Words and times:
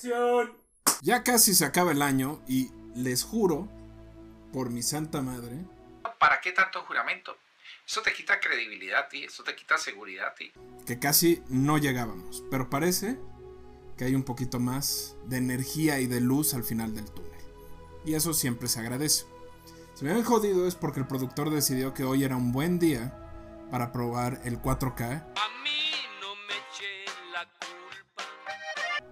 ¡Acción! 0.00 0.56
Ya 1.02 1.22
casi 1.22 1.54
se 1.54 1.66
acaba 1.66 1.92
el 1.92 2.00
año 2.00 2.40
y 2.48 2.70
les 2.94 3.22
juro, 3.22 3.68
por 4.50 4.70
mi 4.70 4.82
santa 4.82 5.20
madre, 5.20 5.58
¿Para 6.18 6.40
qué 6.40 6.52
tanto 6.52 6.82
juramento? 6.84 7.36
Eso 7.86 8.00
te 8.00 8.12
quita 8.14 8.40
credibilidad 8.40 9.00
a 9.00 9.08
ti, 9.08 9.24
eso 9.24 9.42
te 9.44 9.54
quita 9.54 9.76
seguridad 9.76 10.28
a 10.28 10.34
ti. 10.34 10.52
que 10.86 10.98
casi 10.98 11.42
no 11.48 11.76
llegábamos, 11.76 12.42
pero 12.50 12.70
parece 12.70 13.18
que 13.98 14.04
hay 14.04 14.14
un 14.14 14.22
poquito 14.22 14.58
más 14.58 15.16
de 15.26 15.36
energía 15.36 16.00
y 16.00 16.06
de 16.06 16.20
luz 16.22 16.54
al 16.54 16.64
final 16.64 16.94
del 16.94 17.10
túnel. 17.10 17.30
Y 18.06 18.14
eso 18.14 18.32
siempre 18.32 18.68
se 18.68 18.80
agradece. 18.80 19.26
Si 19.94 20.04
me 20.06 20.14
ven 20.14 20.24
jodido 20.24 20.66
es 20.66 20.76
porque 20.76 21.00
el 21.00 21.06
productor 21.06 21.50
decidió 21.50 21.92
que 21.92 22.04
hoy 22.04 22.24
era 22.24 22.36
un 22.36 22.52
buen 22.52 22.78
día 22.78 23.14
para 23.70 23.92
probar 23.92 24.40
el 24.44 24.60
4K 24.62 25.26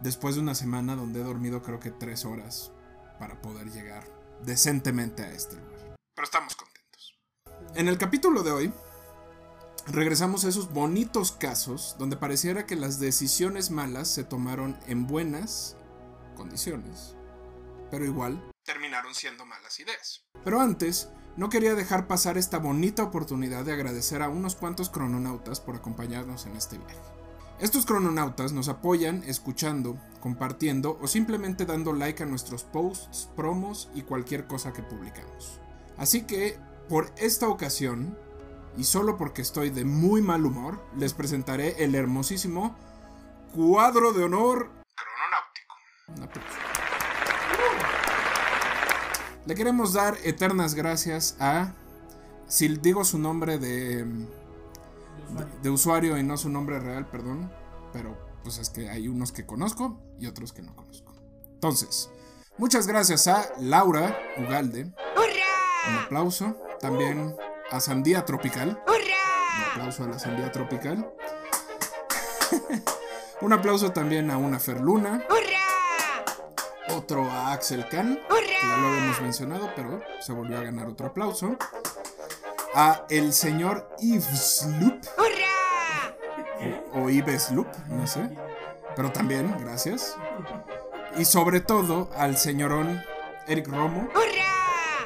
después 0.01 0.35
de 0.35 0.41
una 0.41 0.55
semana 0.55 0.97
donde 0.97 1.21
he 1.21 1.25
dormido 1.25 1.63
creo 1.63 1.81
que 1.81 1.91
tres 1.91 2.25
horas 2.25 2.73
para 3.19 3.41
poder 3.41 3.71
llegar 3.71 4.05
decentemente 4.45 5.23
a 5.23 5.33
este 5.33 5.57
lugar. 5.57 5.97
Pero 6.15 6.25
estamos 6.25 6.55
contentos. 6.57 7.19
En 7.75 7.89
el 7.89 7.99
capítulo 7.99 8.43
de 8.43 8.53
hoy 8.53 8.73
regresamos 9.87 10.45
a 10.45 10.49
esos 10.49 10.73
bonitos 10.73 11.33
casos 11.33 11.97
donde 11.99 12.17
pareciera 12.17 12.67
que 12.67 12.77
las 12.77 13.01
decisiones 13.01 13.71
malas 13.71 14.09
se 14.09 14.25
tomaron 14.25 14.79
en 14.87 15.07
buenas 15.07 15.77
condiciones, 16.37 17.17
pero 17.91 18.05
igual 18.05 18.43
terminaron 18.65 19.15
siendo 19.15 19.47
malas 19.47 19.81
ideas. 19.81 20.27
Pero 20.45 20.61
antes, 20.61 21.09
no 21.37 21.49
quería 21.49 21.75
dejar 21.75 22.07
pasar 22.07 22.37
esta 22.37 22.59
bonita 22.59 23.03
oportunidad 23.03 23.65
de 23.65 23.73
agradecer 23.73 24.23
a 24.23 24.29
unos 24.29 24.57
cuantos 24.57 24.91
crononautas 24.91 25.61
por 25.61 25.77
acompañarnos 25.77 26.47
en 26.47 26.57
este 26.57 26.79
viaje. 26.79 27.18
Estos 27.61 27.87
crononautas 27.87 28.53
nos 28.53 28.69
apoyan 28.69 29.25
escuchando, 29.27 29.99
compartiendo 30.21 30.97
o 31.03 31.09
simplemente 31.09 31.67
dando 31.67 31.93
like 31.93 32.23
a 32.23 32.27
nuestros 32.27 32.63
posts, 32.63 33.29
promos 33.35 33.91
y 33.97 34.03
cualquier 34.03 34.47
cosa 34.47 34.73
que 34.73 34.85
publicamos. 34.85 35.59
Así 35.97 36.23
que, 36.23 36.57
por 36.89 37.13
esta 37.17 37.49
ocasión, 37.49 38.17
y 38.77 38.85
solo 38.85 39.17
porque 39.17 39.43
estoy 39.43 39.71
de 39.71 39.85
muy 39.85 40.23
mal 40.23 40.47
humor, 40.47 40.81
les 40.97 41.15
presentaré 41.15 41.83
el 41.83 41.97
hermosísimo 41.97 42.77
cuadro 43.53 44.13
de 44.13 44.23
honor 44.23 44.71
crononáutico. 46.07 46.47
Le 49.47 49.55
queremos 49.57 49.95
dar 49.95 50.17
eternas 50.23 50.77
gracias 50.77 51.37
a, 51.41 51.73
si 52.47 52.69
digo 52.69 53.05
su 53.05 53.19
nombre 53.19 53.59
de, 53.59 54.07
de, 55.37 55.47
de 55.63 55.71
usuario 55.71 56.19
y 56.19 56.23
no 56.23 56.37
su 56.37 56.49
nombre 56.49 56.79
real, 56.81 57.07
perdón, 57.07 57.53
pero 57.93 58.17
pues 58.43 58.59
es 58.59 58.71
que 58.71 58.89
hay 58.89 59.09
unos 59.09 59.33
que 59.33 59.47
conozco 59.47 60.01
y 60.19 60.27
otros 60.27 60.53
que 60.53 60.63
no 60.63 60.75
conozco. 60.75 61.13
Entonces, 61.53 62.11
muchas 62.57 62.87
gracias 62.87 63.27
a 63.27 63.49
Laura 63.59 64.19
Ugalde. 64.39 64.85
Un 65.89 65.95
aplauso. 66.05 66.57
También 66.81 67.35
a 67.71 67.81
Sandía 67.81 68.25
Tropical. 68.25 68.81
Un 68.87 69.65
aplauso 69.73 70.05
a 70.05 70.07
la 70.07 70.19
Sandía 70.19 70.53
Tropical. 70.53 71.13
Un 73.41 73.53
aplauso 73.53 73.93
también 73.93 74.31
a 74.31 74.37
una 74.37 74.59
Ferluna. 74.59 75.25
Otro 76.91 77.31
a 77.31 77.53
Axel 77.53 77.89
Khan. 77.89 78.19
Que 78.29 78.67
ya 78.67 78.77
lo 78.77 78.89
habíamos 78.89 79.21
mencionado, 79.21 79.71
pero 79.77 80.01
se 80.21 80.33
volvió 80.33 80.59
a 80.59 80.63
ganar 80.63 80.89
otro 80.89 81.07
aplauso. 81.07 81.57
A 82.81 83.05
el 83.11 83.33
señor 83.33 83.91
Yves 83.99 84.69
Loop. 84.81 85.01
O 86.95 87.11
Yves 87.11 87.51
Loop, 87.51 87.67
no 87.89 88.07
sé. 88.07 88.31
Pero 88.95 89.11
también, 89.11 89.53
gracias. 89.59 90.15
Y 91.17 91.25
sobre 91.25 91.59
todo 91.59 92.09
al 92.17 92.37
señorón 92.37 93.03
Eric 93.49 93.67
Romo. 93.67 94.09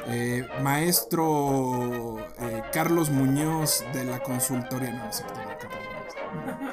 Eh, 0.05 0.47
maestro 0.61 2.19
eh, 2.39 2.61
Carlos 2.71 3.09
Muñoz 3.09 3.83
de 3.91 4.03
la 4.03 4.19
consultoría. 4.19 4.91
No, 4.91 5.05
no 5.05 5.05
no, 5.05 5.57
Carlos 5.57 5.79
Muñoz. 6.35 6.67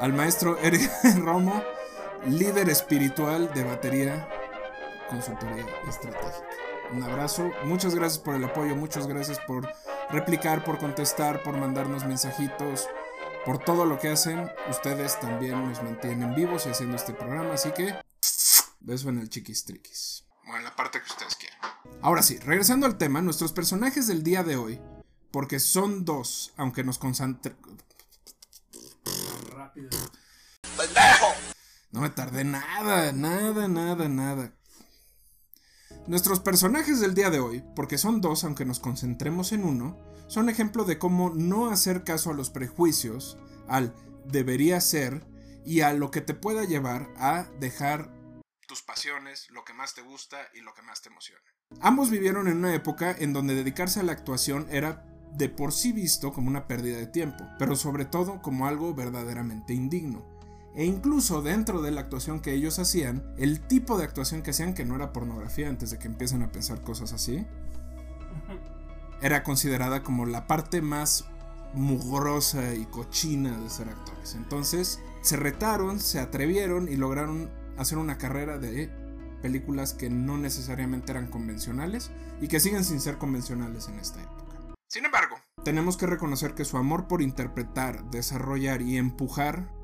Al 0.00 0.12
maestro 0.12 0.58
Eric 0.58 0.90
Romo, 1.22 1.62
líder 2.26 2.68
espiritual 2.68 3.54
de 3.54 3.62
batería, 3.62 4.28
consultoría 5.08 5.64
estratégica. 5.88 6.48
Un 6.92 7.04
abrazo, 7.04 7.52
muchas 7.62 7.94
gracias 7.94 8.18
por 8.18 8.34
el 8.34 8.44
apoyo, 8.44 8.74
muchas 8.74 9.06
gracias 9.06 9.38
por 9.46 9.68
replicar, 10.10 10.64
por 10.64 10.78
contestar, 10.78 11.42
por 11.42 11.56
mandarnos 11.56 12.04
mensajitos, 12.04 12.88
por 13.44 13.58
todo 13.58 13.86
lo 13.86 13.98
que 13.98 14.08
hacen. 14.08 14.50
Ustedes 14.70 15.18
también 15.20 15.68
nos 15.68 15.82
mantienen 15.82 16.34
vivos 16.34 16.66
y 16.66 16.70
haciendo 16.70 16.96
este 16.96 17.12
programa, 17.12 17.54
así 17.54 17.70
que 17.72 17.94
beso 18.80 19.08
en 19.08 19.18
el 19.18 19.28
chiquis 19.28 19.64
triquis. 19.64 20.24
Bueno, 20.44 20.58
en 20.58 20.64
la 20.64 20.76
parte 20.76 21.00
que 21.00 21.06
ustedes 21.06 21.36
quieran. 21.36 21.58
Ahora 22.02 22.22
sí, 22.22 22.38
regresando 22.38 22.86
al 22.86 22.98
tema, 22.98 23.20
nuestros 23.20 23.52
personajes 23.52 24.06
del 24.06 24.22
día 24.22 24.42
de 24.42 24.56
hoy, 24.56 24.80
porque 25.30 25.58
son 25.58 26.04
dos, 26.04 26.52
aunque 26.56 26.84
nos 26.84 26.98
concentre... 26.98 27.56
Rápido. 29.50 29.90
No 31.90 32.00
me 32.00 32.10
tardé 32.10 32.44
nada, 32.44 33.12
nada, 33.12 33.68
nada, 33.68 34.08
nada. 34.08 34.55
Nuestros 36.06 36.38
personajes 36.38 37.00
del 37.00 37.14
día 37.14 37.30
de 37.30 37.40
hoy, 37.40 37.64
porque 37.74 37.98
son 37.98 38.20
dos 38.20 38.44
aunque 38.44 38.64
nos 38.64 38.78
concentremos 38.78 39.50
en 39.50 39.64
uno, 39.64 39.98
son 40.28 40.48
ejemplo 40.48 40.84
de 40.84 41.00
cómo 41.00 41.30
no 41.30 41.68
hacer 41.68 42.04
caso 42.04 42.30
a 42.30 42.34
los 42.34 42.48
prejuicios, 42.48 43.36
al 43.66 43.92
debería 44.24 44.80
ser 44.80 45.26
y 45.64 45.80
a 45.80 45.92
lo 45.92 46.12
que 46.12 46.20
te 46.20 46.34
pueda 46.34 46.62
llevar 46.62 47.08
a 47.16 47.48
dejar 47.58 48.12
tus 48.68 48.82
pasiones, 48.82 49.50
lo 49.50 49.64
que 49.64 49.74
más 49.74 49.94
te 49.94 50.02
gusta 50.02 50.38
y 50.54 50.60
lo 50.60 50.74
que 50.74 50.82
más 50.82 51.02
te 51.02 51.08
emociona. 51.08 51.42
Ambos 51.80 52.10
vivieron 52.10 52.46
en 52.46 52.58
una 52.58 52.72
época 52.72 53.10
en 53.18 53.32
donde 53.32 53.56
dedicarse 53.56 53.98
a 53.98 54.04
la 54.04 54.12
actuación 54.12 54.68
era 54.70 55.04
de 55.32 55.48
por 55.48 55.72
sí 55.72 55.90
visto 55.90 56.32
como 56.32 56.48
una 56.48 56.68
pérdida 56.68 56.98
de 56.98 57.08
tiempo, 57.08 57.44
pero 57.58 57.74
sobre 57.74 58.04
todo 58.04 58.40
como 58.42 58.68
algo 58.68 58.94
verdaderamente 58.94 59.74
indigno. 59.74 60.35
E 60.76 60.84
incluso 60.84 61.40
dentro 61.40 61.80
de 61.80 61.90
la 61.90 62.02
actuación 62.02 62.40
que 62.40 62.52
ellos 62.52 62.78
hacían, 62.78 63.24
el 63.38 63.60
tipo 63.60 63.96
de 63.96 64.04
actuación 64.04 64.42
que 64.42 64.50
hacían, 64.50 64.74
que 64.74 64.84
no 64.84 64.94
era 64.94 65.10
pornografía 65.12 65.70
antes 65.70 65.90
de 65.90 65.98
que 65.98 66.06
empiecen 66.06 66.42
a 66.42 66.52
pensar 66.52 66.82
cosas 66.82 67.14
así, 67.14 67.46
era 69.22 69.42
considerada 69.42 70.02
como 70.02 70.26
la 70.26 70.46
parte 70.46 70.82
más 70.82 71.24
mugrosa 71.72 72.74
y 72.74 72.84
cochina 72.84 73.58
de 73.58 73.70
ser 73.70 73.88
actores. 73.88 74.34
Entonces 74.34 75.00
se 75.22 75.36
retaron, 75.36 75.98
se 75.98 76.20
atrevieron 76.20 76.88
y 76.88 76.96
lograron 76.96 77.50
hacer 77.78 77.96
una 77.96 78.18
carrera 78.18 78.58
de 78.58 78.90
películas 79.40 79.94
que 79.94 80.10
no 80.10 80.36
necesariamente 80.36 81.12
eran 81.12 81.28
convencionales 81.28 82.10
y 82.40 82.48
que 82.48 82.60
siguen 82.60 82.84
sin 82.84 83.00
ser 83.00 83.16
convencionales 83.16 83.88
en 83.88 83.98
esta 83.98 84.22
época. 84.22 84.76
Sin 84.88 85.06
embargo, 85.06 85.36
tenemos 85.64 85.96
que 85.96 86.06
reconocer 86.06 86.54
que 86.54 86.66
su 86.66 86.76
amor 86.76 87.08
por 87.08 87.22
interpretar, 87.22 88.10
desarrollar 88.10 88.82
y 88.82 88.98
empujar 88.98 89.75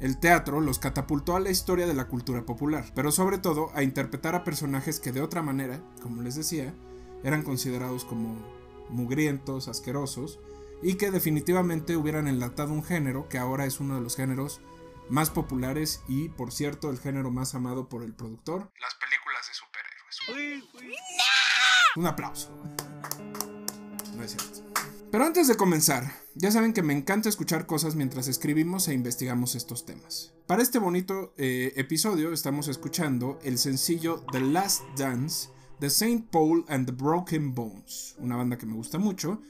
el 0.00 0.18
teatro 0.18 0.60
los 0.60 0.78
catapultó 0.78 1.36
a 1.36 1.40
la 1.40 1.50
historia 1.50 1.86
de 1.86 1.94
la 1.94 2.08
cultura 2.08 2.44
popular, 2.44 2.84
pero 2.94 3.12
sobre 3.12 3.38
todo 3.38 3.70
a 3.74 3.82
interpretar 3.82 4.34
a 4.34 4.44
personajes 4.44 5.00
que 5.00 5.12
de 5.12 5.22
otra 5.22 5.42
manera, 5.42 5.80
como 6.02 6.22
les 6.22 6.34
decía, 6.34 6.74
eran 7.24 7.42
considerados 7.42 8.04
como 8.04 8.36
mugrientos, 8.90 9.68
asquerosos, 9.68 10.38
y 10.82 10.94
que 10.94 11.10
definitivamente 11.10 11.96
hubieran 11.96 12.28
enlatado 12.28 12.72
un 12.72 12.84
género 12.84 13.28
que 13.28 13.38
ahora 13.38 13.64
es 13.64 13.80
uno 13.80 13.94
de 13.94 14.02
los 14.02 14.16
géneros 14.16 14.60
más 15.08 15.30
populares 15.30 16.02
y, 16.08 16.28
por 16.28 16.52
cierto, 16.52 16.90
el 16.90 16.98
género 16.98 17.30
más 17.30 17.54
amado 17.54 17.88
por 17.88 18.02
el 18.02 18.12
productor, 18.12 18.70
las 18.80 18.94
películas 18.96 19.46
de 19.48 19.54
superhéroes. 19.54 21.06
Un 21.96 22.06
aplauso. 22.06 22.50
No 24.14 24.22
es 24.22 24.32
cierto. 24.32 24.65
Pero 25.10 25.24
antes 25.24 25.46
de 25.46 25.56
comenzar, 25.56 26.12
ya 26.34 26.50
saben 26.50 26.72
que 26.72 26.82
me 26.82 26.92
encanta 26.92 27.28
escuchar 27.28 27.66
cosas 27.66 27.94
mientras 27.94 28.28
escribimos 28.28 28.88
e 28.88 28.94
investigamos 28.94 29.54
estos 29.54 29.86
temas. 29.86 30.34
Para 30.46 30.62
este 30.62 30.78
bonito 30.78 31.32
eh, 31.36 31.72
episodio 31.76 32.32
estamos 32.32 32.68
escuchando 32.68 33.38
el 33.44 33.58
sencillo 33.58 34.24
The 34.32 34.40
Last 34.40 34.82
Dance 34.96 35.50
de 35.80 35.90
Saint 35.90 36.28
Paul 36.30 36.64
and 36.68 36.86
the 36.86 36.92
Broken 36.92 37.54
Bones, 37.54 38.16
una 38.18 38.36
banda 38.36 38.58
que 38.58 38.66
me 38.66 38.74
gusta 38.74 38.98
mucho, 38.98 39.40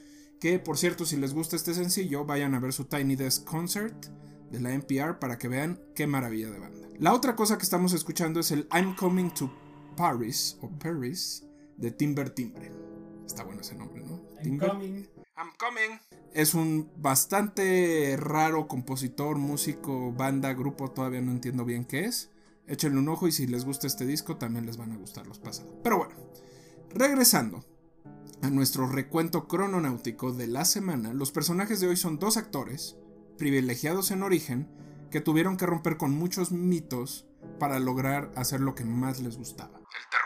que 0.40 0.58
por 0.58 0.76
cierto 0.76 1.06
si 1.06 1.16
les 1.16 1.32
gusta 1.32 1.56
este 1.56 1.74
sencillo 1.74 2.24
vayan 2.24 2.54
a 2.54 2.60
ver 2.60 2.72
su 2.72 2.84
Tiny 2.84 3.16
Desk 3.16 3.44
Concert 3.44 4.06
de 4.50 4.60
la 4.60 4.72
NPR 4.74 5.18
para 5.18 5.38
que 5.38 5.48
vean 5.48 5.80
qué 5.94 6.06
maravilla 6.06 6.50
de 6.50 6.58
banda. 6.58 6.88
La 6.98 7.14
otra 7.14 7.34
cosa 7.34 7.56
que 7.56 7.64
estamos 7.64 7.92
escuchando 7.94 8.40
es 8.40 8.50
el 8.50 8.68
I'm 8.72 8.94
Coming 8.94 9.30
to 9.30 9.50
Paris 9.96 10.58
o 10.60 10.68
Paris 10.68 11.44
de 11.76 11.90
Timber 11.90 12.30
Timbre. 12.30 12.70
Está 13.26 13.42
bueno 13.42 13.62
ese 13.62 13.74
nombre, 13.74 14.02
¿no? 14.04 14.20
Timber. 14.42 14.68
Incoming. 14.68 15.15
I'm 15.36 15.52
coming. 15.58 16.00
Es 16.32 16.54
un 16.54 16.90
bastante 16.96 18.16
raro 18.18 18.68
compositor, 18.68 19.36
músico, 19.36 20.12
banda, 20.12 20.52
grupo, 20.54 20.90
todavía 20.90 21.20
no 21.20 21.32
entiendo 21.32 21.64
bien 21.64 21.84
qué 21.84 22.04
es. 22.04 22.30
Échenle 22.66 22.98
un 22.98 23.08
ojo 23.08 23.28
y 23.28 23.32
si 23.32 23.46
les 23.46 23.64
gusta 23.64 23.86
este 23.86 24.06
disco 24.06 24.36
también 24.36 24.66
les 24.66 24.76
van 24.76 24.92
a 24.92 24.96
gustar 24.96 25.26
los 25.26 25.38
pasados. 25.38 25.74
Pero 25.82 25.98
bueno, 25.98 26.14
regresando 26.90 27.64
a 28.42 28.50
nuestro 28.50 28.86
recuento 28.86 29.46
crononáutico 29.46 30.32
de 30.32 30.46
la 30.46 30.64
semana, 30.64 31.12
los 31.12 31.32
personajes 31.32 31.80
de 31.80 31.88
hoy 31.88 31.96
son 31.96 32.18
dos 32.18 32.36
actores, 32.36 32.96
privilegiados 33.38 34.10
en 34.10 34.22
origen, 34.22 34.68
que 35.10 35.20
tuvieron 35.20 35.56
que 35.56 35.66
romper 35.66 35.96
con 35.96 36.12
muchos 36.12 36.50
mitos 36.50 37.26
para 37.58 37.78
lograr 37.78 38.32
hacer 38.36 38.60
lo 38.60 38.74
que 38.74 38.84
más 38.84 39.20
les 39.20 39.36
gustaba. 39.36 39.78
El 39.78 40.10
terror. 40.10 40.25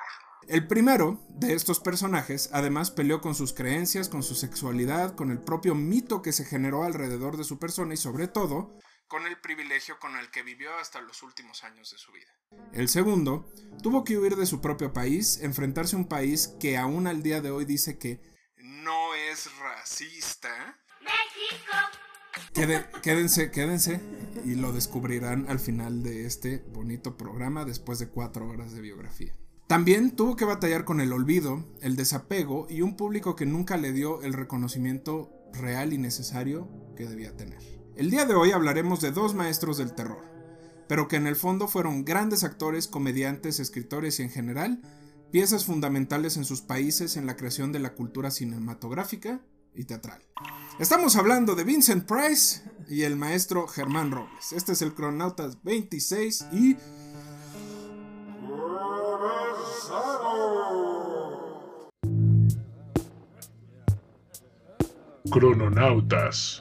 El 0.50 0.66
primero 0.66 1.24
de 1.28 1.54
estos 1.54 1.78
personajes 1.78 2.50
además 2.52 2.90
peleó 2.90 3.20
con 3.20 3.36
sus 3.36 3.52
creencias, 3.52 4.08
con 4.08 4.24
su 4.24 4.34
sexualidad, 4.34 5.14
con 5.14 5.30
el 5.30 5.38
propio 5.38 5.76
mito 5.76 6.22
que 6.22 6.32
se 6.32 6.44
generó 6.44 6.82
alrededor 6.82 7.36
de 7.36 7.44
su 7.44 7.60
persona 7.60 7.94
y 7.94 7.96
sobre 7.96 8.26
todo 8.26 8.76
con 9.06 9.26
el 9.28 9.40
privilegio 9.40 9.96
con 10.00 10.16
el 10.16 10.28
que 10.32 10.42
vivió 10.42 10.76
hasta 10.76 11.00
los 11.02 11.22
últimos 11.22 11.62
años 11.62 11.92
de 11.92 11.98
su 11.98 12.10
vida. 12.10 12.32
El 12.72 12.88
segundo 12.88 13.48
tuvo 13.80 14.02
que 14.02 14.18
huir 14.18 14.34
de 14.34 14.44
su 14.46 14.60
propio 14.60 14.92
país, 14.92 15.38
enfrentarse 15.40 15.94
a 15.94 16.00
un 16.00 16.08
país 16.08 16.48
que 16.58 16.76
aún 16.76 17.06
al 17.06 17.22
día 17.22 17.40
de 17.40 17.52
hoy 17.52 17.64
dice 17.64 17.96
que 17.96 18.20
no 18.56 19.14
es 19.14 19.56
racista. 19.58 20.76
Quede- 22.54 22.88
quédense, 23.02 23.52
quédense 23.52 24.00
y 24.44 24.56
lo 24.56 24.72
descubrirán 24.72 25.46
al 25.48 25.60
final 25.60 26.02
de 26.02 26.26
este 26.26 26.58
bonito 26.72 27.16
programa 27.16 27.64
después 27.64 28.00
de 28.00 28.08
cuatro 28.08 28.48
horas 28.48 28.72
de 28.72 28.80
biografía. 28.80 29.32
También 29.70 30.16
tuvo 30.16 30.34
que 30.34 30.44
batallar 30.44 30.84
con 30.84 31.00
el 31.00 31.12
olvido, 31.12 31.64
el 31.80 31.94
desapego 31.94 32.66
y 32.68 32.82
un 32.82 32.96
público 32.96 33.36
que 33.36 33.46
nunca 33.46 33.76
le 33.76 33.92
dio 33.92 34.20
el 34.22 34.32
reconocimiento 34.32 35.30
real 35.52 35.92
y 35.92 35.98
necesario 35.98 36.68
que 36.96 37.06
debía 37.06 37.36
tener. 37.36 37.62
El 37.94 38.10
día 38.10 38.24
de 38.26 38.34
hoy 38.34 38.50
hablaremos 38.50 39.00
de 39.00 39.12
dos 39.12 39.32
maestros 39.32 39.78
del 39.78 39.94
terror, 39.94 40.24
pero 40.88 41.06
que 41.06 41.14
en 41.14 41.28
el 41.28 41.36
fondo 41.36 41.68
fueron 41.68 42.04
grandes 42.04 42.42
actores, 42.42 42.88
comediantes, 42.88 43.60
escritores 43.60 44.18
y 44.18 44.24
en 44.24 44.30
general 44.30 44.82
piezas 45.30 45.66
fundamentales 45.66 46.36
en 46.36 46.44
sus 46.44 46.62
países 46.62 47.16
en 47.16 47.26
la 47.26 47.36
creación 47.36 47.70
de 47.70 47.78
la 47.78 47.94
cultura 47.94 48.32
cinematográfica 48.32 49.40
y 49.72 49.84
teatral. 49.84 50.20
Estamos 50.80 51.14
hablando 51.14 51.54
de 51.54 51.62
Vincent 51.62 52.08
Price 52.08 52.62
y 52.88 53.02
el 53.02 53.14
maestro 53.14 53.68
Germán 53.68 54.10
Robles. 54.10 54.50
Este 54.50 54.72
es 54.72 54.82
el 54.82 54.94
Cronautas 54.94 55.62
26 55.62 56.46
y... 56.50 56.76
Crononautas. 65.30 66.60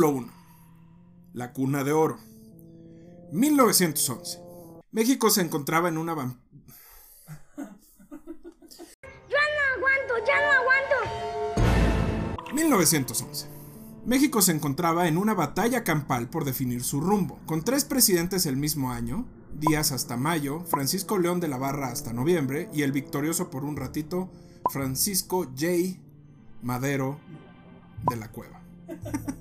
Capítulo 0.00 0.18
1. 0.18 0.32
La 1.34 1.52
cuna 1.52 1.84
de 1.84 1.92
oro. 1.92 2.16
1911. 3.32 4.40
México 4.92 5.28
se 5.28 5.42
encontraba 5.42 5.90
en 5.90 5.98
una... 5.98 6.14
vam- 6.14 6.38
aguanto, 9.76 10.14
ya 10.26 10.40
no 10.40 10.52
aguanto. 10.52 10.96
1911. 12.54 13.46
México 14.06 14.40
se 14.40 14.52
encontraba 14.52 15.06
en 15.06 15.18
una 15.18 15.34
batalla 15.34 15.84
campal 15.84 16.30
por 16.30 16.46
definir 16.46 16.82
su 16.82 17.02
rumbo, 17.02 17.38
con 17.44 17.62
tres 17.62 17.84
presidentes 17.84 18.46
el 18.46 18.56
mismo 18.56 18.92
año, 18.92 19.26
Díaz 19.52 19.92
hasta 19.92 20.16
mayo, 20.16 20.60
Francisco 20.64 21.18
León 21.18 21.40
de 21.40 21.48
la 21.48 21.58
Barra 21.58 21.88
hasta 21.88 22.14
noviembre 22.14 22.70
y 22.72 22.84
el 22.84 22.92
victorioso 22.92 23.50
por 23.50 23.66
un 23.66 23.76
ratito, 23.76 24.30
Francisco 24.70 25.44
J. 25.44 25.98
Madero 26.62 27.20
de 28.08 28.16
la 28.16 28.32
Cueva. 28.32 28.62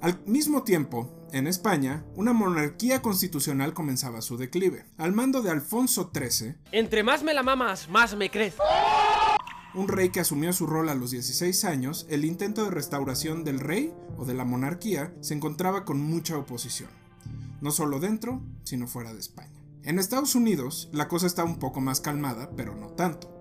Al 0.00 0.18
mismo 0.24 0.62
tiempo, 0.62 1.28
en 1.32 1.46
España, 1.46 2.04
una 2.16 2.32
monarquía 2.32 3.02
constitucional 3.02 3.74
comenzaba 3.74 4.22
su 4.22 4.36
declive. 4.38 4.86
Al 4.96 5.12
mando 5.12 5.42
de 5.42 5.50
Alfonso 5.50 6.10
XIII, 6.14 6.54
Entre 6.72 7.02
más 7.02 7.22
me 7.22 7.34
la 7.34 7.42
mamas, 7.42 7.88
más 7.90 8.16
me 8.16 8.30
crece. 8.30 8.56
un 9.74 9.88
rey 9.88 10.08
que 10.08 10.20
asumió 10.20 10.52
su 10.52 10.66
rol 10.66 10.88
a 10.88 10.94
los 10.94 11.10
16 11.10 11.64
años, 11.66 12.06
el 12.08 12.24
intento 12.24 12.64
de 12.64 12.70
restauración 12.70 13.44
del 13.44 13.60
rey 13.60 13.92
o 14.16 14.24
de 14.24 14.34
la 14.34 14.44
monarquía 14.44 15.12
se 15.20 15.34
encontraba 15.34 15.84
con 15.84 16.00
mucha 16.00 16.36
oposición, 16.38 16.90
no 17.60 17.70
solo 17.70 18.00
dentro, 18.00 18.40
sino 18.64 18.86
fuera 18.86 19.12
de 19.12 19.20
España. 19.20 19.52
En 19.84 19.98
Estados 19.98 20.34
Unidos, 20.34 20.88
la 20.92 21.08
cosa 21.08 21.26
estaba 21.26 21.48
un 21.48 21.58
poco 21.58 21.80
más 21.80 22.00
calmada, 22.00 22.50
pero 22.56 22.74
no 22.74 22.88
tanto. 22.88 23.39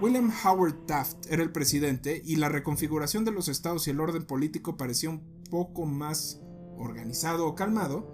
William 0.00 0.32
Howard 0.44 0.86
Taft 0.86 1.26
era 1.30 1.42
el 1.42 1.52
presidente 1.52 2.22
y 2.24 2.36
la 2.36 2.48
reconfiguración 2.48 3.26
de 3.26 3.32
los 3.32 3.48
estados 3.48 3.86
y 3.86 3.90
el 3.90 4.00
orden 4.00 4.24
político 4.24 4.78
parecía 4.78 5.10
un 5.10 5.20
poco 5.50 5.84
más 5.84 6.40
organizado 6.78 7.46
o 7.46 7.54
calmado, 7.54 8.10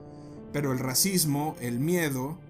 pero 0.52 0.72
el 0.72 0.80
racismo, 0.80 1.54
el 1.60 1.78
miedo 1.78 2.40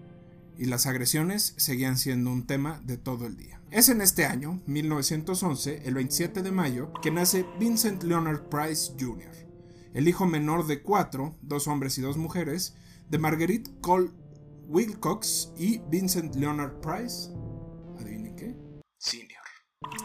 y 0.56 0.65
las 0.65 0.87
agresiones 0.87 1.53
seguían 1.59 1.99
siendo 1.99 2.31
un 2.31 2.47
tema 2.47 2.81
de 2.87 2.97
todo 2.97 3.27
el 3.27 3.37
día. 3.37 3.61
Es 3.71 3.91
en 3.91 4.00
este 4.00 4.25
año, 4.25 4.62
1911, 4.65 5.83
el 5.85 5.94
27 5.94 6.43
de 6.43 6.53
mayo, 6.53 6.91
que 7.03 7.11
nace 7.11 7.44
Vincent 7.61 8.05
Leonard 8.05 8.49
Price 8.49 8.94
Jr., 8.99 9.35
el 9.93 10.09
hijo 10.09 10.25
menor 10.27 10.67
de 10.67 10.81
cuatro, 10.81 11.35
dos 11.43 11.69
hombres 11.69 11.99
y 11.99 12.00
dos 12.00 12.17
mujeres, 12.17 12.75
de 13.11 13.19
Marguerite 13.19 13.71
Cole 13.83 14.11
Wilcox 14.69 15.53
y 15.59 15.79
Vincent 15.91 16.37
Leonard 16.37 16.81
Price. 16.81 17.31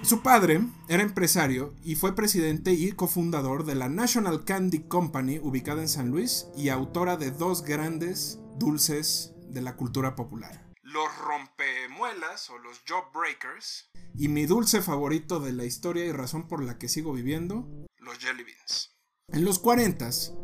Su 0.03 0.21
padre 0.21 0.61
era 0.89 1.03
empresario 1.03 1.73
y 1.83 1.95
fue 1.95 2.15
presidente 2.15 2.73
y 2.73 2.91
cofundador 2.91 3.65
de 3.65 3.75
la 3.75 3.89
National 3.89 4.43
Candy 4.43 4.83
Company 4.83 5.39
ubicada 5.39 5.81
en 5.81 5.89
San 5.89 6.09
Luis 6.09 6.47
y 6.57 6.69
autora 6.69 7.17
de 7.17 7.31
dos 7.31 7.63
grandes 7.63 8.39
dulces 8.57 9.33
de 9.47 9.61
la 9.61 9.75
cultura 9.75 10.15
popular. 10.15 10.67
Los 10.81 11.07
rompemuelas 11.19 12.49
o 12.49 12.57
los 12.57 12.81
jawbreakers 12.85 13.89
y 14.17 14.27
mi 14.27 14.45
dulce 14.45 14.81
favorito 14.81 15.39
de 15.39 15.53
la 15.53 15.63
historia 15.63 16.05
y 16.05 16.11
razón 16.11 16.47
por 16.47 16.61
la 16.63 16.77
que 16.77 16.89
sigo 16.89 17.13
viviendo, 17.13 17.67
los 17.99 18.17
jelly 18.19 18.43
beans. 18.43 18.97
En 19.29 19.45
los 19.45 19.63
40s, 19.63 20.35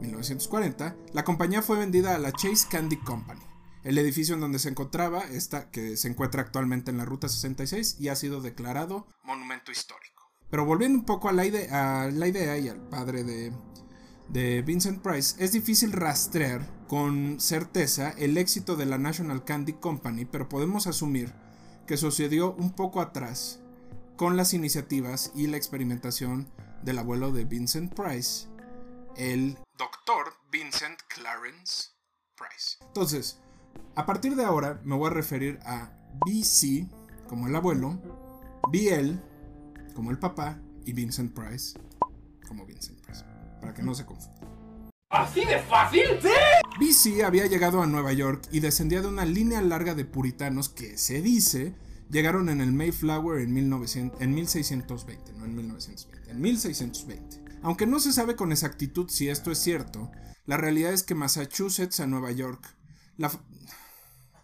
1940, 0.00 0.96
la 1.12 1.24
compañía 1.24 1.62
fue 1.62 1.78
vendida 1.78 2.14
a 2.16 2.18
la 2.18 2.32
Chase 2.32 2.66
Candy 2.68 2.96
Company. 2.96 3.53
El 3.84 3.98
edificio 3.98 4.34
en 4.34 4.40
donde 4.40 4.58
se 4.58 4.70
encontraba, 4.70 5.22
que 5.70 5.96
se 5.96 6.08
encuentra 6.08 6.42
actualmente 6.42 6.90
en 6.90 6.98
la 6.98 7.04
Ruta 7.04 7.28
66 7.28 7.96
y 8.00 8.08
ha 8.08 8.16
sido 8.16 8.40
declarado 8.40 9.06
monumento 9.22 9.70
histórico. 9.70 10.32
Pero 10.50 10.64
volviendo 10.64 10.98
un 10.98 11.04
poco 11.04 11.28
a 11.28 11.32
la, 11.32 11.44
ide- 11.44 11.70
a 11.70 12.10
la 12.10 12.26
idea 12.28 12.56
y 12.58 12.68
al 12.68 12.80
padre 12.88 13.24
de, 13.24 13.52
de 14.28 14.62
Vincent 14.62 15.02
Price, 15.02 15.36
es 15.42 15.52
difícil 15.52 15.92
rastrear 15.92 16.66
con 16.88 17.38
certeza 17.40 18.10
el 18.16 18.36
éxito 18.38 18.76
de 18.76 18.86
la 18.86 18.98
National 18.98 19.44
Candy 19.44 19.74
Company, 19.74 20.24
pero 20.24 20.48
podemos 20.48 20.86
asumir 20.86 21.32
que 21.86 21.96
sucedió 21.96 22.52
un 22.54 22.72
poco 22.72 23.00
atrás 23.02 23.60
con 24.16 24.36
las 24.36 24.54
iniciativas 24.54 25.32
y 25.34 25.46
la 25.48 25.56
experimentación 25.56 26.48
del 26.82 26.98
abuelo 26.98 27.32
de 27.32 27.44
Vincent 27.44 27.92
Price, 27.94 28.46
el 29.16 29.58
doctor 29.76 30.32
Vincent 30.50 31.00
Clarence 31.08 31.90
Price. 32.36 32.76
Entonces, 32.86 33.40
a 33.96 34.06
partir 34.06 34.36
de 34.36 34.44
ahora 34.44 34.80
me 34.84 34.96
voy 34.96 35.08
a 35.08 35.14
referir 35.14 35.58
a 35.64 35.92
BC 36.26 36.88
como 37.28 37.46
el 37.46 37.56
abuelo, 37.56 38.00
BL 38.70 39.14
como 39.94 40.10
el 40.10 40.18
papá 40.18 40.60
y 40.84 40.92
Vincent 40.92 41.32
Price 41.32 41.78
como 42.46 42.66
Vincent 42.66 43.00
Price, 43.00 43.24
para 43.60 43.72
que 43.72 43.82
no 43.82 43.94
se 43.94 44.04
confunda. 44.04 44.40
¿Así 45.10 45.44
de 45.44 45.60
fácil? 45.60 46.04
BC 46.78 47.24
había 47.24 47.46
llegado 47.46 47.82
a 47.82 47.86
Nueva 47.86 48.12
York 48.12 48.42
y 48.50 48.60
descendía 48.60 49.00
de 49.00 49.08
una 49.08 49.24
línea 49.24 49.62
larga 49.62 49.94
de 49.94 50.04
puritanos 50.04 50.68
que 50.68 50.98
se 50.98 51.22
dice 51.22 51.74
llegaron 52.10 52.48
en 52.48 52.60
el 52.60 52.72
Mayflower 52.72 53.40
en, 53.40 53.52
1900 53.52 54.20
en 54.20 54.34
1620, 54.34 55.32
no 55.34 55.44
en 55.44 55.54
1920, 55.54 56.30
en 56.30 56.40
1620. 56.40 57.44
Aunque 57.62 57.86
no 57.86 57.98
se 57.98 58.12
sabe 58.12 58.36
con 58.36 58.52
exactitud 58.52 59.08
si 59.08 59.28
esto 59.28 59.50
es 59.50 59.58
cierto, 59.58 60.10
la 60.46 60.56
realidad 60.56 60.92
es 60.92 61.02
que 61.02 61.14
Massachusetts 61.14 62.00
a 62.00 62.06
Nueva 62.06 62.32
York, 62.32 62.76
la... 63.16 63.30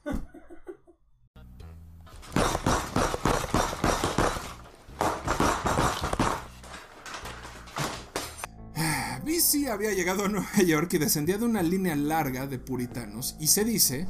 BC 9.25 9.71
había 9.71 9.93
llegado 9.93 10.25
a 10.25 10.29
Nueva 10.29 10.63
York 10.65 10.93
y 10.95 10.99
descendía 10.99 11.39
de 11.39 11.45
una 11.45 11.63
línea 11.63 11.97
larga 11.97 12.47
de 12.47 12.59
puritanos 12.59 13.37
y 13.39 13.49
se 13.49 13.65
dice 13.65 14.09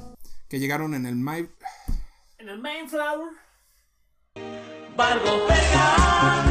que 0.49 0.59
llegaron 0.59 0.95
en 0.95 1.07
el 1.07 1.17
May... 1.17 1.49
En 2.39 2.49
el 2.49 2.59
Mayflower. 2.59 3.33
Valgo 4.97 5.47
verga. 5.47 6.50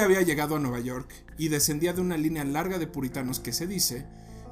Había 0.00 0.22
llegado 0.22 0.56
a 0.56 0.58
Nueva 0.58 0.80
York 0.80 1.12
y 1.36 1.48
descendía 1.48 1.92
de 1.92 2.00
una 2.00 2.16
línea 2.16 2.44
larga 2.44 2.78
de 2.78 2.86
puritanos 2.86 3.40
que 3.40 3.52
se 3.52 3.66
dice 3.66 4.06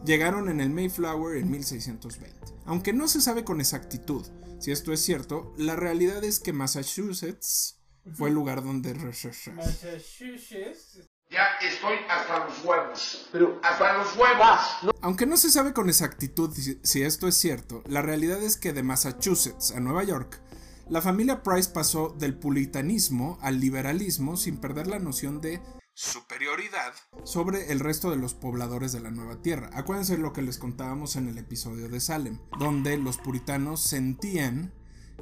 llegaron 0.05 0.49
en 0.49 0.61
el 0.61 0.71
Mayflower 0.71 1.37
en 1.37 1.51
1620. 1.51 2.55
Aunque 2.65 2.93
no 2.93 3.09
se 3.09 3.21
sabe 3.21 3.45
con 3.45 3.61
exactitud 3.61 4.25
si 4.59 4.73
esto 4.73 4.93
es 4.93 5.01
cierto, 5.01 5.55
la 5.59 5.77
realidad 5.77 6.25
es 6.25 6.41
que 6.41 6.53
Massachusetts 6.53 7.79
fue 8.15 8.31
el 8.31 8.35
lugar 8.35 8.65
donde... 8.65 8.95
Massachusetts. 8.95 11.01
Ya 11.29 11.45
estoy 11.61 11.97
hasta 12.09 12.47
los 12.47 12.65
huevos. 12.65 13.29
Pero 13.33 13.61
hasta 13.63 13.99
los 13.99 14.17
huevos. 14.17 14.95
Aunque 15.03 15.27
no 15.27 15.37
se 15.37 15.51
sabe 15.51 15.73
con 15.73 15.89
exactitud 15.89 16.55
si, 16.55 16.79
si 16.85 17.03
esto 17.03 17.27
es 17.27 17.37
cierto, 17.37 17.83
la 17.87 18.01
realidad 18.01 18.41
es 18.43 18.57
que 18.57 18.73
de 18.73 18.85
Massachusetts 18.85 19.73
a 19.73 19.81
Nueva 19.81 20.05
York, 20.05 20.41
la 20.89 21.03
familia 21.03 21.43
Price 21.43 21.71
pasó 21.71 22.11
del 22.11 22.39
puritanismo 22.39 23.39
al 23.41 23.61
liberalismo 23.61 24.37
sin 24.37 24.59
perder 24.59 24.87
la 24.87 24.99
noción 24.99 25.41
de 25.41 25.61
superioridad 25.95 26.93
sobre 27.25 27.73
el 27.73 27.81
resto 27.81 28.11
de 28.11 28.17
los 28.17 28.35
pobladores 28.35 28.93
de 28.93 29.01
la 29.01 29.11
nueva 29.11 29.43
tierra. 29.43 29.71
Acuérdense 29.73 30.19
lo 30.19 30.33
que 30.33 30.43
les 30.43 30.59
contábamos 30.59 31.17
en 31.17 31.27
el 31.27 31.39
episodio 31.39 31.89
de 31.89 32.01
Salem, 32.01 32.39
donde 32.59 32.99
los 32.99 33.19
puritanos 33.19 33.83
sentían 33.83 34.73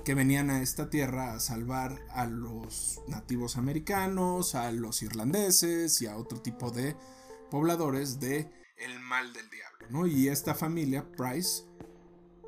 que 0.04 0.14
venían 0.14 0.50
a 0.50 0.60
esta 0.60 0.90
tierra 0.90 1.32
a 1.32 1.40
salvar 1.40 1.98
a 2.10 2.26
los 2.26 3.00
nativos 3.08 3.56
americanos, 3.56 4.54
a 4.54 4.70
los 4.72 5.02
irlandeses 5.02 6.02
y 6.02 6.06
a 6.06 6.16
otro 6.16 6.42
tipo 6.42 6.70
de 6.72 6.96
pobladores 7.50 8.20
de 8.20 8.50
el 8.76 8.98
mal 9.00 9.32
del 9.32 9.48
diablo, 9.48 9.86
¿no? 9.88 10.06
Y 10.06 10.28
esta 10.28 10.54
familia 10.54 11.10
Price 11.12 11.62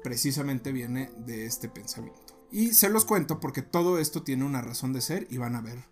precisamente 0.02 0.72
viene 0.72 1.10
de 1.18 1.46
este 1.46 1.68
pensamiento. 1.68 2.25
Y 2.50 2.72
se 2.74 2.88
los 2.88 3.04
cuento 3.04 3.40
porque 3.40 3.62
todo 3.62 3.98
esto 3.98 4.22
tiene 4.22 4.44
una 4.44 4.62
razón 4.62 4.92
de 4.92 5.00
ser 5.00 5.26
y 5.30 5.38
van 5.38 5.56
a 5.56 5.60
ver 5.60 5.84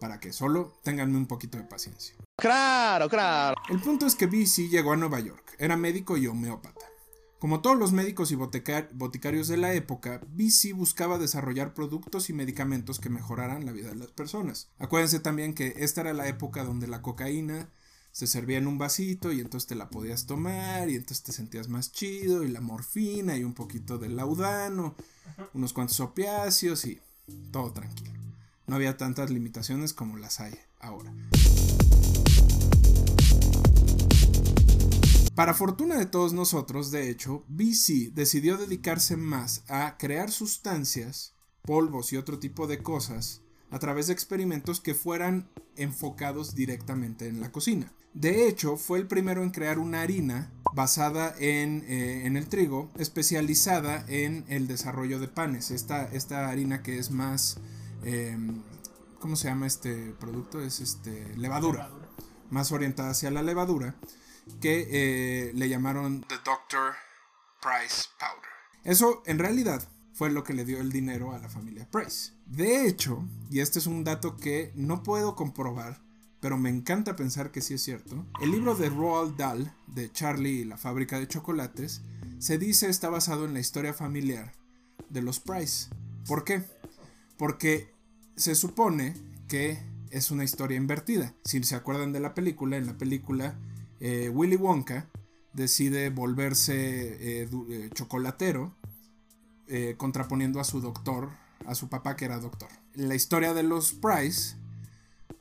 para 0.00 0.18
que 0.18 0.32
solo 0.32 0.72
tenganme 0.82 1.18
un 1.18 1.26
poquito 1.26 1.58
de 1.58 1.64
paciencia. 1.64 2.14
Claro, 2.38 3.08
claro. 3.08 3.54
El 3.68 3.80
punto 3.80 4.06
es 4.06 4.14
que 4.14 4.26
BC 4.26 4.68
llegó 4.68 4.92
a 4.92 4.96
Nueva 4.96 5.20
York, 5.20 5.54
era 5.58 5.76
médico 5.76 6.16
y 6.16 6.26
homeópata. 6.26 6.86
Como 7.38 7.60
todos 7.60 7.78
los 7.78 7.92
médicos 7.92 8.32
y 8.32 8.34
botica- 8.36 8.88
boticarios 8.92 9.48
de 9.48 9.56
la 9.56 9.72
época, 9.74 10.20
BC 10.28 10.72
buscaba 10.74 11.18
desarrollar 11.18 11.72
productos 11.74 12.28
y 12.28 12.34
medicamentos 12.34 12.98
que 13.00 13.08
mejoraran 13.08 13.64
la 13.66 13.72
vida 13.72 13.88
de 13.90 13.96
las 13.96 14.10
personas. 14.10 14.70
Acuérdense 14.78 15.20
también 15.20 15.54
que 15.54 15.74
esta 15.78 16.02
era 16.02 16.12
la 16.12 16.28
época 16.28 16.64
donde 16.64 16.86
la 16.86 17.00
cocaína 17.02 17.70
se 18.12 18.26
servía 18.26 18.58
en 18.58 18.66
un 18.66 18.78
vasito 18.78 19.32
y 19.32 19.40
entonces 19.40 19.68
te 19.68 19.74
la 19.74 19.88
podías 19.88 20.26
tomar 20.26 20.88
y 20.90 20.96
entonces 20.96 21.22
te 21.22 21.32
sentías 21.32 21.68
más 21.68 21.92
chido 21.92 22.42
y 22.42 22.48
la 22.48 22.60
morfina 22.60 23.36
y 23.36 23.44
un 23.44 23.54
poquito 23.54 23.98
de 23.98 24.08
laudano, 24.08 24.94
unos 25.54 25.72
cuantos 25.72 26.00
opiáceos 26.00 26.84
y 26.84 27.00
todo 27.50 27.72
tranquilo. 27.72 28.12
No 28.66 28.76
había 28.76 28.96
tantas 28.96 29.30
limitaciones 29.30 29.92
como 29.92 30.16
las 30.16 30.40
hay 30.40 30.54
ahora. 30.78 31.12
Para 35.34 35.54
fortuna 35.54 35.96
de 35.96 36.06
todos 36.06 36.32
nosotros, 36.32 36.90
de 36.90 37.08
hecho, 37.08 37.44
BC 37.48 38.12
decidió 38.12 38.58
dedicarse 38.58 39.16
más 39.16 39.62
a 39.68 39.96
crear 39.96 40.30
sustancias, 40.30 41.34
polvos 41.62 42.12
y 42.12 42.16
otro 42.16 42.38
tipo 42.38 42.66
de 42.66 42.82
cosas 42.82 43.40
a 43.70 43.78
través 43.78 44.08
de 44.08 44.12
experimentos 44.12 44.80
que 44.80 44.94
fueran 44.94 45.48
enfocados 45.76 46.54
directamente 46.54 47.28
en 47.28 47.40
la 47.40 47.52
cocina. 47.52 47.92
De 48.12 48.48
hecho, 48.48 48.76
fue 48.76 48.98
el 48.98 49.06
primero 49.06 49.42
en 49.42 49.50
crear 49.50 49.78
una 49.78 50.02
harina 50.02 50.50
basada 50.72 51.34
en, 51.38 51.84
eh, 51.88 52.26
el 52.26 52.48
trigo, 52.48 52.90
especializada 52.98 54.04
en 54.08 54.44
el 54.48 54.66
desarrollo 54.66 55.20
de 55.20 55.28
panes. 55.28 55.70
Esta, 55.70 56.08
harina 56.48 56.82
que 56.82 56.98
es 56.98 57.10
más... 57.10 57.58
eh, 58.04 58.36
¿Cómo 59.20 59.36
se 59.36 59.48
llama 59.48 59.66
este 59.66 60.14
producto? 60.18 60.62
Es 60.62 60.80
este 60.80 61.36
levadura. 61.36 61.90
Más 62.48 62.72
orientada 62.72 63.10
hacia 63.10 63.30
la 63.30 63.42
levadura. 63.42 63.94
Que 64.62 64.88
eh, 64.90 65.52
le 65.54 65.68
llamaron 65.68 66.22
The 66.22 66.36
Dr. 66.36 66.94
Price 67.60 68.06
Powder. 68.18 68.50
Eso 68.82 69.22
en 69.26 69.38
realidad 69.38 69.86
fue 70.14 70.30
lo 70.30 70.42
que 70.42 70.54
le 70.54 70.64
dio 70.64 70.80
el 70.80 70.90
dinero 70.90 71.34
a 71.34 71.38
la 71.38 71.50
familia 71.50 71.86
Price. 71.90 72.32
De 72.46 72.86
hecho, 72.86 73.22
y 73.50 73.60
este 73.60 73.78
es 73.78 73.86
un 73.86 74.04
dato 74.04 74.38
que 74.38 74.72
no 74.74 75.02
puedo 75.02 75.36
comprobar, 75.36 76.00
pero 76.40 76.56
me 76.56 76.70
encanta 76.70 77.16
pensar 77.16 77.50
que 77.52 77.60
sí 77.60 77.74
es 77.74 77.82
cierto, 77.82 78.26
el 78.40 78.50
libro 78.50 78.74
de 78.74 78.88
Roald 78.88 79.36
Dahl, 79.36 79.72
de 79.86 80.10
Charlie 80.10 80.60
y 80.60 80.64
la 80.64 80.76
fábrica 80.76 81.18
de 81.18 81.28
chocolates, 81.28 82.02
se 82.38 82.58
dice 82.58 82.88
está 82.88 83.10
basado 83.10 83.44
en 83.44 83.52
la 83.52 83.60
historia 83.60 83.92
familiar 83.92 84.52
de 85.10 85.22
los 85.22 85.40
Price. 85.40 85.90
¿Por 86.26 86.44
qué? 86.44 86.62
Porque 87.36 87.92
se 88.36 88.54
supone 88.54 89.14
que 89.48 89.78
es 90.10 90.30
una 90.30 90.44
historia 90.44 90.76
invertida. 90.76 91.34
Si 91.44 91.62
se 91.62 91.76
acuerdan 91.76 92.12
de 92.12 92.20
la 92.20 92.34
película, 92.34 92.76
en 92.76 92.86
la 92.86 92.96
película 92.96 93.58
eh, 94.00 94.30
Willy 94.30 94.56
Wonka 94.56 95.06
decide 95.52 96.10
volverse 96.10 97.42
eh, 97.42 97.48
eh, 97.70 97.90
chocolatero 97.94 98.74
contraponiendo 99.98 100.58
a 100.58 100.64
su 100.64 100.80
doctor, 100.80 101.30
a 101.64 101.76
su 101.76 101.88
papá 101.88 102.16
que 102.16 102.24
era 102.24 102.40
doctor. 102.40 102.68
La 102.94 103.14
historia 103.14 103.54
de 103.54 103.62
los 103.62 103.92
Price, 103.92 104.56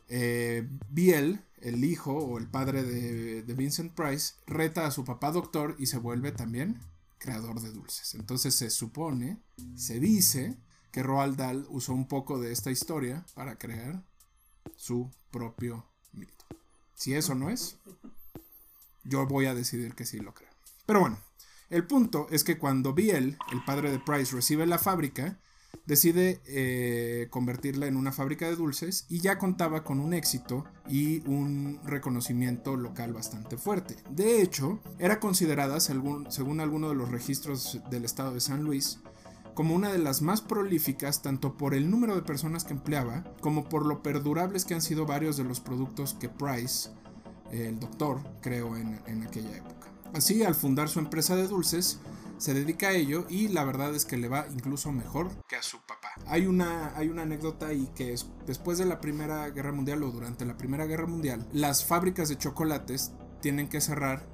eh, 0.09 0.67
Biel, 0.89 1.41
el 1.61 1.83
hijo 1.83 2.13
o 2.13 2.37
el 2.37 2.47
padre 2.47 2.83
de, 2.83 3.43
de 3.43 3.53
Vincent 3.53 3.93
Price, 3.93 4.33
reta 4.45 4.85
a 4.85 4.91
su 4.91 5.05
papá 5.05 5.31
doctor 5.31 5.75
y 5.79 5.85
se 5.85 5.97
vuelve 5.97 6.31
también 6.31 6.79
creador 7.19 7.61
de 7.61 7.71
dulces. 7.71 8.15
Entonces 8.15 8.55
se 8.55 8.69
supone, 8.69 9.37
se 9.75 9.99
dice 9.99 10.57
que 10.91 11.03
Roald 11.03 11.37
Dahl 11.37 11.67
usó 11.69 11.93
un 11.93 12.07
poco 12.07 12.39
de 12.39 12.51
esta 12.51 12.71
historia 12.71 13.25
para 13.35 13.57
crear 13.57 14.03
su 14.75 15.11
propio 15.29 15.85
mito. 16.13 16.45
Si 16.95 17.13
eso 17.13 17.35
no 17.35 17.49
es, 17.49 17.77
yo 19.03 19.27
voy 19.27 19.45
a 19.45 19.53
decidir 19.53 19.93
que 19.93 20.05
sí 20.05 20.19
lo 20.19 20.33
creo. 20.33 20.49
Pero 20.85 21.01
bueno, 21.01 21.19
el 21.69 21.85
punto 21.85 22.27
es 22.31 22.43
que 22.43 22.57
cuando 22.57 22.93
Biel, 22.93 23.37
el 23.51 23.63
padre 23.63 23.91
de 23.91 23.99
Price, 23.99 24.35
recibe 24.35 24.65
la 24.65 24.79
fábrica, 24.79 25.39
decide 25.89 26.39
eh, 26.46 27.29
convertirla 27.31 27.88
en 27.88 27.98
una 27.98 28.12
fábrica 28.12 28.48
de 28.48 28.55
dulces 28.55 29.08
y 29.10 29.22
ya 29.22 29.39
contaba 29.39 29.84
con 29.84 30.00
un 30.00 30.13
éxito 30.13 30.63
y 30.88 31.27
un 31.27 31.79
reconocimiento 31.84 32.77
local 32.77 33.12
bastante 33.12 33.58
fuerte. 33.58 33.96
De 34.12 34.43
hecho, 34.43 34.79
era 35.00 35.19
considerada, 35.19 35.79
según, 35.79 36.31
según 36.31 36.60
algunos 36.60 36.91
de 36.91 36.96
los 36.96 37.10
registros 37.10 37.79
del 37.89 38.05
estado 38.05 38.36
de 38.36 38.39
San 38.39 38.63
Luis, 38.63 39.00
como 39.55 39.74
una 39.74 39.91
de 39.91 39.98
las 39.98 40.22
más 40.22 40.41
prolíficas 40.41 41.24
tanto 41.24 41.58
por 41.58 41.74
el 41.74 41.89
número 41.89 42.13
de 42.15 42.22
personas 42.22 42.65
que 42.65 42.74
empleaba 42.74 43.24
como 43.41 43.67
por 43.67 43.84
lo 43.84 44.03
perdurables 44.03 44.65
que 44.65 44.75
han 44.75 44.84
sido 44.84 45.08
varios 45.08 45.38
de 45.38 45.43
los 45.43 45.60
productos 45.60 46.13
que 46.13 46.29
Price, 46.29 46.91
el 47.50 47.79
doctor, 47.79 48.22
creó 48.41 48.77
en, 48.77 49.01
en 49.08 49.24
aquella 49.24 49.58
época. 49.58 49.91
Así, 50.13 50.43
al 50.43 50.53
fundar 50.53 50.88
su 50.88 51.00
empresa 51.00 51.36
de 51.36 51.48
dulces, 51.48 52.00
se 52.39 52.53
dedica 52.53 52.88
a 52.88 52.93
ello 52.93 53.25
y 53.29 53.50
la 53.50 53.63
verdad 53.65 53.93
es 53.93 54.05
que 54.05 54.17
le 54.17 54.29
va 54.29 54.48
incluso 54.51 54.91
mejor 54.91 55.29
que 55.48 55.58
a 55.58 55.62
su 55.62 55.77
papá. 55.81 56.10
Hay 56.25 56.48
una, 56.48 56.96
hay 56.96 57.10
una 57.10 57.24
anécdota 57.24 57.67
ahí 57.67 57.89
que 57.96 58.13
es 58.13 58.27
después 58.48 58.77
de 58.77 58.86
la 58.86 59.00
Primera 59.01 59.50
Guerra 59.50 59.74
Mundial 59.74 60.01
o 60.03 60.12
durante 60.12 60.46
la 60.46 60.58
Primera 60.58 60.86
Guerra 60.86 61.05
Mundial, 61.05 61.46
las 61.53 61.86
fábricas 61.86 62.29
de 62.29 62.38
chocolates 62.38 63.12
tienen 63.41 63.67
que 63.67 63.81
cerrar 63.81 64.25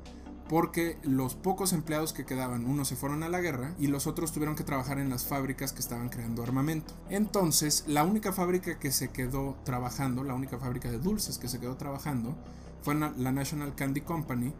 porque 0.48 1.00
los 1.02 1.34
pocos 1.34 1.74
empleados 1.74 2.14
que 2.14 2.26
quedaban, 2.26 2.66
unos 2.66 2.88
se 2.88 2.96
fueron 2.96 3.24
a 3.24 3.30
la 3.30 3.42
guerra 3.42 3.74
y 3.80 3.88
los 3.88 4.06
otros 4.06 4.32
tuvieron 4.32 4.56
que 4.56 4.64
trabajar 4.64 5.00
en 5.00 5.10
las 5.10 5.26
fábricas 5.26 5.74
que 5.74 5.80
estaban 5.80 6.10
creando 6.10 6.44
armamento. 6.44 6.94
Entonces, 7.10 7.84
la 7.88 8.04
única 8.04 8.32
fábrica 8.32 8.78
que 8.78 8.92
se 8.92 9.10
quedó 9.10 9.58
trabajando, 9.64 10.24
la 10.24 10.36
única 10.36 10.60
fábrica 10.60 10.92
de 10.92 11.00
dulces 11.00 11.40
que 11.40 11.48
se 11.48 11.60
quedó 11.60 11.78
trabajando, 11.78 12.36
fue 12.84 12.94
la 12.94 13.32
National 13.32 13.74
Candy 13.74 14.02
Company, 14.02 14.54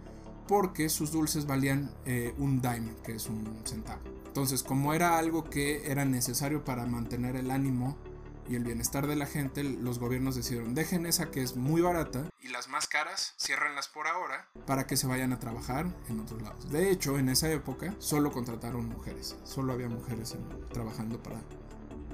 porque 0.48 0.90
sus 0.90 1.12
dulces 1.12 1.46
valían 1.48 1.92
eh, 2.06 2.34
un 2.38 2.62
dime, 2.62 2.94
que 3.04 3.16
es 3.16 3.28
un 3.28 3.62
centavo. 3.66 4.02
Entonces, 4.28 4.64
como 4.64 4.94
era 4.94 5.18
algo 5.18 5.44
que 5.46 5.90
era 5.92 6.06
necesario 6.06 6.64
para 6.64 6.86
mantener 6.86 7.36
el 7.36 7.52
ánimo 7.52 7.98
y 8.48 8.56
el 8.56 8.64
bienestar 8.64 9.08
de 9.08 9.16
la 9.16 9.26
gente, 9.26 9.64
los 9.64 9.98
gobiernos 9.98 10.36
decidieron 10.36 10.76
dejen 10.76 11.06
esa 11.08 11.32
que 11.32 11.42
es 11.42 11.56
muy 11.56 11.82
barata 11.82 12.30
y 12.40 12.50
las 12.50 12.68
más 12.68 12.86
caras 12.86 13.34
ciérrenlas 13.40 13.88
por 13.88 14.06
ahora 14.08 14.48
para 14.68 14.86
que 14.86 14.98
se 14.98 15.08
vayan 15.08 15.34
a 15.34 15.40
trabajar 15.40 15.88
en 16.10 16.20
otros 16.20 16.42
lados. 16.44 16.70
De 16.72 16.92
hecho, 16.92 17.18
en 17.18 17.30
esa 17.30 17.50
época 17.52 17.96
solo 17.98 18.32
contrataron 18.32 18.88
mujeres, 18.88 19.36
solo 19.46 19.74
había 19.74 19.88
mujeres 19.90 20.34
en- 20.36 20.70
trabajando 20.70 21.18
para 21.24 21.42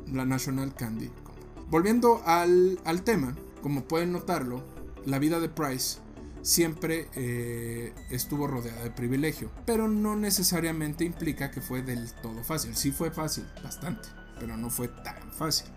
la 0.07 0.25
National 0.25 0.73
Candy 0.73 1.07
Company. 1.09 1.65
Volviendo 1.69 2.21
al, 2.25 2.79
al 2.85 3.03
tema, 3.03 3.35
como 3.61 3.83
pueden 3.83 4.11
notarlo, 4.13 4.63
la 5.05 5.19
vida 5.19 5.39
de 5.39 5.49
Price 5.49 5.99
siempre 6.41 7.09
eh, 7.15 7.93
estuvo 8.09 8.47
rodeada 8.47 8.83
de 8.83 8.91
privilegio, 8.91 9.51
pero 9.65 9.87
no 9.87 10.15
necesariamente 10.15 11.03
implica 11.03 11.51
que 11.51 11.61
fue 11.61 11.81
del 11.81 12.11
todo 12.21 12.43
fácil. 12.43 12.75
Sí 12.75 12.91
fue 12.91 13.11
fácil, 13.11 13.45
bastante, 13.63 14.09
pero 14.39 14.57
no 14.57 14.69
fue 14.69 14.87
tan 14.87 15.31
fácil. 15.33 15.71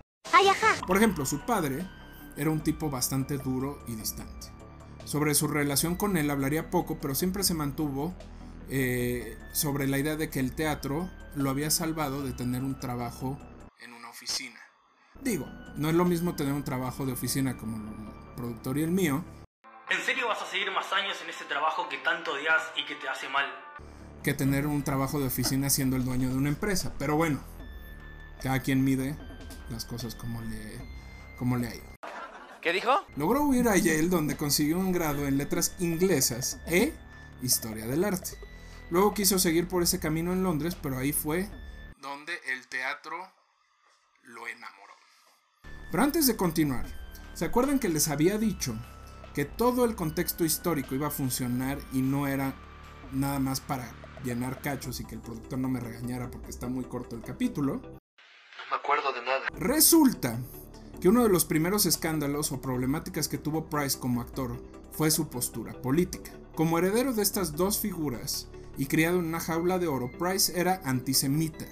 Por 0.87 0.97
ejemplo, 0.97 1.25
su 1.25 1.45
padre 1.45 1.87
era 2.37 2.49
un 2.49 2.61
tipo 2.61 2.89
bastante 2.89 3.37
duro 3.37 3.79
y 3.87 3.95
distante. 3.95 4.47
Sobre 5.03 5.35
su 5.35 5.47
relación 5.47 5.95
con 5.95 6.17
él 6.17 6.29
hablaría 6.29 6.69
poco, 6.69 6.99
pero 6.99 7.15
siempre 7.15 7.43
se 7.43 7.53
mantuvo 7.53 8.13
eh, 8.69 9.37
sobre 9.53 9.87
la 9.87 9.97
idea 9.97 10.15
de 10.15 10.29
que 10.29 10.39
el 10.39 10.53
teatro 10.53 11.09
lo 11.35 11.49
había 11.49 11.69
salvado 11.69 12.23
de 12.23 12.33
tener 12.33 12.63
un 12.63 12.79
trabajo 12.79 13.39
en 13.79 13.93
una 13.93 14.09
oficina. 14.09 14.59
Digo, 15.21 15.47
no 15.75 15.89
es 15.89 15.95
lo 15.95 16.05
mismo 16.05 16.35
tener 16.35 16.53
un 16.53 16.63
trabajo 16.63 17.05
de 17.05 17.13
oficina 17.13 17.57
como 17.57 17.77
el 17.77 18.35
productor 18.35 18.77
y 18.77 18.83
el 18.83 18.91
mío, 18.91 19.23
¿En 19.89 20.01
serio 20.01 20.27
vas 20.27 20.41
a 20.41 20.45
seguir 20.45 20.71
más 20.71 20.91
años 20.93 21.17
en 21.23 21.29
ese 21.29 21.45
trabajo 21.45 21.87
que 21.89 21.97
tanto 21.97 22.33
odias 22.33 22.71
y 22.75 22.85
que 22.85 22.95
te 22.95 23.07
hace 23.07 23.29
mal? 23.29 23.45
que 24.25 24.33
tener 24.33 24.65
un 24.65 24.83
trabajo 24.83 25.19
de 25.19 25.27
oficina 25.27 25.69
siendo 25.69 25.95
el 25.95 26.03
dueño 26.03 26.29
de 26.29 26.35
una 26.35 26.49
empresa. 26.49 26.95
Pero 26.97 27.15
bueno, 27.15 27.39
cada 28.41 28.59
quien 28.59 28.83
mide 28.83 29.15
las 29.69 29.85
cosas 29.85 30.15
como 30.15 30.41
le, 30.41 30.81
como 31.37 31.57
le 31.57 31.67
ha 31.67 31.75
ido. 31.75 31.85
¿Qué 32.59 32.73
dijo? 32.73 33.05
Logró 33.15 33.43
huir 33.43 33.69
a 33.69 33.77
Yale 33.77 34.09
donde 34.09 34.35
consiguió 34.35 34.79
un 34.79 34.91
grado 34.91 35.27
en 35.27 35.37
letras 35.37 35.75
inglesas 35.77 36.59
e 36.65 36.91
historia 37.43 37.85
del 37.85 38.03
arte. 38.03 38.31
Luego 38.89 39.13
quiso 39.13 39.37
seguir 39.37 39.67
por 39.67 39.83
ese 39.83 39.99
camino 39.99 40.33
en 40.33 40.41
Londres, 40.41 40.73
pero 40.73 40.97
ahí 40.97 41.13
fue 41.13 41.47
donde 41.99 42.33
el 42.47 42.65
teatro 42.67 43.31
lo 44.23 44.47
enamoró. 44.47 44.93
Pero 45.91 46.01
antes 46.01 46.25
de 46.25 46.35
continuar, 46.35 46.87
¿se 47.35 47.45
acuerdan 47.45 47.77
que 47.77 47.89
les 47.89 48.07
había 48.07 48.39
dicho 48.39 48.75
que 49.35 49.43
todo 49.43 49.83
el 49.83 49.95
contexto 49.95 50.45
histórico 50.45 50.95
iba 50.95 51.07
a 51.07 51.11
funcionar 51.11 51.77
y 51.91 52.01
no 52.01 52.25
era 52.25 52.55
nada 53.11 53.37
más 53.37 53.59
para 53.59 53.91
llenar 54.23 54.61
cachos 54.61 55.01
y 55.01 55.05
que 55.05 55.15
el 55.15 55.21
productor 55.21 55.59
no 55.59 55.67
me 55.67 55.81
regañara 55.81 56.31
porque 56.31 56.49
está 56.49 56.67
muy 56.69 56.85
corto 56.85 57.17
el 57.17 57.21
capítulo? 57.21 57.81
No 57.83 57.89
me 58.71 58.77
acuerdo 58.77 59.11
de 59.11 59.21
nada. 59.21 59.41
Resulta 59.59 60.39
que 61.01 61.09
uno 61.09 61.21
de 61.21 61.29
los 61.29 61.43
primeros 61.43 61.85
escándalos 61.85 62.53
o 62.53 62.61
problemáticas 62.61 63.27
que 63.27 63.37
tuvo 63.37 63.69
Price 63.69 63.99
como 63.99 64.21
actor 64.21 64.57
fue 64.93 65.11
su 65.11 65.27
postura 65.27 65.73
política. 65.81 66.31
Como 66.55 66.79
heredero 66.79 67.11
de 67.11 67.21
estas 67.21 67.57
dos 67.57 67.77
figuras 67.77 68.47
y 68.77 68.85
criado 68.85 69.19
en 69.19 69.25
una 69.25 69.41
jaula 69.41 69.79
de 69.79 69.87
oro, 69.87 70.09
Price 70.17 70.57
era 70.57 70.79
antisemita, 70.85 71.65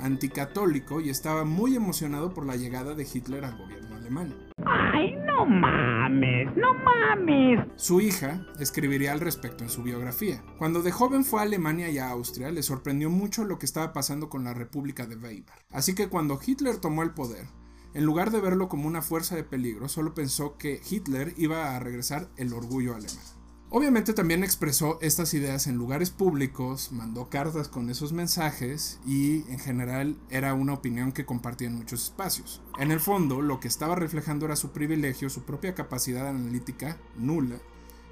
anticatólico 0.00 1.02
y 1.02 1.10
estaba 1.10 1.44
muy 1.44 1.76
emocionado 1.76 2.32
por 2.32 2.46
la 2.46 2.56
llegada 2.56 2.94
de 2.94 3.06
Hitler 3.12 3.44
al 3.44 3.58
gobierno 3.58 3.96
alemán. 3.96 4.41
¡Ay, 4.64 5.14
no 5.26 5.46
mames! 5.46 6.48
¡No 6.56 6.74
mames! 6.74 7.60
Su 7.76 8.00
hija 8.00 8.46
escribiría 8.58 9.12
al 9.12 9.20
respecto 9.20 9.64
en 9.64 9.70
su 9.70 9.82
biografía. 9.82 10.42
Cuando 10.58 10.82
de 10.82 10.92
joven 10.92 11.24
fue 11.24 11.40
a 11.40 11.42
Alemania 11.42 11.90
y 11.90 11.98
a 11.98 12.10
Austria, 12.10 12.50
le 12.50 12.62
sorprendió 12.62 13.10
mucho 13.10 13.44
lo 13.44 13.58
que 13.58 13.66
estaba 13.66 13.92
pasando 13.92 14.28
con 14.28 14.44
la 14.44 14.54
República 14.54 15.06
de 15.06 15.16
Weimar. 15.16 15.58
Así 15.70 15.94
que 15.94 16.08
cuando 16.08 16.38
Hitler 16.44 16.78
tomó 16.78 17.02
el 17.02 17.14
poder, 17.14 17.46
en 17.94 18.04
lugar 18.04 18.30
de 18.30 18.40
verlo 18.40 18.68
como 18.68 18.88
una 18.88 19.02
fuerza 19.02 19.36
de 19.36 19.44
peligro, 19.44 19.88
solo 19.88 20.14
pensó 20.14 20.56
que 20.56 20.80
Hitler 20.88 21.34
iba 21.36 21.76
a 21.76 21.78
regresar 21.78 22.28
el 22.36 22.52
orgullo 22.52 22.94
alemán. 22.94 23.41
Obviamente 23.74 24.12
también 24.12 24.44
expresó 24.44 24.98
estas 25.00 25.32
ideas 25.32 25.66
en 25.66 25.76
lugares 25.76 26.10
públicos, 26.10 26.92
mandó 26.92 27.30
cartas 27.30 27.68
con 27.68 27.88
esos 27.88 28.12
mensajes 28.12 29.00
y 29.06 29.50
en 29.50 29.58
general 29.58 30.18
era 30.28 30.52
una 30.52 30.74
opinión 30.74 31.10
que 31.10 31.24
compartía 31.24 31.68
en 31.68 31.76
muchos 31.76 32.04
espacios. 32.04 32.60
En 32.78 32.90
el 32.90 33.00
fondo, 33.00 33.40
lo 33.40 33.60
que 33.60 33.68
estaba 33.68 33.94
reflejando 33.94 34.44
era 34.44 34.56
su 34.56 34.72
privilegio, 34.72 35.30
su 35.30 35.44
propia 35.44 35.74
capacidad 35.74 36.28
analítica 36.28 36.98
nula 37.16 37.56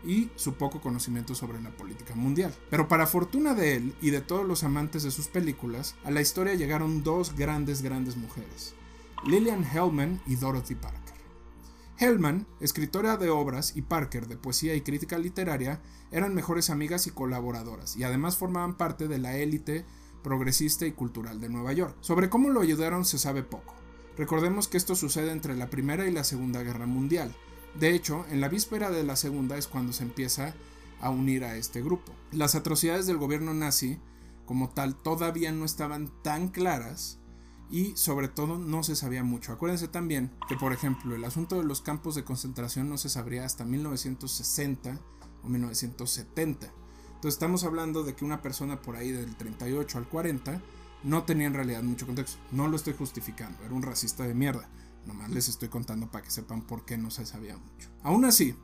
y 0.02 0.30
su 0.34 0.54
poco 0.54 0.80
conocimiento 0.80 1.34
sobre 1.34 1.60
la 1.60 1.76
política 1.76 2.14
mundial. 2.14 2.54
Pero 2.70 2.88
para 2.88 3.06
fortuna 3.06 3.52
de 3.52 3.76
él 3.76 3.94
y 4.00 4.08
de 4.08 4.22
todos 4.22 4.46
los 4.46 4.64
amantes 4.64 5.02
de 5.02 5.10
sus 5.10 5.28
películas, 5.28 5.94
a 6.04 6.10
la 6.10 6.22
historia 6.22 6.54
llegaron 6.54 7.02
dos 7.02 7.36
grandes, 7.36 7.82
grandes 7.82 8.16
mujeres, 8.16 8.74
Lillian 9.26 9.62
Hellman 9.62 10.22
y 10.26 10.36
Dorothy 10.36 10.74
Parker. 10.74 10.99
Hellman, 12.00 12.46
escritora 12.60 13.18
de 13.18 13.28
obras, 13.28 13.76
y 13.76 13.82
Parker, 13.82 14.26
de 14.26 14.38
poesía 14.38 14.74
y 14.74 14.80
crítica 14.80 15.18
literaria, 15.18 15.82
eran 16.10 16.34
mejores 16.34 16.70
amigas 16.70 17.06
y 17.06 17.10
colaboradoras, 17.10 17.94
y 17.94 18.04
además 18.04 18.38
formaban 18.38 18.78
parte 18.78 19.06
de 19.06 19.18
la 19.18 19.36
élite 19.36 19.84
progresista 20.22 20.86
y 20.86 20.92
cultural 20.92 21.42
de 21.42 21.50
Nueva 21.50 21.74
York. 21.74 21.94
Sobre 22.00 22.30
cómo 22.30 22.48
lo 22.48 22.62
ayudaron 22.62 23.04
se 23.04 23.18
sabe 23.18 23.42
poco. 23.42 23.74
Recordemos 24.16 24.66
que 24.66 24.78
esto 24.78 24.94
sucede 24.94 25.30
entre 25.30 25.54
la 25.54 25.68
Primera 25.68 26.08
y 26.08 26.10
la 26.10 26.24
Segunda 26.24 26.62
Guerra 26.62 26.86
Mundial. 26.86 27.36
De 27.78 27.94
hecho, 27.94 28.24
en 28.30 28.40
la 28.40 28.48
víspera 28.48 28.90
de 28.90 29.04
la 29.04 29.16
Segunda 29.16 29.58
es 29.58 29.68
cuando 29.68 29.92
se 29.92 30.04
empieza 30.04 30.54
a 31.02 31.10
unir 31.10 31.44
a 31.44 31.56
este 31.56 31.82
grupo. 31.82 32.14
Las 32.32 32.54
atrocidades 32.54 33.06
del 33.06 33.18
gobierno 33.18 33.52
nazi, 33.52 33.98
como 34.46 34.70
tal, 34.70 34.94
todavía 34.94 35.52
no 35.52 35.66
estaban 35.66 36.10
tan 36.22 36.48
claras 36.48 37.19
y 37.70 37.96
sobre 37.96 38.28
todo 38.28 38.58
no 38.58 38.82
se 38.82 38.96
sabía 38.96 39.22
mucho. 39.22 39.52
Acuérdense 39.52 39.88
también 39.88 40.30
que, 40.48 40.56
por 40.56 40.72
ejemplo, 40.72 41.14
el 41.14 41.24
asunto 41.24 41.56
de 41.56 41.64
los 41.64 41.80
campos 41.80 42.14
de 42.14 42.24
concentración 42.24 42.88
no 42.88 42.98
se 42.98 43.08
sabría 43.08 43.44
hasta 43.44 43.64
1960 43.64 44.98
o 45.42 45.48
1970. 45.48 46.66
Entonces 47.06 47.34
estamos 47.34 47.64
hablando 47.64 48.02
de 48.02 48.14
que 48.14 48.24
una 48.24 48.42
persona 48.42 48.82
por 48.82 48.96
ahí 48.96 49.12
del 49.12 49.36
38 49.36 49.98
al 49.98 50.08
40 50.08 50.60
no 51.04 51.22
tenía 51.24 51.46
en 51.46 51.54
realidad 51.54 51.82
mucho 51.82 52.06
contexto. 52.06 52.38
No 52.50 52.66
lo 52.66 52.76
estoy 52.76 52.94
justificando, 52.94 53.62
era 53.64 53.74
un 53.74 53.82
racista 53.82 54.24
de 54.24 54.34
mierda. 54.34 54.68
Nomás 55.06 55.30
les 55.30 55.48
estoy 55.48 55.68
contando 55.68 56.10
para 56.10 56.24
que 56.24 56.30
sepan 56.30 56.62
por 56.62 56.84
qué 56.84 56.98
no 56.98 57.10
se 57.10 57.24
sabía 57.24 57.56
mucho. 57.56 57.88
Aún 58.02 58.24
así, 58.24 58.54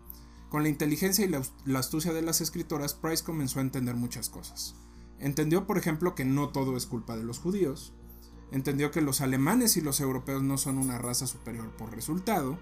con 0.50 0.62
la 0.62 0.68
inteligencia 0.68 1.24
y 1.24 1.28
la, 1.28 1.42
la 1.64 1.78
astucia 1.78 2.12
de 2.12 2.22
las 2.22 2.40
escritoras, 2.40 2.94
Price 2.94 3.24
comenzó 3.24 3.58
a 3.58 3.62
entender 3.62 3.94
muchas 3.94 4.28
cosas. 4.28 4.74
Entendió, 5.18 5.66
por 5.66 5.78
ejemplo, 5.78 6.14
que 6.14 6.24
no 6.24 6.50
todo 6.50 6.76
es 6.76 6.86
culpa 6.86 7.16
de 7.16 7.24
los 7.24 7.38
judíos, 7.38 7.94
entendió 8.56 8.90
que 8.90 9.02
los 9.02 9.20
alemanes 9.20 9.76
y 9.76 9.80
los 9.80 10.00
europeos 10.00 10.42
no 10.42 10.58
son 10.58 10.78
una 10.78 10.98
raza 10.98 11.26
superior 11.26 11.70
por 11.76 11.94
resultado, 11.94 12.58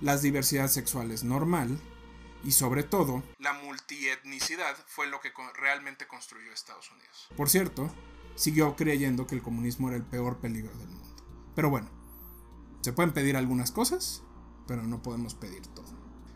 la 0.00 0.16
diversidad 0.16 0.68
sexual 0.68 1.10
es 1.10 1.24
normal 1.24 1.80
y 2.44 2.52
sobre 2.52 2.82
todo 2.82 3.22
la 3.38 3.52
multietnicidad 3.52 4.76
fue 4.86 5.06
lo 5.06 5.20
que 5.20 5.32
realmente 5.54 6.06
construyó 6.06 6.52
Estados 6.52 6.90
Unidos. 6.90 7.28
Por 7.36 7.48
cierto, 7.48 7.90
siguió 8.34 8.76
creyendo 8.76 9.26
que 9.26 9.34
el 9.34 9.42
comunismo 9.42 9.88
era 9.88 9.96
el 9.96 10.04
peor 10.04 10.38
peligro 10.38 10.76
del 10.76 10.88
mundo. 10.88 11.24
Pero 11.54 11.70
bueno, 11.70 11.88
se 12.82 12.92
pueden 12.92 13.12
pedir 13.12 13.36
algunas 13.36 13.70
cosas, 13.70 14.22
pero 14.66 14.82
no 14.82 15.02
podemos 15.02 15.34
pedir 15.34 15.66
todo. 15.68 15.92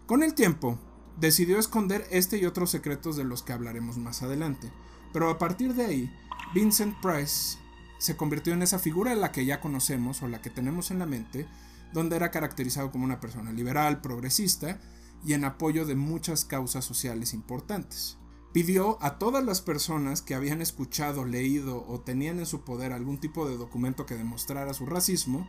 Con 0.07 0.23
el 0.23 0.35
tiempo, 0.35 0.79
decidió 1.19 1.59
esconder 1.59 2.07
este 2.11 2.39
y 2.39 2.47
otros 2.47 2.71
secretos 2.71 3.17
de 3.17 3.25
los 3.25 3.43
que 3.43 3.53
hablaremos 3.53 3.99
más 3.99 4.23
adelante, 4.23 4.73
pero 5.13 5.29
a 5.29 5.39
partir 5.39 5.75
de 5.75 5.87
ahí, 5.87 6.17
Vincent 6.55 6.97
Price 7.01 7.59
se 7.99 8.17
convirtió 8.17 8.53
en 8.53 8.63
esa 8.63 8.79
figura 8.79 9.15
la 9.15 9.33
que 9.33 9.45
ya 9.45 9.61
conocemos 9.61 10.23
o 10.23 10.29
la 10.29 10.43
que 10.43 10.51
tenemos 10.51 10.91
en 10.91 10.99
la 10.99 11.07
mente, 11.07 11.47
donde 11.93 12.17
era 12.17 12.31
caracterizado 12.31 12.91
como 12.91 13.05
una 13.05 13.21
persona 13.21 13.53
liberal, 13.53 14.01
progresista 14.01 14.79
y 15.25 15.33
en 15.33 15.45
apoyo 15.45 15.87
de 15.87 15.95
muchas 15.95 16.45
causas 16.45 16.85
sociales 16.85 17.33
importantes. 17.35 18.19
Pidió 18.53 19.03
a 19.03 19.19
todas 19.19 19.45
las 19.45 19.61
personas 19.61 20.23
que 20.23 20.35
habían 20.35 20.63
escuchado, 20.63 21.25
leído 21.25 21.85
o 21.87 22.01
tenían 22.01 22.39
en 22.39 22.47
su 22.47 22.63
poder 22.63 22.93
algún 22.93 23.19
tipo 23.19 23.49
de 23.49 23.57
documento 23.57 24.07
que 24.07 24.17
demostrara 24.17 24.73
su 24.73 24.87
racismo, 24.87 25.49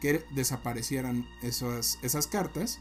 que 0.00 0.24
desaparecieran 0.34 1.26
esas, 1.42 1.98
esas 2.02 2.26
cartas, 2.26 2.80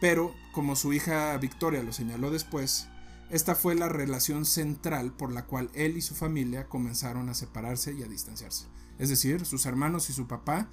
pero 0.00 0.34
como 0.52 0.74
su 0.74 0.92
hija 0.92 1.36
Victoria 1.38 1.82
lo 1.82 1.92
señaló 1.92 2.30
después, 2.30 2.88
esta 3.30 3.54
fue 3.54 3.74
la 3.74 3.88
relación 3.88 4.44
central 4.44 5.12
por 5.12 5.32
la 5.32 5.46
cual 5.46 5.70
él 5.74 5.96
y 5.96 6.00
su 6.00 6.14
familia 6.14 6.68
comenzaron 6.68 7.28
a 7.28 7.34
separarse 7.34 7.92
y 7.92 8.02
a 8.02 8.08
distanciarse. 8.08 8.66
Es 8.98 9.08
decir, 9.08 9.44
sus 9.44 9.66
hermanos 9.66 10.08
y 10.10 10.12
su 10.12 10.26
papá 10.26 10.68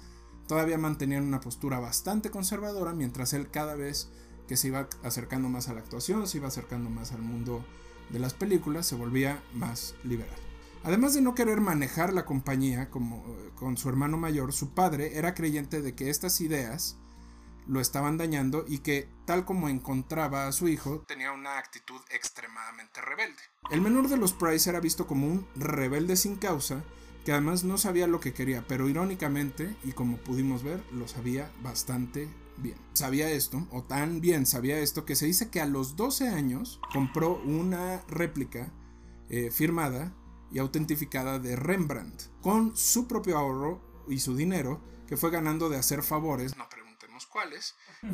todavía 0.46 0.78
mantenían 0.78 1.24
una 1.24 1.40
postura 1.40 1.80
bastante 1.80 2.30
conservadora, 2.30 2.92
mientras 2.92 3.32
él 3.32 3.50
cada 3.50 3.74
vez 3.74 4.08
que 4.46 4.56
se 4.56 4.68
iba 4.68 4.88
acercando 5.02 5.48
más 5.48 5.68
a 5.68 5.74
la 5.74 5.80
actuación, 5.80 6.26
se 6.28 6.38
iba 6.38 6.48
acercando 6.48 6.90
más 6.90 7.12
al 7.12 7.22
mundo 7.22 7.64
de 8.10 8.18
las 8.18 8.34
películas, 8.34 8.86
se 8.86 8.94
volvía 8.94 9.42
más 9.54 9.94
liberal. 10.04 10.38
Además 10.84 11.14
de 11.14 11.22
no 11.22 11.34
querer 11.34 11.60
manejar 11.60 12.12
la 12.12 12.26
compañía 12.26 12.90
como 12.90 13.24
con 13.54 13.78
su 13.78 13.88
hermano 13.88 14.18
mayor, 14.18 14.52
su 14.52 14.70
padre 14.74 15.16
era 15.16 15.34
creyente 15.34 15.80
de 15.80 15.94
que 15.94 16.10
estas 16.10 16.40
ideas 16.42 16.98
lo 17.66 17.80
estaban 17.80 18.16
dañando 18.16 18.64
y 18.66 18.78
que, 18.78 19.08
tal 19.26 19.44
como 19.44 19.68
encontraba 19.68 20.46
a 20.46 20.52
su 20.52 20.68
hijo, 20.68 21.04
tenía 21.06 21.32
una 21.32 21.58
actitud 21.58 22.00
extremadamente 22.10 23.00
rebelde. 23.00 23.40
El 23.70 23.80
menor 23.80 24.08
de 24.08 24.16
los 24.16 24.32
Price 24.32 24.68
era 24.68 24.80
visto 24.80 25.06
como 25.06 25.26
un 25.26 25.46
rebelde 25.56 26.16
sin 26.16 26.36
causa, 26.36 26.82
que 27.24 27.32
además 27.32 27.64
no 27.64 27.78
sabía 27.78 28.06
lo 28.06 28.20
que 28.20 28.34
quería, 28.34 28.64
pero 28.68 28.88
irónicamente, 28.88 29.74
y 29.82 29.92
como 29.92 30.18
pudimos 30.18 30.62
ver, 30.62 30.82
lo 30.92 31.08
sabía 31.08 31.50
bastante 31.62 32.28
bien. 32.58 32.76
Sabía 32.92 33.30
esto, 33.30 33.66
o 33.70 33.82
tan 33.82 34.20
bien 34.20 34.46
sabía 34.46 34.78
esto, 34.78 35.04
que 35.04 35.16
se 35.16 35.26
dice 35.26 35.50
que 35.50 35.60
a 35.60 35.66
los 35.66 35.96
12 35.96 36.28
años 36.28 36.80
compró 36.92 37.40
una 37.44 38.02
réplica 38.08 38.72
eh, 39.30 39.50
firmada 39.50 40.14
y 40.52 40.58
autentificada 40.58 41.38
de 41.38 41.56
Rembrandt, 41.56 42.24
con 42.42 42.76
su 42.76 43.08
propio 43.08 43.38
ahorro 43.38 44.04
y 44.06 44.18
su 44.20 44.36
dinero, 44.36 44.80
que 45.06 45.16
fue 45.16 45.30
ganando 45.30 45.68
de 45.68 45.78
hacer 45.78 46.02
favores, 46.02 46.56
no 46.56 46.68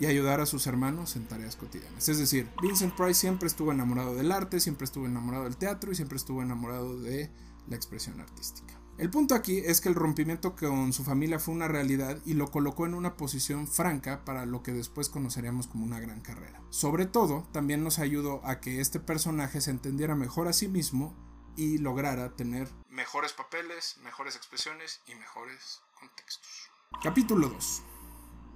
y 0.01 0.07
ayudar 0.07 0.41
a 0.41 0.47
sus 0.47 0.67
hermanos 0.67 1.17
en 1.17 1.27
tareas 1.27 1.57
cotidianas. 1.57 2.09
Es 2.09 2.19
decir, 2.19 2.49
Vincent 2.63 2.95
Price 2.95 3.21
siempre 3.21 3.47
estuvo 3.47 3.73
enamorado 3.73 4.15
del 4.15 4.33
arte, 4.33 4.61
siempre 4.61 4.85
estuvo 4.85 5.07
enamorado 5.07 5.45
del 5.45 5.57
teatro 5.57 5.93
y 5.93 5.95
siempre 5.95 6.17
estuvo 6.17 6.43
enamorado 6.43 7.01
de 7.01 7.31
la 7.69 7.77
expresión 7.77 8.21
artística. 8.21 8.81
El 8.99 9.09
punto 9.09 9.35
aquí 9.35 9.63
es 9.65 9.81
que 9.81 9.89
el 9.89 9.95
rompimiento 9.95 10.55
con 10.55 10.93
su 10.93 11.05
familia 11.05 11.39
fue 11.39 11.55
una 11.55 11.69
realidad 11.69 12.19
y 12.27 12.35
lo 12.35 12.51
colocó 12.51 12.85
en 12.85 12.93
una 12.93 13.17
posición 13.17 13.67
franca 13.67 14.27
para 14.27 14.45
lo 14.45 14.63
que 14.63 14.73
después 14.73 15.09
conoceríamos 15.09 15.69
como 15.69 15.87
una 15.87 16.01
gran 16.01 16.21
carrera. 16.21 16.61
Sobre 16.69 17.07
todo, 17.07 17.49
también 17.51 17.83
nos 17.83 17.99
ayudó 17.99 18.45
a 18.45 18.61
que 18.61 18.81
este 18.81 19.01
personaje 19.01 19.63
se 19.63 19.71
entendiera 19.71 20.15
mejor 20.15 20.49
a 20.49 20.53
sí 20.53 20.69
mismo 20.69 21.17
y 21.57 21.79
lograra 21.79 22.37
tener 22.37 22.69
mejores 22.91 23.33
papeles, 23.33 23.97
mejores 24.03 24.37
expresiones 24.37 25.01
y 25.07 25.15
mejores 25.15 25.81
contextos. 25.99 26.71
Capítulo 27.03 27.49
2. 27.49 27.83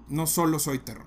No 0.09 0.27
solo 0.27 0.59
soy 0.59 0.79
terror. 0.79 1.07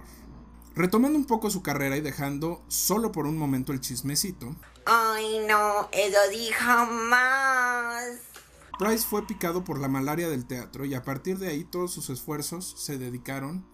Retomando 0.76 1.18
un 1.18 1.26
poco 1.26 1.50
su 1.50 1.64
carrera 1.64 1.98
y 1.98 2.02
dejando 2.02 2.64
solo 2.68 3.12
por 3.12 3.26
un 3.26 3.38
momento 3.38 3.72
el 3.72 3.82
chismecito, 3.82 4.56
Ay, 4.86 5.40
no, 5.48 5.90
eso 5.92 6.18
dijo 6.32 6.86
más. 7.10 8.20
Price 8.80 9.06
fue 9.06 9.28
picado 9.28 9.64
por 9.64 9.80
la 9.80 9.88
malaria 9.90 10.30
del 10.30 10.46
teatro 10.46 10.86
y 10.86 10.94
a 10.94 11.04
partir 11.04 11.40
de 11.40 11.50
ahí 11.50 11.66
todos 11.66 11.92
sus 11.92 12.10
esfuerzos 12.10 12.76
se 12.78 12.98
dedicaron 12.98 13.68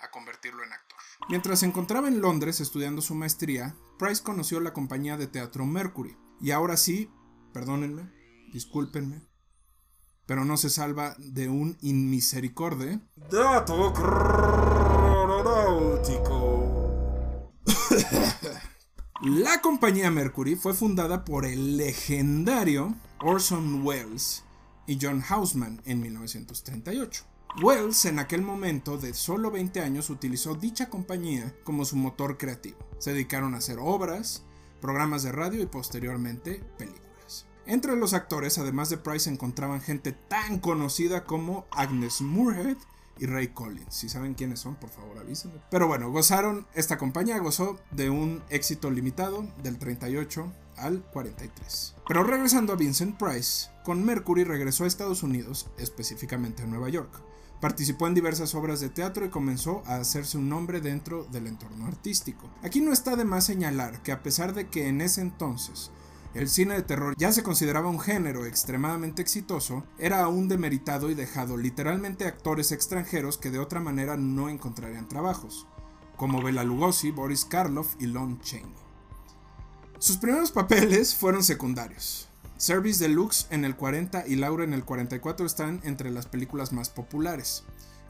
a 0.00 0.10
convertirlo 0.10 0.62
en 0.62 0.72
actor. 0.72 0.98
Mientras 1.28 1.60
se 1.60 1.66
encontraba 1.66 2.08
en 2.08 2.20
Londres 2.20 2.60
estudiando 2.60 3.02
su 3.02 3.14
maestría, 3.14 3.76
Price 3.98 4.22
conoció 4.22 4.60
la 4.60 4.72
compañía 4.72 5.16
de 5.16 5.26
teatro 5.26 5.66
Mercury. 5.66 6.16
Y 6.40 6.52
ahora 6.52 6.76
sí, 6.76 7.10
perdónenme, 7.52 8.10
discúlpenme, 8.52 9.22
pero 10.26 10.44
no 10.44 10.56
se 10.56 10.70
salva 10.70 11.14
de 11.18 11.48
un 11.48 11.76
inmisericorde. 11.82 13.00
Dato 13.30 13.92
cronáutico. 13.92 14.64
La 19.22 19.60
compañía 19.60 20.10
Mercury 20.10 20.56
fue 20.56 20.74
fundada 20.74 21.24
por 21.24 21.46
el 21.46 21.76
legendario 21.76 22.94
Orson 23.20 23.86
Welles 23.86 24.44
y 24.86 24.98
John 25.00 25.20
Houseman 25.20 25.80
en 25.86 26.00
1938. 26.00 27.24
Wells 27.62 28.04
en 28.06 28.18
aquel 28.18 28.42
momento 28.42 28.98
de 28.98 29.14
solo 29.14 29.50
20 29.50 29.80
años 29.80 30.10
utilizó 30.10 30.56
dicha 30.56 30.90
compañía 30.90 31.54
como 31.62 31.84
su 31.84 31.94
motor 31.94 32.36
creativo. 32.36 32.78
Se 32.98 33.12
dedicaron 33.12 33.54
a 33.54 33.58
hacer 33.58 33.78
obras, 33.80 34.42
programas 34.80 35.22
de 35.22 35.30
radio 35.30 35.62
y 35.62 35.66
posteriormente 35.66 36.64
películas. 36.76 37.03
Entre 37.66 37.96
los 37.96 38.12
actores, 38.12 38.58
además 38.58 38.90
de 38.90 38.98
Price, 38.98 39.20
se 39.20 39.30
encontraban 39.30 39.80
gente 39.80 40.12
tan 40.12 40.58
conocida 40.58 41.24
como 41.24 41.66
Agnes 41.70 42.20
Moorehead 42.20 42.76
y 43.18 43.26
Ray 43.26 43.48
Collins. 43.48 43.94
Si 43.94 44.08
saben 44.08 44.34
quiénes 44.34 44.60
son, 44.60 44.74
por 44.74 44.90
favor 44.90 45.18
avísenme. 45.18 45.60
Pero 45.70 45.86
bueno, 45.86 46.10
gozaron, 46.10 46.66
esta 46.74 46.98
compañía 46.98 47.38
gozó 47.38 47.78
de 47.90 48.10
un 48.10 48.42
éxito 48.50 48.90
limitado 48.90 49.48
del 49.62 49.78
38 49.78 50.52
al 50.76 51.02
43. 51.12 51.94
Pero 52.06 52.24
regresando 52.24 52.72
a 52.72 52.76
Vincent 52.76 53.16
Price, 53.16 53.70
con 53.84 54.04
Mercury 54.04 54.44
regresó 54.44 54.84
a 54.84 54.86
Estados 54.86 55.22
Unidos, 55.22 55.68
específicamente 55.78 56.62
a 56.62 56.66
Nueva 56.66 56.88
York. 56.88 57.22
Participó 57.60 58.06
en 58.06 58.14
diversas 58.14 58.54
obras 58.54 58.80
de 58.80 58.90
teatro 58.90 59.24
y 59.24 59.30
comenzó 59.30 59.82
a 59.86 59.96
hacerse 59.96 60.36
un 60.36 60.50
nombre 60.50 60.82
dentro 60.82 61.24
del 61.24 61.46
entorno 61.46 61.86
artístico. 61.86 62.50
Aquí 62.62 62.82
no 62.82 62.92
está 62.92 63.16
de 63.16 63.24
más 63.24 63.46
señalar 63.46 64.02
que 64.02 64.12
a 64.12 64.22
pesar 64.22 64.52
de 64.52 64.68
que 64.68 64.88
en 64.88 65.00
ese 65.00 65.22
entonces 65.22 65.90
el 66.34 66.48
cine 66.48 66.74
de 66.74 66.82
terror 66.82 67.14
ya 67.16 67.32
se 67.32 67.44
consideraba 67.44 67.88
un 67.88 68.00
género 68.00 68.44
extremadamente 68.44 69.22
exitoso, 69.22 69.84
era 69.98 70.24
aún 70.24 70.48
demeritado 70.48 71.08
y 71.10 71.14
dejado 71.14 71.56
literalmente 71.56 72.24
a 72.24 72.28
actores 72.28 72.72
extranjeros 72.72 73.38
que 73.38 73.50
de 73.50 73.60
otra 73.60 73.78
manera 73.78 74.16
no 74.16 74.48
encontrarían 74.48 75.08
trabajos, 75.08 75.68
como 76.16 76.42
Bela 76.42 76.64
Lugosi, 76.64 77.12
Boris 77.12 77.44
Karloff 77.44 77.94
y 78.00 78.06
Lon 78.06 78.40
Chaney. 78.40 78.74
Sus 79.98 80.16
primeros 80.16 80.50
papeles 80.50 81.14
fueron 81.14 81.44
secundarios. 81.44 82.28
Service 82.56 83.02
Deluxe 83.02 83.46
en 83.50 83.64
el 83.64 83.76
40 83.76 84.26
y 84.26 84.36
Laura 84.36 84.64
en 84.64 84.74
el 84.74 84.84
44 84.84 85.46
están 85.46 85.80
entre 85.84 86.10
las 86.10 86.26
películas 86.26 86.72
más 86.72 86.90
populares. 86.90 87.64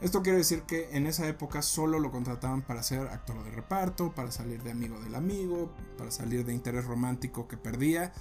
Esto 0.05 0.21
quiere 0.21 0.37
decir 0.37 0.61
que 0.61 0.87
en 0.91 1.07
esa 1.07 1.27
época 1.27 1.63
solo 1.63 1.99
lo 1.99 2.11
contrataban 2.11 2.61
para 2.61 2.83
ser 2.83 3.07
actor 3.07 3.43
de 3.43 3.49
reparto, 3.49 4.13
para 4.13 4.29
salir 4.29 4.61
de 4.61 4.69
amigo 4.69 4.99
del 4.99 5.15
amigo, 5.15 5.73
para 5.97 6.11
salir 6.11 6.45
de 6.45 6.53
interés 6.53 6.85
romántico 6.85 7.47
que 7.47 7.57
perdía 7.57 8.13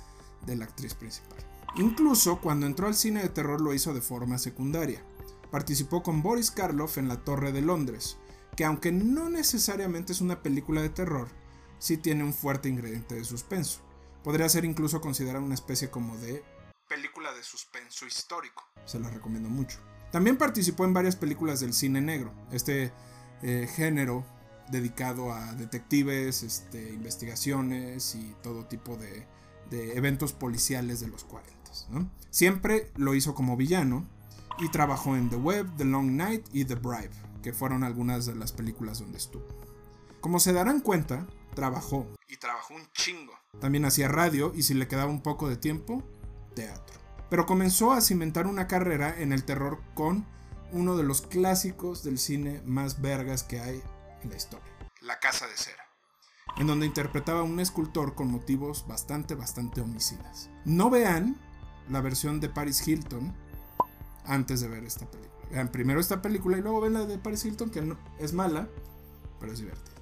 de 0.46 0.56
la 0.56 0.64
actriz 0.64 0.94
principal. 0.94 1.44
Incluso 1.76 2.40
cuando 2.40 2.64
entró 2.64 2.86
al 2.86 2.94
cine 2.94 3.20
de 3.20 3.28
terror 3.28 3.60
lo 3.60 3.74
hizo 3.74 3.92
de 3.92 4.00
forma 4.00 4.38
secundaria. 4.38 5.04
Participó 5.50 6.02
con 6.02 6.22
Boris 6.22 6.50
Karloff 6.50 6.96
en 6.96 7.06
La 7.06 7.22
Torre 7.22 7.52
de 7.52 7.60
Londres, 7.60 8.16
que 8.56 8.64
aunque 8.64 8.90
no 8.90 9.28
necesariamente 9.28 10.14
es 10.14 10.22
una 10.22 10.42
película 10.42 10.80
de 10.80 10.88
terror, 10.88 11.28
sí 11.78 11.98
tiene 11.98 12.24
un 12.24 12.32
fuerte 12.32 12.70
ingrediente 12.70 13.14
de 13.14 13.24
suspenso. 13.24 13.82
Podría 14.22 14.48
ser 14.48 14.64
incluso 14.64 15.02
considerada 15.02 15.44
una 15.44 15.52
especie 15.52 15.90
como 15.90 16.16
de 16.16 16.42
película 16.88 17.34
de 17.34 17.42
suspenso 17.42 18.06
histórico. 18.06 18.64
Se 18.86 18.98
la 18.98 19.10
recomiendo 19.10 19.50
mucho. 19.50 19.80
También 20.14 20.36
participó 20.36 20.84
en 20.84 20.94
varias 20.94 21.16
películas 21.16 21.58
del 21.58 21.72
cine 21.72 22.00
negro, 22.00 22.32
este 22.52 22.92
eh, 23.42 23.68
género 23.74 24.24
dedicado 24.70 25.32
a 25.32 25.54
detectives, 25.54 26.44
este, 26.44 26.92
investigaciones 26.92 28.14
y 28.14 28.32
todo 28.40 28.64
tipo 28.66 28.96
de, 28.96 29.26
de 29.70 29.96
eventos 29.96 30.32
policiales 30.32 31.00
de 31.00 31.08
los 31.08 31.24
40. 31.24 31.52
¿no? 31.90 32.08
Siempre 32.30 32.92
lo 32.94 33.16
hizo 33.16 33.34
como 33.34 33.56
villano 33.56 34.06
y 34.60 34.68
trabajó 34.68 35.16
en 35.16 35.30
The 35.30 35.36
Web, 35.36 35.66
The 35.78 35.84
Long 35.84 36.12
Night 36.12 36.46
y 36.52 36.64
The 36.64 36.76
Bribe, 36.76 37.10
que 37.42 37.52
fueron 37.52 37.82
algunas 37.82 38.24
de 38.24 38.36
las 38.36 38.52
películas 38.52 39.00
donde 39.00 39.18
estuvo. 39.18 39.48
Como 40.20 40.38
se 40.38 40.52
darán 40.52 40.78
cuenta, 40.78 41.26
trabajó 41.56 42.06
y 42.28 42.36
trabajó 42.36 42.74
un 42.74 42.86
chingo. 42.92 43.32
También 43.60 43.84
hacía 43.84 44.06
radio 44.06 44.52
y 44.54 44.62
si 44.62 44.74
le 44.74 44.86
quedaba 44.86 45.10
un 45.10 45.24
poco 45.24 45.48
de 45.48 45.56
tiempo, 45.56 46.04
teatro. 46.54 47.03
Pero 47.30 47.46
comenzó 47.46 47.92
a 47.92 48.00
cimentar 48.00 48.46
una 48.46 48.66
carrera 48.66 49.14
en 49.18 49.32
el 49.32 49.44
terror 49.44 49.80
con 49.94 50.26
uno 50.72 50.96
de 50.96 51.04
los 51.04 51.22
clásicos 51.22 52.02
del 52.02 52.18
cine 52.18 52.60
más 52.64 53.00
vergas 53.00 53.42
que 53.42 53.60
hay 53.60 53.82
en 54.22 54.30
la 54.30 54.36
historia, 54.36 54.72
La 55.00 55.20
Casa 55.20 55.46
de 55.46 55.56
Cera, 55.56 55.84
en 56.56 56.66
donde 56.66 56.86
interpretaba 56.86 57.40
a 57.40 57.44
un 57.44 57.60
escultor 57.60 58.14
con 58.14 58.30
motivos 58.30 58.86
bastante, 58.86 59.34
bastante 59.34 59.80
homicidas. 59.80 60.50
No 60.64 60.90
vean 60.90 61.40
la 61.88 62.00
versión 62.00 62.40
de 62.40 62.48
Paris 62.48 62.86
Hilton 62.86 63.34
antes 64.24 64.60
de 64.60 64.68
ver 64.68 64.84
esta 64.84 65.08
película. 65.10 65.48
Vean 65.50 65.68
primero 65.68 66.00
esta 66.00 66.22
película 66.22 66.58
y 66.58 66.62
luego 66.62 66.80
ven 66.80 66.94
la 66.94 67.04
de 67.04 67.18
Paris 67.18 67.44
Hilton, 67.44 67.70
que 67.70 67.82
no, 67.82 67.98
es 68.18 68.32
mala, 68.32 68.68
pero 69.38 69.52
es 69.52 69.58
divertida. 69.58 69.93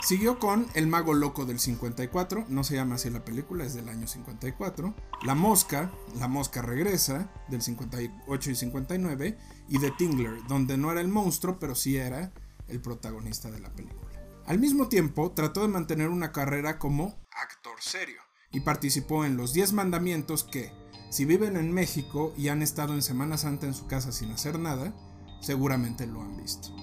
Siguió 0.00 0.38
con 0.38 0.68
El 0.74 0.86
Mago 0.86 1.12
Loco 1.12 1.44
del 1.44 1.58
54, 1.58 2.46
no 2.48 2.62
se 2.62 2.76
llama 2.76 2.94
así 2.94 3.10
la 3.10 3.24
película, 3.24 3.64
es 3.64 3.74
del 3.74 3.88
año 3.88 4.06
54. 4.06 4.94
La 5.24 5.34
Mosca, 5.34 5.90
La 6.14 6.28
Mosca 6.28 6.62
Regresa, 6.62 7.30
del 7.48 7.62
58 7.62 8.50
y 8.50 8.54
59. 8.54 9.38
Y 9.68 9.78
The 9.80 9.90
Tingler, 9.90 10.46
donde 10.46 10.78
no 10.78 10.92
era 10.92 11.00
el 11.00 11.08
monstruo, 11.08 11.58
pero 11.58 11.74
sí 11.74 11.96
era 11.96 12.32
el 12.68 12.80
protagonista 12.80 13.50
de 13.50 13.60
la 13.60 13.70
película. 13.70 14.08
Al 14.46 14.58
mismo 14.58 14.88
tiempo, 14.88 15.32
trató 15.32 15.62
de 15.62 15.68
mantener 15.68 16.08
una 16.08 16.32
carrera 16.32 16.78
como 16.78 17.18
actor 17.32 17.74
serio. 17.80 18.20
Y 18.50 18.60
participó 18.60 19.24
en 19.24 19.36
Los 19.36 19.52
10 19.52 19.72
Mandamientos 19.74 20.44
que, 20.44 20.72
si 21.10 21.24
viven 21.24 21.56
en 21.56 21.72
México 21.72 22.32
y 22.36 22.48
han 22.48 22.62
estado 22.62 22.94
en 22.94 23.02
Semana 23.02 23.36
Santa 23.36 23.66
en 23.66 23.74
su 23.74 23.86
casa 23.88 24.12
sin 24.12 24.30
hacer 24.30 24.58
nada, 24.58 24.94
seguramente 25.42 26.06
lo 26.06 26.22
han 26.22 26.36
visto. 26.36 26.74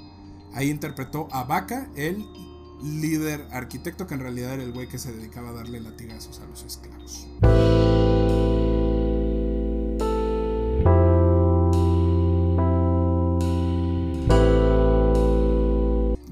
Ahí 0.53 0.69
interpretó 0.69 1.27
a 1.31 1.43
Vaca, 1.43 1.89
el 1.95 2.23
líder 2.83 3.47
arquitecto 3.51 4.07
que 4.07 4.13
en 4.13 4.19
realidad 4.21 4.53
era 4.53 4.63
el 4.63 4.71
güey 4.71 4.87
que 4.87 4.99
se 4.99 5.11
dedicaba 5.11 5.49
a 5.49 5.53
darle 5.53 5.79
latigazos 5.79 6.39
a 6.39 6.45
los 6.45 6.63
esclavos. 6.63 7.27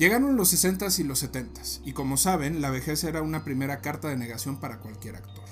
Llegaron 0.04 0.36
los 0.36 0.54
60s 0.54 1.00
y 1.00 1.04
los 1.06 1.24
70s, 1.24 1.80
y 1.86 1.94
como 1.94 2.18
saben, 2.18 2.62
la 2.62 2.70
vejez 2.70 3.06
era 3.06 3.22
una 3.22 3.46
primera 3.46 3.80
carta 3.80 4.10
de 4.10 4.18
negación 4.18 4.60
para 4.60 4.80
cualquier 4.80 5.16
actor. 5.16 5.46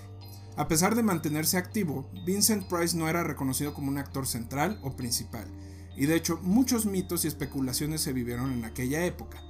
A 0.57 0.67
pesar 0.67 0.95
de 0.95 1.03
mantenerse 1.03 1.57
activo, 1.57 2.09
Vincent 2.25 2.67
Price 2.67 2.97
no 2.97 3.07
era 3.07 3.23
reconocido 3.23 3.73
como 3.73 3.87
un 3.87 3.97
actor 3.97 4.27
central 4.27 4.77
o 4.83 4.97
principal, 4.97 5.45
y 5.95 6.05
de 6.05 6.15
hecho 6.15 6.37
muchos 6.41 6.85
mitos 6.85 7.23
y 7.23 7.29
especulaciones 7.29 8.01
se 8.01 8.11
vivieron 8.11 8.51
en 8.51 8.65
aquella 8.65 9.05
época. 9.05 9.41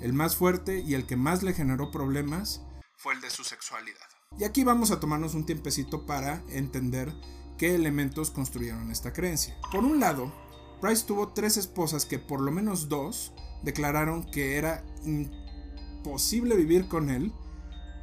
El 0.00 0.12
más 0.12 0.36
fuerte 0.36 0.80
y 0.80 0.94
el 0.94 1.06
que 1.06 1.16
más 1.16 1.42
le 1.42 1.54
generó 1.54 1.90
problemas 1.90 2.62
fue 2.96 3.14
el 3.14 3.20
de 3.20 3.30
su 3.30 3.42
sexualidad. 3.42 4.06
Y 4.38 4.44
aquí 4.44 4.62
vamos 4.62 4.90
a 4.90 5.00
tomarnos 5.00 5.34
un 5.34 5.46
tiempecito 5.46 6.06
para 6.06 6.42
entender 6.48 7.12
qué 7.56 7.74
elementos 7.74 8.30
construyeron 8.30 8.90
esta 8.90 9.12
creencia. 9.12 9.56
Por 9.72 9.84
un 9.84 9.98
lado, 9.98 10.32
Price 10.80 11.04
tuvo 11.04 11.28
tres 11.32 11.56
esposas 11.56 12.06
que 12.06 12.20
por 12.20 12.40
lo 12.40 12.52
menos 12.52 12.88
dos 12.88 13.32
declararon 13.64 14.30
que 14.30 14.56
era 14.56 14.84
imposible 15.04 16.54
vivir 16.54 16.86
con 16.86 17.10
él 17.10 17.32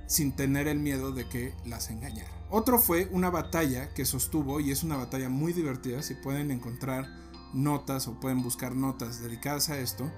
sin 0.07 0.35
tener 0.35 0.67
el 0.67 0.79
miedo 0.79 1.13
de 1.13 1.29
que 1.29 1.53
las 1.65 1.89
engañara. 1.89 2.29
Otro 2.49 2.77
fue 2.77 3.07
una 3.11 3.29
batalla 3.29 3.93
que 3.93 4.05
sostuvo 4.05 4.59
y 4.59 4.71
es 4.71 4.83
una 4.83 4.97
batalla 4.97 5.29
muy 5.29 5.53
divertida 5.53 6.03
si 6.03 6.13
pueden 6.15 6.51
encontrar 6.51 7.07
notas 7.53 8.07
o 8.07 8.19
pueden 8.19 8.43
buscar 8.43 8.75
notas 8.75 9.21
dedicadas 9.21 9.69
a 9.69 9.79
esto 9.79 10.11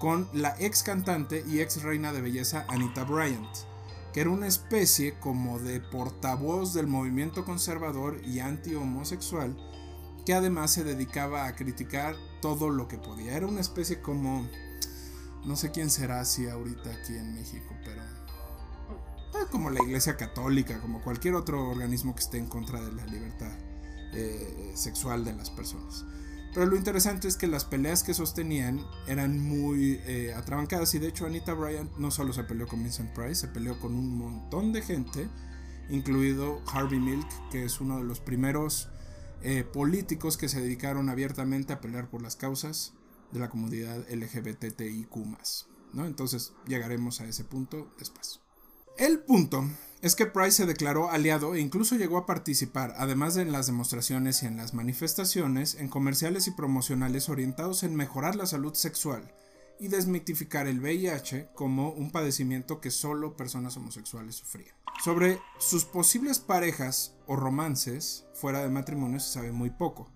con 0.00 0.28
la 0.32 0.56
ex 0.58 0.82
cantante 0.82 1.44
y 1.46 1.60
ex 1.60 1.82
reina 1.82 2.12
de 2.12 2.22
belleza 2.22 2.64
Anita 2.68 3.04
Bryant, 3.04 3.54
que 4.12 4.22
era 4.22 4.30
una 4.30 4.48
especie 4.48 5.16
como 5.20 5.60
de 5.60 5.80
portavoz 5.80 6.72
del 6.74 6.88
movimiento 6.88 7.44
conservador 7.44 8.20
y 8.24 8.40
anti-homosexual 8.40 9.54
que 10.24 10.34
además 10.34 10.72
se 10.72 10.84
dedicaba 10.84 11.46
a 11.46 11.54
criticar 11.54 12.16
todo 12.40 12.70
lo 12.70 12.88
que 12.88 12.98
podía. 12.98 13.36
Era 13.36 13.46
una 13.46 13.60
especie 13.60 14.00
como... 14.00 14.48
No 15.44 15.56
sé 15.56 15.70
quién 15.70 15.90
será 15.90 16.20
así 16.20 16.48
ahorita 16.48 16.90
aquí 16.90 17.16
en 17.16 17.34
México, 17.34 17.74
pero... 17.84 18.02
como 19.50 19.70
la 19.70 19.82
Iglesia 19.82 20.16
Católica, 20.16 20.80
como 20.80 21.02
cualquier 21.02 21.34
otro 21.34 21.68
organismo 21.68 22.14
que 22.14 22.20
esté 22.20 22.38
en 22.38 22.46
contra 22.46 22.80
de 22.80 22.92
la 22.92 23.06
libertad 23.06 23.52
eh, 24.12 24.72
sexual 24.74 25.24
de 25.24 25.34
las 25.34 25.50
personas. 25.50 26.04
Pero 26.52 26.66
lo 26.66 26.76
interesante 26.76 27.28
es 27.28 27.36
que 27.36 27.46
las 27.46 27.64
peleas 27.64 28.02
que 28.02 28.12
sostenían 28.12 28.84
eran 29.06 29.38
muy 29.38 30.00
eh, 30.04 30.34
atrabancadas 30.34 30.92
y 30.94 30.98
de 30.98 31.08
hecho 31.08 31.26
Anita 31.26 31.54
Bryant 31.54 31.92
no 31.96 32.10
solo 32.10 32.32
se 32.32 32.42
peleó 32.42 32.66
con 32.66 32.82
Vincent 32.82 33.12
Price, 33.12 33.36
se 33.36 33.48
peleó 33.48 33.78
con 33.78 33.94
un 33.94 34.18
montón 34.18 34.72
de 34.72 34.82
gente, 34.82 35.28
incluido 35.90 36.60
Harvey 36.72 36.98
Milk, 36.98 37.26
que 37.50 37.64
es 37.64 37.80
uno 37.80 37.98
de 37.98 38.04
los 38.04 38.18
primeros 38.18 38.88
eh, 39.42 39.64
políticos 39.64 40.36
que 40.36 40.48
se 40.48 40.60
dedicaron 40.60 41.08
abiertamente 41.08 41.72
a 41.72 41.80
pelear 41.80 42.10
por 42.10 42.20
las 42.20 42.34
causas 42.34 42.94
de 43.30 43.38
la 43.38 43.48
comunidad 43.48 44.04
LGBTIQ+. 44.10 45.08
¿no? 45.92 46.04
Entonces 46.04 46.52
llegaremos 46.66 47.20
a 47.20 47.26
ese 47.26 47.44
punto 47.44 47.94
después. 47.98 48.40
El 48.98 49.20
punto 49.20 49.64
es 50.02 50.14
que 50.14 50.26
Price 50.26 50.52
se 50.52 50.66
declaró 50.66 51.10
aliado 51.10 51.54
e 51.54 51.60
incluso 51.60 51.96
llegó 51.96 52.16
a 52.16 52.26
participar, 52.26 52.94
además 52.96 53.34
de 53.34 53.42
en 53.42 53.52
las 53.52 53.66
demostraciones 53.66 54.42
y 54.42 54.46
en 54.46 54.56
las 54.56 54.72
manifestaciones, 54.72 55.74
en 55.74 55.88
comerciales 55.88 56.46
y 56.46 56.52
promocionales 56.52 57.28
orientados 57.28 57.82
en 57.82 57.94
mejorar 57.94 58.34
la 58.34 58.46
salud 58.46 58.74
sexual 58.74 59.34
y 59.78 59.88
desmitificar 59.88 60.66
el 60.66 60.80
VIH 60.80 61.50
como 61.54 61.90
un 61.90 62.10
padecimiento 62.10 62.80
que 62.80 62.90
solo 62.90 63.36
personas 63.36 63.76
homosexuales 63.76 64.36
sufrían. 64.36 64.74
Sobre 65.02 65.40
sus 65.58 65.84
posibles 65.84 66.38
parejas 66.38 67.14
o 67.26 67.36
romances 67.36 68.26
fuera 68.34 68.60
de 68.60 68.68
matrimonio 68.68 69.20
se 69.20 69.32
sabe 69.32 69.52
muy 69.52 69.70
poco. 69.70 70.10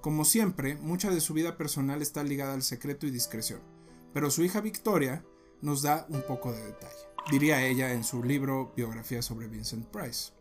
Como 0.00 0.24
siempre, 0.24 0.76
mucha 0.76 1.10
de 1.10 1.20
su 1.20 1.34
vida 1.34 1.56
personal 1.56 2.02
está 2.02 2.22
ligada 2.22 2.54
al 2.54 2.62
secreto 2.62 3.06
y 3.06 3.10
discreción, 3.10 3.60
pero 4.14 4.30
su 4.30 4.42
hija 4.42 4.60
Victoria 4.60 5.24
nos 5.60 5.82
da 5.82 6.06
un 6.08 6.22
poco 6.22 6.52
de 6.52 6.64
detalle. 6.64 7.07
Diría 7.30 7.62
ella 7.62 7.92
en 7.92 8.04
su 8.04 8.22
libro 8.22 8.72
Biografía 8.74 9.20
sobre 9.20 9.48
Vincent 9.48 9.86
Price. 9.88 10.32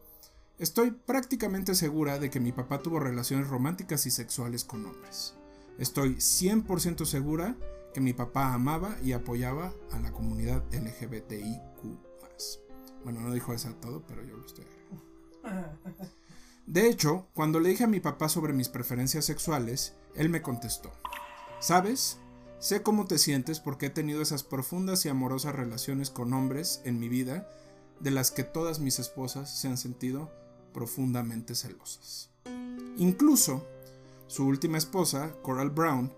Estoy 0.58 0.92
prácticamente 0.92 1.76
segura 1.76 2.18
de 2.18 2.30
que 2.30 2.40
mi 2.40 2.54
papá 2.54 2.80
tuvo 2.80 3.00
relaciones 3.02 3.50
románticas 3.50 4.06
y 4.06 4.12
sexuales 4.12 4.64
con 4.64 4.86
hombres. 4.86 5.36
Estoy 5.78 6.16
100% 6.16 7.06
segura 7.06 7.58
que 7.94 8.00
mi 8.00 8.14
papá 8.14 8.54
amaba 8.54 8.96
y 9.04 9.12
apoyaba 9.12 9.74
a 9.92 10.00
la 10.00 10.14
comunidad 10.14 10.64
LGBTIQ. 10.72 12.08
Bueno, 13.04 13.20
no 13.20 13.34
dijo 13.34 13.54
eso 13.54 13.74
todo, 13.76 14.04
pero 14.08 14.24
yo 14.24 14.38
lo 14.38 14.46
estoy. 14.46 14.66
De 16.66 16.90
hecho, 16.90 17.28
cuando 17.34 17.60
le 17.60 17.70
dije 17.70 17.84
a 17.84 17.88
mi 17.88 18.00
papá 18.00 18.30
sobre 18.30 18.54
mis 18.54 18.70
preferencias 18.70 19.26
sexuales, 19.26 19.94
él 20.16 20.30
me 20.30 20.42
contestó, 20.42 20.92
¿sabes? 21.60 22.20
Sé 22.60 22.82
cómo 22.82 23.06
te 23.06 23.20
sientes 23.20 23.60
porque 23.60 23.86
he 23.86 23.90
tenido 23.92 24.22
esas 24.22 24.42
profundas 24.42 25.06
y 25.06 25.10
amorosas 25.10 25.54
relaciones 25.54 26.10
con 26.10 26.34
hombres 26.34 26.82
en 26.86 27.00
mi 27.00 27.08
vida 27.08 27.48
de 28.00 28.10
las 28.10 28.32
que 28.32 28.44
todas 28.44 28.80
mis 28.80 28.98
esposas 28.98 29.60
se 29.60 29.68
han 29.68 29.78
sentido 29.78 30.32
profundamente 30.74 31.54
celosas. 31.54 32.32
Incluso, 32.98 33.68
su 34.26 34.48
última 34.48 34.80
esposa, 34.80 35.34
Coral 35.44 35.70
Brown, 35.70 36.12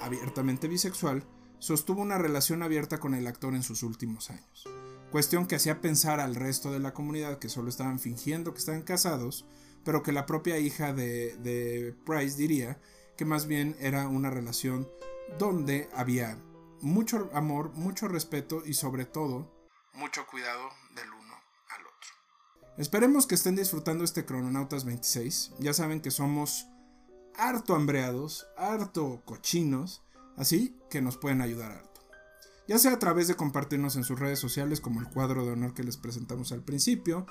abiertamente 0.00 0.66
bisexual, 0.66 1.22
sostuvo 1.60 2.02
una 2.02 2.18
relación 2.18 2.64
abierta 2.64 2.98
con 2.98 3.14
el 3.14 3.28
actor 3.28 3.54
en 3.54 3.62
sus 3.62 3.84
últimos 3.84 4.30
años. 4.30 4.64
Cuestión 5.12 5.46
que 5.46 5.54
hacía 5.54 5.80
pensar 5.80 6.18
al 6.18 6.34
resto 6.34 6.72
de 6.72 6.80
la 6.80 6.92
comunidad 6.92 7.38
que 7.38 7.48
solo 7.48 7.68
estaban 7.68 8.00
fingiendo 8.00 8.52
que 8.52 8.58
estaban 8.58 8.82
casados, 8.82 9.46
pero 9.84 10.02
que 10.02 10.10
la 10.10 10.26
propia 10.26 10.58
hija 10.58 10.92
de, 10.92 11.36
de 11.36 11.94
Price 12.04 12.36
diría 12.36 12.80
que 13.16 13.24
más 13.24 13.46
bien 13.46 13.76
era 13.80 14.08
una 14.08 14.30
relación 14.30 14.88
donde 15.38 15.88
había 15.94 16.38
mucho 16.80 17.30
amor, 17.32 17.72
mucho 17.74 18.08
respeto 18.08 18.62
y 18.64 18.74
sobre 18.74 19.04
todo 19.06 19.52
mucho 19.94 20.26
cuidado 20.26 20.68
del 20.94 21.08
uno 21.08 21.34
al 21.70 21.86
otro. 21.86 22.74
Esperemos 22.76 23.26
que 23.26 23.36
estén 23.36 23.56
disfrutando 23.56 24.04
este 24.04 24.24
Crononautas 24.24 24.84
26. 24.84 25.52
Ya 25.60 25.72
saben 25.72 26.00
que 26.00 26.10
somos 26.10 26.66
harto 27.36 27.74
hambreados, 27.74 28.46
harto 28.56 29.22
cochinos, 29.24 30.02
así 30.36 30.78
que 30.90 31.00
nos 31.00 31.16
pueden 31.16 31.40
ayudar 31.40 31.72
harto. 31.72 32.00
Ya 32.66 32.78
sea 32.78 32.94
a 32.94 32.98
través 32.98 33.28
de 33.28 33.36
compartirnos 33.36 33.96
en 33.96 34.04
sus 34.04 34.18
redes 34.18 34.38
sociales 34.38 34.80
como 34.80 35.00
el 35.00 35.08
cuadro 35.08 35.44
de 35.44 35.52
honor 35.52 35.74
que 35.74 35.84
les 35.84 35.96
presentamos 35.96 36.50
al 36.50 36.62
principio, 36.62 37.26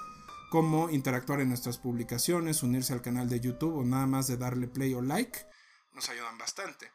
como 0.52 0.91
interactuar 0.91 1.41
en 1.41 1.50
nuestras 1.50 1.80
publicaciones, 1.80 2.62
unirse 2.62 2.93
al 2.93 3.02
canal 3.02 3.28
de 3.28 3.39
YouTube 3.39 3.76
o 3.76 3.84
nada 3.84 4.06
más 4.06 4.28
de 4.28 4.38
darle 4.38 4.67
play 4.67 4.93
o 4.93 5.02
like, 5.02 5.39
nos 5.94 6.10
ayudan 6.10 6.38
bastante. 6.38 6.92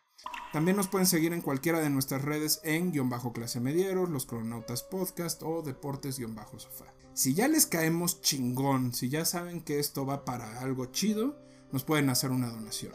También 0.53 0.77
nos 0.77 0.89
pueden 0.89 1.07
seguir 1.07 1.33
en 1.33 1.43
cualquiera 1.43 1.81
de 1.81 1.91
nuestras 1.91 2.23
redes 2.23 2.61
en 2.65 2.91
guion 2.93 3.09
bajo 3.09 3.33
clase 3.33 3.61
medieros, 3.61 4.09
los 4.09 4.27
cronautas 4.27 4.83
podcast 4.83 5.43
o 5.43 5.63
deportes 5.63 6.19
guion 6.19 6.35
bajo 6.35 6.59
sofá. 6.59 6.87
Si 7.15 7.35
ya 7.35 7.49
les 7.49 7.67
caemos 7.67 8.21
chingón, 8.23 8.95
si 8.95 9.09
ya 9.09 9.25
saben 9.25 9.61
que 9.61 9.79
esto 9.79 10.07
va 10.07 10.25
para 10.25 10.61
algo 10.61 10.87
chido, 10.87 11.37
nos 11.73 11.85
pueden 11.85 12.11
hacer 12.11 12.31
una 12.31 12.49
donación. 12.49 12.95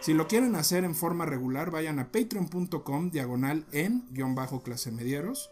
Si 0.00 0.14
lo 0.14 0.28
quieren 0.28 0.54
hacer 0.54 0.84
en 0.84 0.94
forma 0.94 1.26
regular, 1.26 1.70
vayan 1.70 1.98
a 1.98 2.12
patreon.com 2.12 3.10
diagonal 3.10 3.66
en 3.72 4.06
guion 4.10 4.34
bajo 4.34 4.62
clase 4.62 4.92
medieros. 4.92 5.50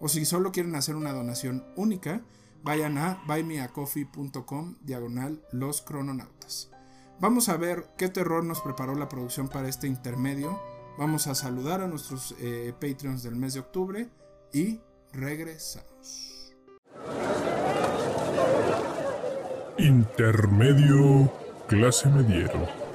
O 0.00 0.08
si 0.08 0.24
solo 0.24 0.52
quieren 0.52 0.74
hacer 0.74 0.96
una 0.96 1.12
donación 1.12 1.66
única, 1.76 2.22
vayan 2.62 2.98
a 2.98 3.22
buymeacoffee.com 3.26 4.76
diagonal 4.82 5.42
los 5.52 5.82
crononautas. 5.82 6.70
Vamos 7.18 7.48
a 7.48 7.56
ver 7.56 7.86
qué 7.96 8.08
terror 8.08 8.44
nos 8.44 8.60
preparó 8.60 8.94
la 8.94 9.08
producción 9.08 9.48
para 9.48 9.68
este 9.68 9.86
intermedio. 9.86 10.60
Vamos 10.98 11.26
a 11.26 11.34
saludar 11.34 11.80
a 11.80 11.88
nuestros 11.88 12.34
eh, 12.40 12.74
Patreons 12.78 13.22
del 13.22 13.36
mes 13.36 13.54
de 13.54 13.60
octubre 13.60 14.08
y 14.52 14.80
regresamos. 15.12 16.54
Intermedio 19.78 21.32
clase 21.68 22.08
mediero. 22.10 22.85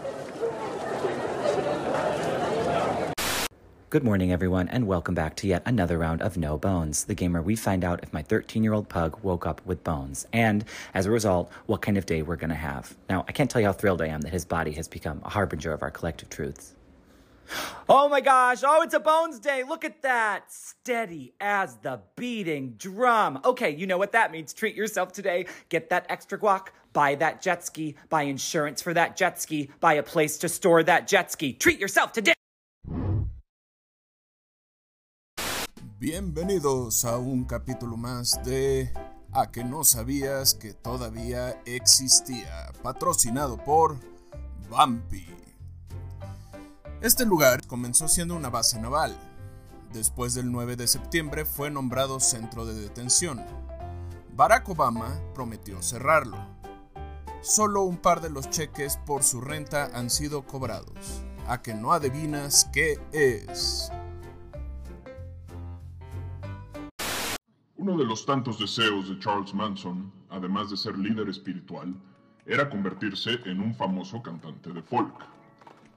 Good 3.91 4.05
morning, 4.05 4.31
everyone, 4.31 4.69
and 4.69 4.87
welcome 4.87 5.15
back 5.15 5.35
to 5.35 5.47
yet 5.47 5.63
another 5.65 5.97
round 5.97 6.21
of 6.21 6.37
No 6.37 6.57
Bones, 6.57 7.03
the 7.03 7.13
game 7.13 7.33
where 7.33 7.41
we 7.41 7.57
find 7.57 7.83
out 7.83 8.01
if 8.01 8.13
my 8.13 8.21
13 8.21 8.63
year 8.63 8.71
old 8.71 8.87
pug 8.87 9.19
woke 9.21 9.45
up 9.45 9.59
with 9.65 9.83
bones, 9.83 10.25
and 10.31 10.63
as 10.93 11.07
a 11.07 11.11
result, 11.11 11.51
what 11.65 11.81
kind 11.81 11.97
of 11.97 12.05
day 12.05 12.21
we're 12.21 12.37
going 12.37 12.51
to 12.51 12.55
have. 12.55 12.95
Now, 13.09 13.25
I 13.27 13.33
can't 13.33 13.51
tell 13.51 13.59
you 13.59 13.67
how 13.67 13.73
thrilled 13.73 14.01
I 14.01 14.07
am 14.07 14.21
that 14.21 14.31
his 14.31 14.45
body 14.45 14.71
has 14.71 14.87
become 14.87 15.19
a 15.25 15.29
harbinger 15.29 15.73
of 15.73 15.83
our 15.83 15.91
collective 15.91 16.29
truths. 16.29 16.73
Oh 17.89 18.07
my 18.07 18.21
gosh, 18.21 18.63
oh, 18.65 18.81
it's 18.81 18.93
a 18.93 18.99
Bones 19.01 19.39
Day. 19.39 19.63
Look 19.63 19.83
at 19.83 20.03
that. 20.03 20.49
Steady 20.49 21.33
as 21.41 21.75
the 21.75 21.99
beating 22.15 22.75
drum. 22.77 23.41
Okay, 23.43 23.71
you 23.71 23.87
know 23.87 23.97
what 23.97 24.13
that 24.13 24.31
means. 24.31 24.53
Treat 24.53 24.75
yourself 24.75 25.11
today. 25.11 25.47
Get 25.67 25.89
that 25.89 26.05
extra 26.07 26.39
guac, 26.39 26.67
buy 26.93 27.15
that 27.15 27.41
jet 27.41 27.65
ski, 27.65 27.95
buy 28.07 28.21
insurance 28.21 28.81
for 28.81 28.93
that 28.93 29.17
jet 29.17 29.41
ski, 29.41 29.69
buy 29.81 29.95
a 29.95 30.03
place 30.03 30.37
to 30.37 30.47
store 30.47 30.81
that 30.81 31.09
jet 31.09 31.29
ski. 31.29 31.51
Treat 31.51 31.77
yourself 31.77 32.13
today. 32.13 32.31
Bienvenidos 36.01 37.05
a 37.05 37.19
un 37.19 37.43
capítulo 37.43 37.95
más 37.95 38.43
de 38.43 38.91
A 39.31 39.51
que 39.51 39.63
no 39.63 39.83
sabías 39.83 40.55
que 40.55 40.73
todavía 40.73 41.61
existía, 41.65 42.73
patrocinado 42.81 43.63
por 43.63 43.97
Bumpy. 44.67 45.27
Este 47.01 47.23
lugar 47.23 47.67
comenzó 47.67 48.07
siendo 48.07 48.35
una 48.35 48.49
base 48.49 48.81
naval. 48.81 49.15
Después 49.93 50.33
del 50.33 50.51
9 50.51 50.75
de 50.75 50.87
septiembre 50.87 51.45
fue 51.45 51.69
nombrado 51.69 52.19
centro 52.19 52.65
de 52.65 52.73
detención. 52.73 53.39
Barack 54.35 54.69
Obama 54.69 55.21
prometió 55.35 55.83
cerrarlo. 55.83 56.39
Solo 57.43 57.83
un 57.83 57.97
par 57.97 58.21
de 58.21 58.31
los 58.31 58.49
cheques 58.49 58.97
por 59.05 59.21
su 59.21 59.39
renta 59.39 59.91
han 59.93 60.09
sido 60.09 60.47
cobrados. 60.47 61.21
A 61.47 61.61
que 61.61 61.75
no 61.75 61.93
adivinas 61.93 62.67
qué 62.73 62.99
es. 63.11 63.91
Uno 67.81 67.97
de 67.97 68.05
los 68.05 68.27
tantos 68.27 68.59
deseos 68.59 69.09
de 69.09 69.17
Charles 69.17 69.55
Manson, 69.55 70.11
además 70.29 70.69
de 70.69 70.77
ser 70.77 70.95
líder 70.99 71.27
espiritual, 71.29 71.95
era 72.45 72.69
convertirse 72.69 73.39
en 73.45 73.59
un 73.59 73.73
famoso 73.73 74.21
cantante 74.21 74.71
de 74.71 74.83
folk. 74.83 75.11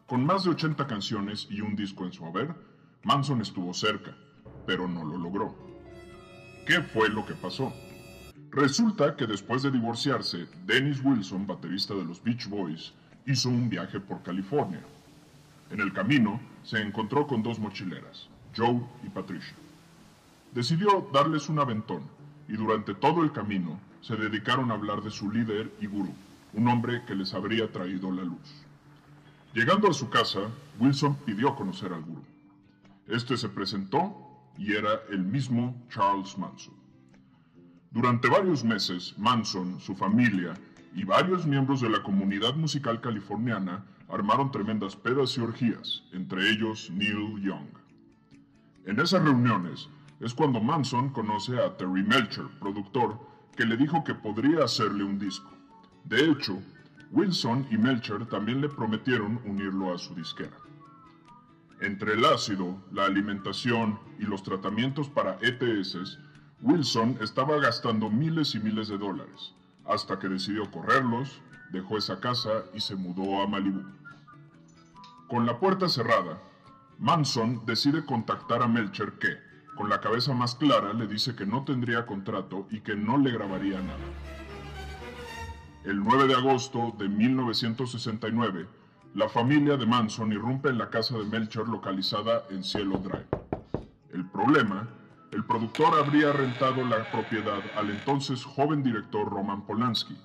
Con 0.06 0.24
más 0.24 0.44
de 0.44 0.50
80 0.52 0.86
canciones 0.86 1.46
y 1.50 1.60
un 1.60 1.76
disco 1.76 2.06
en 2.06 2.12
su 2.14 2.24
haber, 2.24 2.54
Manson 3.02 3.42
estuvo 3.42 3.74
cerca, 3.74 4.16
pero 4.66 4.88
no 4.88 5.04
lo 5.04 5.18
logró. 5.18 5.54
¿Qué 6.66 6.80
fue 6.80 7.10
lo 7.10 7.26
que 7.26 7.34
pasó? 7.34 7.70
Resulta 8.50 9.14
que 9.14 9.26
después 9.26 9.62
de 9.62 9.70
divorciarse, 9.70 10.48
Dennis 10.64 11.02
Wilson, 11.04 11.46
baterista 11.46 11.92
de 11.92 12.06
los 12.06 12.24
Beach 12.24 12.48
Boys, 12.48 12.94
hizo 13.26 13.50
un 13.50 13.68
viaje 13.68 14.00
por 14.00 14.22
California. 14.22 14.82
En 15.70 15.80
el 15.80 15.92
camino 15.92 16.40
se 16.62 16.80
encontró 16.80 17.26
con 17.26 17.42
dos 17.42 17.58
mochileras, 17.58 18.30
Joe 18.56 18.80
y 19.02 19.10
Patricia. 19.10 19.54
Decidió 20.54 21.08
darles 21.12 21.48
un 21.48 21.58
aventón 21.58 22.04
y 22.46 22.52
durante 22.52 22.94
todo 22.94 23.24
el 23.24 23.32
camino 23.32 23.80
se 24.00 24.14
dedicaron 24.14 24.70
a 24.70 24.74
hablar 24.74 25.02
de 25.02 25.10
su 25.10 25.28
líder 25.28 25.72
y 25.80 25.86
gurú, 25.86 26.14
un 26.52 26.68
hombre 26.68 27.02
que 27.06 27.16
les 27.16 27.34
habría 27.34 27.72
traído 27.72 28.12
la 28.12 28.22
luz. 28.22 28.64
Llegando 29.52 29.90
a 29.90 29.92
su 29.92 30.10
casa, 30.10 30.42
Wilson 30.78 31.16
pidió 31.26 31.56
conocer 31.56 31.92
al 31.92 32.02
gurú. 32.02 32.22
Este 33.08 33.36
se 33.36 33.48
presentó 33.48 34.14
y 34.56 34.74
era 34.74 35.00
el 35.10 35.24
mismo 35.24 35.74
Charles 35.90 36.38
Manson. 36.38 36.74
Durante 37.90 38.28
varios 38.28 38.62
meses, 38.62 39.12
Manson, 39.18 39.80
su 39.80 39.96
familia 39.96 40.54
y 40.94 41.02
varios 41.02 41.46
miembros 41.46 41.80
de 41.80 41.90
la 41.90 42.00
comunidad 42.04 42.54
musical 42.54 43.00
californiana 43.00 43.84
armaron 44.08 44.52
tremendas 44.52 44.94
pedas 44.94 45.36
y 45.36 45.40
orgías, 45.40 46.04
entre 46.12 46.48
ellos 46.48 46.92
Neil 46.92 47.42
Young. 47.42 47.66
En 48.86 49.00
esas 49.00 49.24
reuniones 49.24 49.88
es 50.20 50.34
cuando 50.34 50.60
Manson 50.60 51.10
conoce 51.10 51.60
a 51.60 51.76
Terry 51.76 52.02
Melcher, 52.02 52.46
productor, 52.60 53.18
que 53.56 53.64
le 53.64 53.76
dijo 53.76 54.04
que 54.04 54.14
podría 54.14 54.64
hacerle 54.64 55.04
un 55.04 55.18
disco. 55.18 55.50
De 56.04 56.30
hecho, 56.30 56.62
Wilson 57.10 57.66
y 57.70 57.78
Melcher 57.78 58.26
también 58.26 58.60
le 58.60 58.68
prometieron 58.68 59.40
unirlo 59.44 59.94
a 59.94 59.98
su 59.98 60.14
disquera. 60.14 60.56
Entre 61.80 62.14
el 62.14 62.24
ácido, 62.24 62.82
la 62.92 63.04
alimentación 63.04 63.98
y 64.18 64.24
los 64.24 64.42
tratamientos 64.42 65.08
para 65.08 65.38
ETS, 65.40 66.18
Wilson 66.60 67.18
estaba 67.20 67.58
gastando 67.58 68.08
miles 68.08 68.54
y 68.54 68.60
miles 68.60 68.88
de 68.88 68.98
dólares, 68.98 69.54
hasta 69.84 70.18
que 70.18 70.28
decidió 70.28 70.70
correrlos, 70.70 71.40
dejó 71.72 71.98
esa 71.98 72.20
casa 72.20 72.64
y 72.72 72.80
se 72.80 72.96
mudó 72.96 73.42
a 73.42 73.46
Malibu. 73.46 73.82
Con 75.28 75.46
la 75.46 75.58
puerta 75.58 75.88
cerrada, 75.88 76.40
Manson 76.98 77.66
decide 77.66 78.04
contactar 78.04 78.62
a 78.62 78.68
Melcher 78.68 79.12
que, 79.18 79.36
con 79.76 79.88
la 79.88 80.00
cabeza 80.00 80.32
más 80.34 80.54
clara, 80.54 80.92
le 80.92 81.06
dice 81.06 81.34
que 81.34 81.46
no 81.46 81.64
tendría 81.64 82.06
contrato 82.06 82.66
y 82.70 82.80
que 82.80 82.94
no 82.94 83.18
le 83.18 83.32
grabaría 83.32 83.80
nada. 83.80 83.98
El 85.84 86.02
9 86.02 86.28
de 86.28 86.34
agosto 86.34 86.94
de 86.98 87.08
1969, 87.08 88.66
la 89.14 89.28
familia 89.28 89.76
de 89.76 89.86
Manson 89.86 90.32
irrumpe 90.32 90.70
en 90.70 90.78
la 90.78 90.90
casa 90.90 91.18
de 91.18 91.24
Melcher 91.24 91.68
localizada 91.68 92.44
en 92.50 92.64
Cielo 92.64 92.98
Drive. 92.98 93.28
El 94.12 94.24
problema, 94.26 94.88
el 95.32 95.44
productor 95.44 95.98
habría 95.98 96.32
rentado 96.32 96.84
la 96.84 97.10
propiedad 97.10 97.60
al 97.76 97.90
entonces 97.90 98.44
joven 98.44 98.82
director 98.82 99.28
Roman 99.28 99.66
Polanski, 99.66 100.16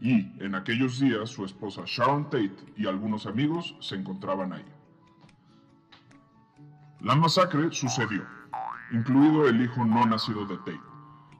y 0.00 0.30
en 0.44 0.54
aquellos 0.54 1.00
días 1.00 1.30
su 1.30 1.44
esposa 1.44 1.82
Sharon 1.86 2.24
Tate 2.24 2.74
y 2.76 2.86
algunos 2.86 3.26
amigos 3.26 3.74
se 3.80 3.94
encontraban 3.94 4.52
ahí. 4.52 4.64
La 7.00 7.14
masacre 7.14 7.72
sucedió, 7.72 8.24
incluido 8.92 9.48
el 9.48 9.62
hijo 9.62 9.84
no 9.84 10.06
nacido 10.06 10.46
de 10.46 10.56
Tate. 10.58 10.80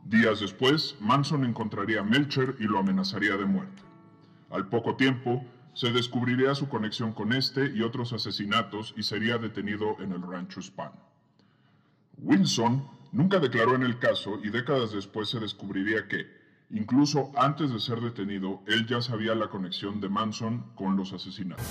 Días 0.04 0.40
después, 0.40 0.96
Manson 1.00 1.44
encontraría 1.44 2.00
a 2.00 2.04
Melcher 2.04 2.56
y 2.60 2.64
lo 2.64 2.78
amenazaría 2.78 3.36
de 3.36 3.44
muerte. 3.44 3.82
Al 4.50 4.68
poco 4.68 4.96
tiempo, 4.96 5.44
se 5.74 5.92
descubriría 5.92 6.54
su 6.54 6.68
conexión 6.68 7.12
con 7.12 7.32
este 7.32 7.70
y 7.74 7.82
otros 7.82 8.12
asesinatos 8.12 8.94
y 8.96 9.02
sería 9.02 9.36
detenido 9.36 9.96
en 10.00 10.12
el 10.12 10.22
rancho 10.22 10.62
Span. 10.62 10.92
Wilson 12.18 12.88
nunca 13.12 13.38
declaró 13.40 13.74
en 13.74 13.82
el 13.82 13.98
caso 13.98 14.38
y 14.42 14.48
décadas 14.48 14.92
después 14.92 15.28
se 15.28 15.38
descubriría 15.38 16.08
que, 16.08 16.26
incluso 16.70 17.30
antes 17.36 17.72
de 17.72 17.80
ser 17.80 18.00
detenido, 18.00 18.62
él 18.66 18.86
ya 18.86 19.02
sabía 19.02 19.34
la 19.34 19.48
conexión 19.48 20.00
de 20.00 20.08
Manson 20.08 20.64
con 20.76 20.96
los 20.96 21.12
asesinatos. 21.12 21.66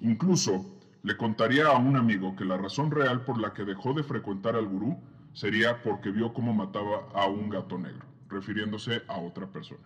Incluso 0.00 0.81
le 1.02 1.16
contaría 1.16 1.66
a 1.66 1.76
un 1.76 1.96
amigo 1.96 2.36
que 2.36 2.44
la 2.44 2.56
razón 2.56 2.90
real 2.90 3.24
por 3.24 3.38
la 3.38 3.52
que 3.52 3.64
dejó 3.64 3.92
de 3.92 4.04
frecuentar 4.04 4.54
al 4.54 4.66
gurú 4.66 4.98
sería 5.32 5.82
porque 5.82 6.10
vio 6.10 6.32
cómo 6.32 6.52
mataba 6.52 7.08
a 7.14 7.26
un 7.26 7.48
gato 7.48 7.78
negro, 7.78 8.06
refiriéndose 8.28 9.02
a 9.08 9.18
otra 9.18 9.46
persona. 9.46 9.82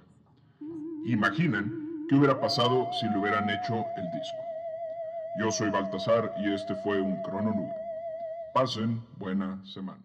Imaginen 1.07 2.07
qué 2.09 2.17
hubiera 2.17 2.39
pasado 2.41 2.89
si 3.01 3.09
le 3.09 3.19
hubieran 3.19 3.49
hecho 3.49 3.75
el 3.97 4.05
disco. 4.11 4.37
Yo 5.39 5.51
soy 5.51 5.71
Baltasar 5.71 6.35
y 6.39 6.53
este 6.53 6.75
fue 6.77 7.01
un 7.01 7.23
Crono 7.23 7.53
Nube. 7.53 7.75
Pasen 8.53 9.03
buena 9.19 9.61
semana. 9.65 10.03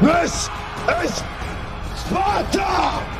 This 0.00 0.48
is 1.02 1.22
Sparta! 1.94 3.15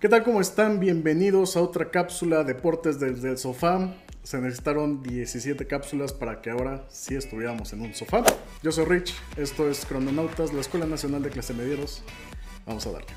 ¿Qué 0.00 0.08
tal? 0.08 0.22
¿Cómo 0.22 0.40
están? 0.40 0.78
Bienvenidos 0.78 1.56
a 1.56 1.60
otra 1.60 1.90
cápsula 1.90 2.44
Deportes 2.44 3.00
desde 3.00 3.30
el 3.30 3.36
sofá. 3.36 3.96
Se 4.22 4.40
necesitaron 4.40 5.02
17 5.02 5.66
cápsulas 5.66 6.12
para 6.12 6.40
que 6.40 6.50
ahora 6.50 6.86
sí 6.88 7.16
estuviéramos 7.16 7.72
en 7.72 7.80
un 7.80 7.92
sofá. 7.92 8.22
Yo 8.62 8.70
soy 8.70 8.84
Rich, 8.84 9.12
esto 9.36 9.68
es 9.68 9.84
Crononautas, 9.84 10.52
la 10.52 10.60
Escuela 10.60 10.86
Nacional 10.86 11.24
de 11.24 11.30
Clase 11.30 11.52
Medieros. 11.52 12.04
Vamos 12.64 12.86
a 12.86 12.92
darle. 12.92 13.08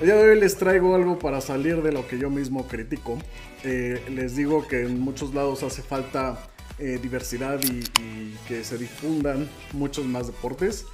El 0.00 0.06
día 0.06 0.16
de 0.16 0.30
hoy 0.30 0.40
les 0.40 0.56
traigo 0.56 0.96
algo 0.96 1.20
para 1.20 1.40
salir 1.40 1.80
de 1.80 1.92
lo 1.92 2.08
que 2.08 2.18
yo 2.18 2.30
mismo 2.30 2.66
critico. 2.66 3.18
Eh, 3.62 4.02
les 4.10 4.34
digo 4.34 4.66
que 4.66 4.82
en 4.82 4.98
muchos 4.98 5.34
lados 5.34 5.62
hace 5.62 5.82
falta 5.82 6.36
eh, 6.80 6.98
diversidad 7.00 7.60
y, 7.62 7.84
y 8.02 8.36
que 8.48 8.64
se 8.64 8.76
difundan 8.76 9.48
muchos 9.72 10.04
más 10.04 10.26
deportes. 10.26 10.84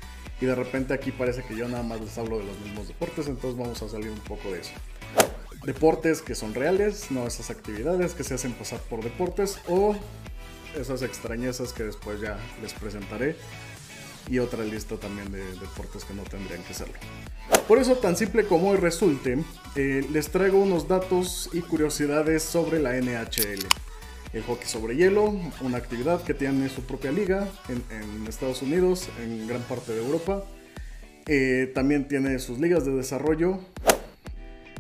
Y 0.43 0.45
de 0.45 0.57
repente 0.57 0.93
aquí 0.93 1.13
parece 1.13 1.45
que 1.45 1.55
yo 1.55 1.69
nada 1.69 1.85
más 1.85 2.01
les 2.01 2.19
hablo 2.19 2.39
de 2.41 2.45
los 2.45 2.59
mismos 2.59 2.89
deportes, 2.89 3.29
entonces 3.29 3.57
vamos 3.57 3.81
a 3.81 3.89
salir 3.89 4.11
un 4.11 4.19
poco 4.19 4.51
de 4.51 4.59
eso. 4.59 4.73
Deportes 5.65 6.21
que 6.21 6.35
son 6.35 6.53
reales, 6.53 7.13
no 7.13 7.29
esas 7.29 7.49
actividades 7.51 8.15
que 8.15 8.25
se 8.25 8.35
hacen 8.35 8.53
pasar 8.53 8.81
por 8.81 9.05
deportes 9.05 9.61
o 9.69 9.95
esas 10.77 11.03
extrañezas 11.03 11.73
que 11.73 11.85
después 11.85 12.21
ya 12.21 12.41
les 12.61 12.73
presentaré. 12.73 13.37
Y 14.29 14.41
otra 14.41 14.65
lista 14.65 14.97
también 14.97 15.31
de 15.31 15.45
deportes 15.61 16.05
que 16.05 16.13
no 16.13 16.25
tendrían 16.25 16.65
que 16.65 16.75
serlo. 16.75 16.95
Por 17.69 17.79
eso, 17.79 17.95
tan 17.99 18.17
simple 18.17 18.45
como 18.45 18.71
hoy 18.71 18.79
resulte, 18.79 19.39
eh, 19.77 20.05
les 20.11 20.29
traigo 20.33 20.59
unos 20.59 20.89
datos 20.89 21.51
y 21.53 21.61
curiosidades 21.61 22.43
sobre 22.43 22.81
la 22.81 22.97
NHL. 22.97 23.65
El 24.33 24.43
hockey 24.45 24.67
sobre 24.67 24.97
hielo, 24.97 25.25
una 25.61 25.77
actividad 25.77 26.23
que 26.23 26.33
tiene 26.33 26.71
su 26.71 26.83
propia 26.83 27.13
liga 27.13 27.47
en, 27.69 28.27
Estados 28.27 28.63
Unidos, 28.63 29.11
en 29.23 29.47
gran 29.47 29.61
parte 29.63 29.93
de 29.93 30.03
Europa. 30.03 30.43
Eh, 31.27 31.71
también 31.75 32.09
tiene 32.09 32.39
sus 32.39 32.59
ligas 32.59 32.87
de 32.87 32.93
desarrollo. 32.93 33.59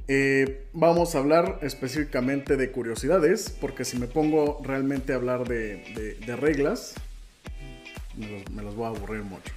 Eh, 0.08 0.66
vamos 0.72 1.14
a 1.14 1.18
hablar 1.18 1.58
específicamente 1.60 2.56
de 2.56 2.70
curiosidades, 2.70 3.54
porque 3.60 3.84
si 3.84 3.98
me 3.98 4.06
pongo 4.06 4.60
realmente 4.64 5.12
a 5.12 5.16
hablar 5.16 5.46
de, 5.46 6.36
reglas, 6.40 6.94
me 8.16 8.62
los 8.62 8.74
voy 8.74 8.86
a 8.86 8.88
aburrir 8.88 9.22
mucho. 9.22 9.52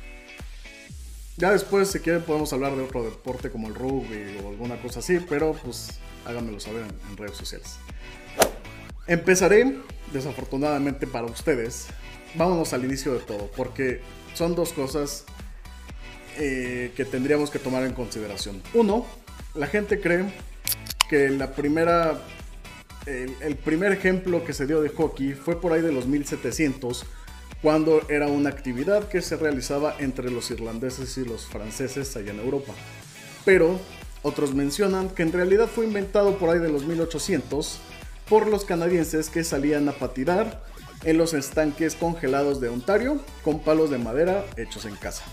Ya 1.37 1.51
después, 1.51 1.89
si 1.89 1.99
quieren, 1.99 2.21
podemos 2.21 2.51
hablar 2.51 2.75
de 2.75 2.83
otro 2.83 3.03
deporte 3.03 3.49
como 3.49 3.67
el 3.67 3.75
rugby 3.75 4.39
o 4.43 4.49
alguna 4.49 4.75
cosa 4.81 4.99
así, 4.99 5.19
pero 5.29 5.53
pues 5.53 5.99
háganmelo 6.25 6.59
saber 6.59 6.83
en, 6.83 7.11
en 7.11 7.17
redes 7.17 7.37
sociales. 7.37 7.77
Empezaré, 9.07 9.77
desafortunadamente 10.11 11.05
para 11.05 11.27
ustedes, 11.27 11.87
vámonos 12.33 12.73
al 12.73 12.85
inicio 12.85 13.13
de 13.13 13.19
todo, 13.19 13.51
porque 13.55 14.01
son 14.33 14.55
dos 14.55 14.73
cosas 14.73 15.25
eh, 16.39 16.91
que 16.95 17.05
tendríamos 17.05 17.51
que 17.51 17.59
tomar 17.59 17.83
en 17.83 17.93
consideración. 17.93 18.63
Uno, 18.73 19.05
la 19.53 19.67
gente 19.67 20.01
cree 20.01 20.25
que 21.07 21.29
la 21.29 21.53
primera, 21.53 22.19
el, 23.05 23.35
el, 23.41 23.55
primer 23.55 23.91
ejemplo 23.91 24.43
que 24.43 24.53
se 24.53 24.65
dio 24.65 24.81
de 24.81 24.89
hockey 24.89 25.33
fue 25.33 25.61
por 25.61 25.71
ahí 25.73 25.81
de 25.81 25.91
los 25.91 26.07
1700, 26.07 27.05
cuando 27.61 28.01
era 28.09 28.27
una 28.27 28.49
actividad 28.49 29.07
que 29.07 29.21
se 29.21 29.37
realizaba 29.37 29.95
entre 29.99 30.31
los 30.31 30.49
irlandeses 30.49 31.15
y 31.19 31.25
los 31.25 31.45
franceses 31.45 32.15
allá 32.17 32.31
en 32.31 32.39
Europa. 32.39 32.73
Pero 33.45 33.79
otros 34.23 34.55
mencionan 34.55 35.09
que 35.09 35.21
en 35.21 35.31
realidad 35.31 35.67
fue 35.67 35.85
inventado 35.85 36.39
por 36.39 36.49
ahí 36.49 36.59
de 36.59 36.69
los 36.69 36.85
1800 36.85 37.79
por 38.29 38.47
los 38.47 38.65
canadienses 38.65 39.29
que 39.29 39.43
salían 39.43 39.87
a 39.89 39.91
patinar 39.93 40.63
en 41.03 41.17
los 41.17 41.33
estanques 41.33 41.95
congelados 41.95 42.59
de 42.59 42.69
Ontario 42.69 43.19
con 43.43 43.59
palos 43.59 43.89
de 43.89 43.97
madera 43.97 44.45
hechos 44.57 44.85
en 44.85 44.95
casa. 44.95 45.23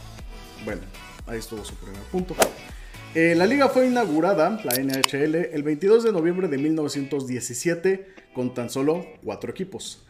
Bueno, 0.64 0.82
ahí 1.26 1.38
estuvo 1.38 1.64
su 1.64 1.74
primer 1.76 2.02
punto. 2.02 2.36
Eh, 3.14 3.34
la 3.36 3.46
liga 3.46 3.68
fue 3.68 3.86
inaugurada, 3.86 4.60
la 4.64 4.74
NHL, 4.74 5.34
el 5.34 5.62
22 5.62 6.04
de 6.04 6.12
noviembre 6.12 6.48
de 6.48 6.58
1917 6.58 8.06
con 8.34 8.54
tan 8.54 8.70
solo 8.70 9.06
cuatro 9.22 9.50
equipos. 9.50 10.04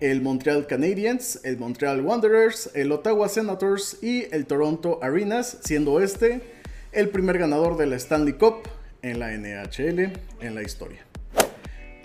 El 0.00 0.22
Montreal 0.22 0.66
Canadiens, 0.66 1.40
el 1.44 1.58
Montreal 1.58 2.00
Wanderers, 2.00 2.70
el 2.74 2.92
Ottawa 2.92 3.28
Senators 3.28 3.98
y 4.02 4.32
el 4.34 4.46
Toronto 4.46 5.00
Arenas, 5.02 5.58
siendo 5.62 6.00
este 6.00 6.40
el 6.92 7.08
primer 7.10 7.38
ganador 7.38 7.76
de 7.76 7.86
la 7.86 7.96
Stanley 7.96 8.34
Cup 8.34 8.68
en 9.02 9.18
la 9.18 9.32
NHL 9.36 10.12
en 10.40 10.54
la 10.54 10.62
historia. 10.62 11.07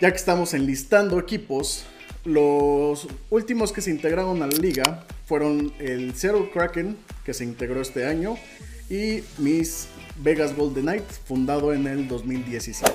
Ya 0.04 0.12
que 0.12 0.18
estamos 0.18 0.54
enlistando 0.54 1.18
equipos, 1.18 1.86
los 2.26 3.08
últimos 3.30 3.72
que 3.72 3.80
se 3.80 3.90
integraron 3.90 4.44
a 4.44 4.48
la 4.48 4.58
liga 4.58 5.06
fueron 5.26 5.72
el 5.80 6.14
Seattle 6.14 6.50
Kraken, 6.52 6.98
que 7.24 7.34
se 7.34 7.46
integró 7.46 7.80
este 7.80 8.06
año, 8.06 8.36
y 8.90 9.24
Miss 9.38 9.88
Vegas 10.18 10.58
Golden 10.58 10.84
Knight, 10.84 11.10
fundado 11.26 11.72
en 11.72 11.88
el 11.88 12.10
2017. 12.10 12.92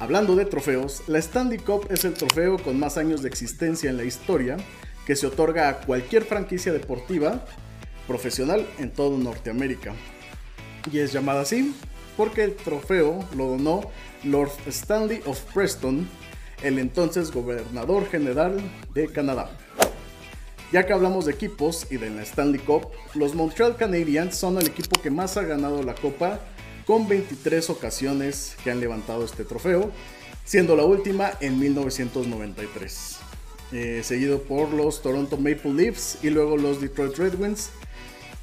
Hablando 0.00 0.34
de 0.34 0.46
trofeos, 0.46 1.04
la 1.06 1.20
Stanley 1.20 1.58
Cup 1.58 1.86
es 1.90 2.04
el 2.04 2.14
trofeo 2.14 2.58
con 2.58 2.76
más 2.76 2.96
años 2.96 3.22
de 3.22 3.28
existencia 3.28 3.88
en 3.88 3.96
la 3.96 4.02
historia 4.02 4.56
que 5.06 5.14
se 5.14 5.28
otorga 5.28 5.68
a 5.68 5.80
cualquier 5.82 6.24
franquicia 6.24 6.72
deportiva 6.72 7.44
profesional 8.08 8.66
en 8.80 8.90
todo 8.90 9.16
Norteamérica. 9.16 9.94
Y 10.90 10.98
es 10.98 11.12
llamada 11.12 11.42
así 11.42 11.72
porque 12.16 12.44
el 12.44 12.54
trofeo 12.54 13.24
lo 13.36 13.48
donó 13.48 13.82
Lord 14.24 14.52
Stanley 14.66 15.20
of 15.26 15.40
Preston, 15.52 16.08
el 16.62 16.78
entonces 16.78 17.30
gobernador 17.30 18.08
general 18.08 18.58
de 18.94 19.08
Canadá. 19.08 19.50
Ya 20.72 20.84
que 20.84 20.92
hablamos 20.92 21.26
de 21.26 21.32
equipos 21.32 21.86
y 21.90 21.96
de 21.96 22.10
la 22.10 22.22
Stanley 22.22 22.60
Cup, 22.60 22.88
los 23.14 23.34
Montreal 23.34 23.76
Canadiens 23.76 24.36
son 24.36 24.58
el 24.58 24.66
equipo 24.66 25.00
que 25.00 25.10
más 25.10 25.36
ha 25.36 25.42
ganado 25.42 25.82
la 25.82 25.94
copa 25.94 26.40
con 26.86 27.08
23 27.08 27.70
ocasiones 27.70 28.56
que 28.62 28.70
han 28.70 28.80
levantado 28.80 29.24
este 29.24 29.44
trofeo, 29.44 29.90
siendo 30.44 30.76
la 30.76 30.84
última 30.84 31.32
en 31.40 31.58
1993. 31.58 33.16
Eh, 33.72 34.02
seguido 34.04 34.42
por 34.42 34.72
los 34.72 35.02
Toronto 35.02 35.36
Maple 35.36 35.72
Leafs 35.72 36.18
y 36.22 36.30
luego 36.30 36.56
los 36.56 36.80
Detroit 36.80 37.16
Red 37.16 37.34
Wings. 37.38 37.70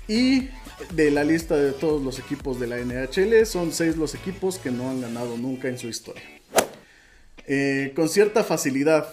Y 0.07 0.49
de 0.91 1.11
la 1.11 1.23
lista 1.23 1.55
de 1.55 1.71
todos 1.71 2.01
los 2.01 2.19
equipos 2.19 2.59
de 2.59 2.67
la 2.67 2.77
NHL, 2.77 3.45
son 3.45 3.71
6 3.71 3.97
los 3.97 4.15
equipos 4.15 4.57
que 4.57 4.71
no 4.71 4.89
han 4.89 5.01
ganado 5.01 5.37
nunca 5.37 5.67
en 5.67 5.77
su 5.77 5.87
historia. 5.87 6.23
Eh, 7.45 7.91
con 7.95 8.09
cierta 8.09 8.43
facilidad 8.43 9.07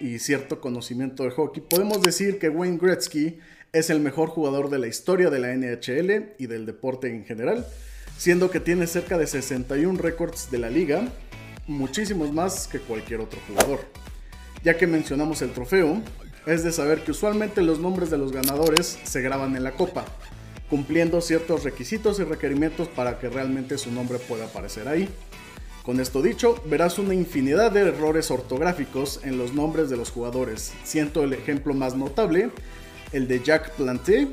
y 0.00 0.18
cierto 0.18 0.60
conocimiento 0.60 1.24
de 1.24 1.30
hockey, 1.30 1.62
podemos 1.62 2.00
decir 2.00 2.38
que 2.38 2.48
Wayne 2.48 2.78
Gretzky 2.80 3.38
es 3.72 3.90
el 3.90 4.00
mejor 4.00 4.30
jugador 4.30 4.70
de 4.70 4.78
la 4.78 4.86
historia 4.86 5.30
de 5.30 5.38
la 5.38 5.54
NHL 5.54 6.34
y 6.38 6.46
del 6.46 6.66
deporte 6.66 7.08
en 7.08 7.24
general, 7.24 7.66
siendo 8.16 8.50
que 8.50 8.60
tiene 8.60 8.86
cerca 8.86 9.18
de 9.18 9.26
61 9.26 10.00
récords 10.00 10.50
de 10.50 10.58
la 10.58 10.70
liga, 10.70 11.08
muchísimos 11.66 12.32
más 12.32 12.66
que 12.66 12.80
cualquier 12.80 13.20
otro 13.20 13.38
jugador. 13.46 13.80
Ya 14.64 14.76
que 14.76 14.86
mencionamos 14.86 15.42
el 15.42 15.52
trofeo, 15.52 16.02
es 16.46 16.64
de 16.64 16.72
saber 16.72 17.04
que 17.04 17.12
usualmente 17.12 17.62
los 17.62 17.78
nombres 17.78 18.10
de 18.10 18.18
los 18.18 18.32
ganadores 18.32 18.98
se 19.04 19.20
graban 19.20 19.56
en 19.56 19.64
la 19.64 19.72
copa, 19.72 20.04
cumpliendo 20.70 21.20
ciertos 21.20 21.64
requisitos 21.64 22.20
y 22.20 22.24
requerimientos 22.24 22.88
para 22.88 23.18
que 23.18 23.28
realmente 23.28 23.76
su 23.76 23.90
nombre 23.90 24.18
pueda 24.18 24.46
aparecer 24.46 24.88
ahí. 24.88 25.08
Con 25.82 25.98
esto 25.98 26.22
dicho, 26.22 26.62
verás 26.66 26.98
una 26.98 27.14
infinidad 27.14 27.72
de 27.72 27.80
errores 27.80 28.30
ortográficos 28.30 29.20
en 29.24 29.36
los 29.36 29.52
nombres 29.52 29.90
de 29.90 29.96
los 29.96 30.10
jugadores, 30.10 30.72
siendo 30.84 31.24
el 31.24 31.32
ejemplo 31.32 31.74
más 31.74 31.96
notable 31.96 32.50
el 33.12 33.26
de 33.26 33.42
Jack 33.42 33.72
Planté, 33.72 34.28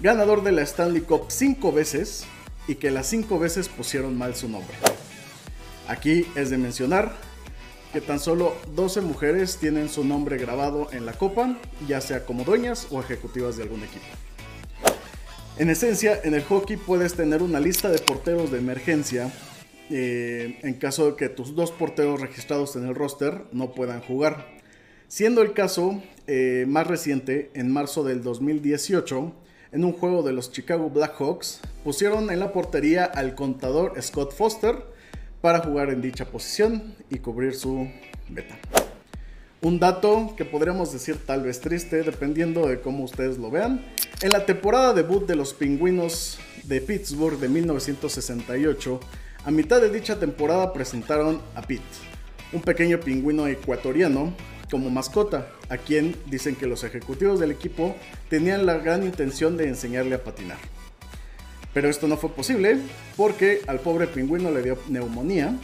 ganador 0.00 0.42
de 0.42 0.52
la 0.52 0.62
Stanley 0.62 1.02
Cup 1.02 1.26
5 1.28 1.72
veces 1.72 2.24
y 2.66 2.76
que 2.76 2.90
las 2.90 3.06
5 3.08 3.38
veces 3.38 3.68
pusieron 3.68 4.16
mal 4.16 4.34
su 4.34 4.48
nombre. 4.48 4.74
Aquí 5.86 6.26
es 6.34 6.50
de 6.50 6.56
mencionar 6.56 7.14
que 7.92 8.00
tan 8.00 8.20
solo 8.20 8.56
12 8.74 9.00
mujeres 9.00 9.58
tienen 9.58 9.88
su 9.88 10.04
nombre 10.04 10.38
grabado 10.38 10.88
en 10.92 11.04
la 11.04 11.12
copa, 11.12 11.58
ya 11.88 12.00
sea 12.00 12.24
como 12.24 12.44
dueñas 12.44 12.86
o 12.90 13.00
ejecutivas 13.00 13.56
de 13.56 13.64
algún 13.64 13.82
equipo. 13.82 14.06
En 15.60 15.68
esencia, 15.68 16.18
en 16.24 16.32
el 16.32 16.42
hockey 16.42 16.78
puedes 16.78 17.12
tener 17.12 17.42
una 17.42 17.60
lista 17.60 17.90
de 17.90 17.98
porteros 17.98 18.50
de 18.50 18.56
emergencia 18.56 19.30
eh, 19.90 20.58
en 20.62 20.72
caso 20.72 21.10
de 21.10 21.16
que 21.18 21.28
tus 21.28 21.54
dos 21.54 21.70
porteros 21.70 22.18
registrados 22.18 22.76
en 22.76 22.86
el 22.86 22.94
roster 22.94 23.42
no 23.52 23.72
puedan 23.72 24.00
jugar. 24.00 24.46
Siendo 25.06 25.42
el 25.42 25.52
caso 25.52 26.02
eh, 26.26 26.64
más 26.66 26.86
reciente, 26.86 27.50
en 27.52 27.70
marzo 27.70 28.04
del 28.04 28.22
2018, 28.22 29.34
en 29.72 29.84
un 29.84 29.92
juego 29.92 30.22
de 30.22 30.32
los 30.32 30.50
Chicago 30.50 30.88
Blackhawks, 30.88 31.60
pusieron 31.84 32.30
en 32.30 32.40
la 32.40 32.54
portería 32.54 33.04
al 33.04 33.34
contador 33.34 34.00
Scott 34.00 34.32
Foster 34.32 34.76
para 35.42 35.58
jugar 35.58 35.90
en 35.90 36.00
dicha 36.00 36.24
posición 36.24 36.94
y 37.10 37.18
cubrir 37.18 37.54
su 37.54 37.86
beta. 38.30 38.58
Un 39.60 39.78
dato 39.78 40.32
que 40.38 40.46
podríamos 40.46 40.90
decir 40.90 41.18
tal 41.26 41.42
vez 41.42 41.60
triste, 41.60 42.02
dependiendo 42.02 42.66
de 42.66 42.80
cómo 42.80 43.04
ustedes 43.04 43.36
lo 43.36 43.50
vean. 43.50 43.84
En 44.22 44.32
la 44.32 44.44
temporada 44.44 44.92
debut 44.92 45.26
de 45.26 45.34
los 45.34 45.54
Pingüinos 45.54 46.38
de 46.64 46.82
Pittsburgh 46.82 47.38
de 47.38 47.48
1968, 47.48 49.00
a 49.46 49.50
mitad 49.50 49.80
de 49.80 49.88
dicha 49.88 50.18
temporada 50.18 50.74
presentaron 50.74 51.40
a 51.54 51.62
Pete, 51.62 51.82
un 52.52 52.60
pequeño 52.60 53.00
pingüino 53.00 53.46
ecuatoriano, 53.46 54.34
como 54.70 54.90
mascota, 54.90 55.50
a 55.70 55.78
quien 55.78 56.14
dicen 56.26 56.54
que 56.54 56.66
los 56.66 56.84
ejecutivos 56.84 57.40
del 57.40 57.50
equipo 57.50 57.96
tenían 58.28 58.66
la 58.66 58.74
gran 58.74 59.04
intención 59.04 59.56
de 59.56 59.68
enseñarle 59.68 60.16
a 60.16 60.22
patinar. 60.22 60.58
Pero 61.72 61.88
esto 61.88 62.06
no 62.06 62.18
fue 62.18 62.28
posible 62.28 62.78
porque 63.16 63.62
al 63.68 63.80
pobre 63.80 64.06
pingüino 64.06 64.50
le 64.50 64.62
dio 64.62 64.76
neumonía 64.88 65.56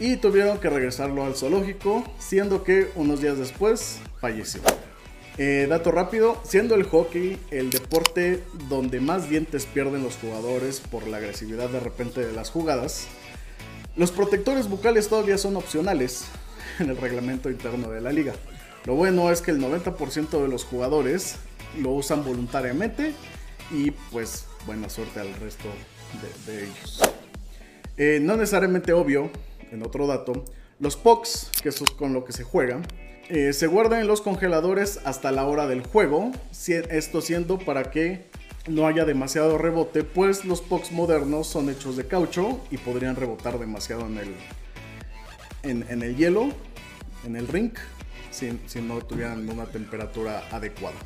y 0.00 0.16
tuvieron 0.16 0.58
que 0.58 0.68
regresarlo 0.68 1.24
al 1.24 1.36
zoológico, 1.36 2.02
siendo 2.18 2.64
que 2.64 2.90
unos 2.96 3.20
días 3.22 3.38
después 3.38 4.00
falleció. 4.20 4.62
Eh, 5.38 5.66
dato 5.68 5.90
rápido, 5.90 6.38
siendo 6.44 6.74
el 6.74 6.82
hockey 6.82 7.38
el 7.50 7.70
deporte 7.70 8.42
donde 8.68 9.00
más 9.00 9.30
dientes 9.30 9.64
pierden 9.64 10.02
los 10.02 10.16
jugadores 10.16 10.80
por 10.80 11.06
la 11.06 11.16
agresividad 11.16 11.70
de 11.70 11.80
repente 11.80 12.24
de 12.24 12.32
las 12.32 12.50
jugadas, 12.50 13.06
los 13.96 14.10
protectores 14.10 14.68
bucales 14.68 15.08
todavía 15.08 15.38
son 15.38 15.56
opcionales 15.56 16.26
en 16.78 16.90
el 16.90 16.98
reglamento 16.98 17.50
interno 17.50 17.90
de 17.90 18.02
la 18.02 18.12
liga. 18.12 18.34
Lo 18.84 18.94
bueno 18.94 19.30
es 19.30 19.40
que 19.40 19.52
el 19.52 19.60
90% 19.60 20.42
de 20.42 20.48
los 20.48 20.64
jugadores 20.64 21.36
lo 21.80 21.90
usan 21.90 22.24
voluntariamente 22.24 23.14
y 23.70 23.90
pues 24.10 24.46
buena 24.66 24.90
suerte 24.90 25.20
al 25.20 25.32
resto 25.34 25.68
de, 26.46 26.64
ellos. 26.64 27.00
Eh, 27.96 28.18
no 28.20 28.36
necesariamente 28.36 28.92
obvio, 28.92 29.30
en 29.70 29.82
otro 29.82 30.06
dato, 30.06 30.44
los 30.78 30.96
pucks, 30.96 31.48
que 31.62 31.70
es 31.70 31.80
con 31.96 32.12
lo 32.12 32.24
que 32.24 32.32
se 32.32 32.44
juega, 32.44 32.82
eh, 33.34 33.54
se 33.54 33.66
guardan 33.66 34.00
en 34.00 34.08
los 34.08 34.20
congeladores 34.20 35.00
hasta 35.06 35.32
la 35.32 35.46
hora 35.46 35.66
del 35.66 35.82
juego, 35.82 36.32
esto 36.68 37.22
siendo 37.22 37.58
para 37.58 37.90
que 37.90 38.26
no 38.68 38.86
haya 38.86 39.06
demasiado 39.06 39.56
rebote, 39.56 40.04
pues 40.04 40.44
los 40.44 40.60
pucks 40.60 40.92
modernos 40.92 41.46
son 41.46 41.70
hechos 41.70 41.96
de 41.96 42.06
caucho 42.06 42.60
y 42.70 42.76
podrían 42.76 43.16
rebotar 43.16 43.58
demasiado 43.58 44.04
en 44.04 44.18
el, 44.18 44.34
en, 45.62 45.86
en 45.88 46.02
el 46.02 46.14
hielo, 46.14 46.50
en 47.24 47.36
el 47.36 47.48
rink, 47.48 47.78
si, 48.30 48.60
si 48.66 48.82
no 48.82 48.98
tuvieran 48.98 49.48
una 49.48 49.64
temperatura 49.64 50.44
adecuada. 50.50 50.96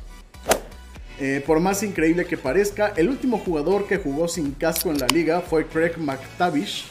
Eh, 1.21 1.41
por 1.47 1.61
más 1.61 1.81
increíble 1.81 2.25
que 2.25 2.35
parezca, 2.35 2.91
el 2.97 3.07
último 3.07 3.39
jugador 3.39 3.87
que 3.87 3.99
jugó 3.99 4.27
sin 4.27 4.51
casco 4.51 4.91
en 4.91 4.99
la 4.99 5.07
liga 5.07 5.39
fue 5.39 5.65
Craig 5.65 5.97
McTavish, 5.97 6.87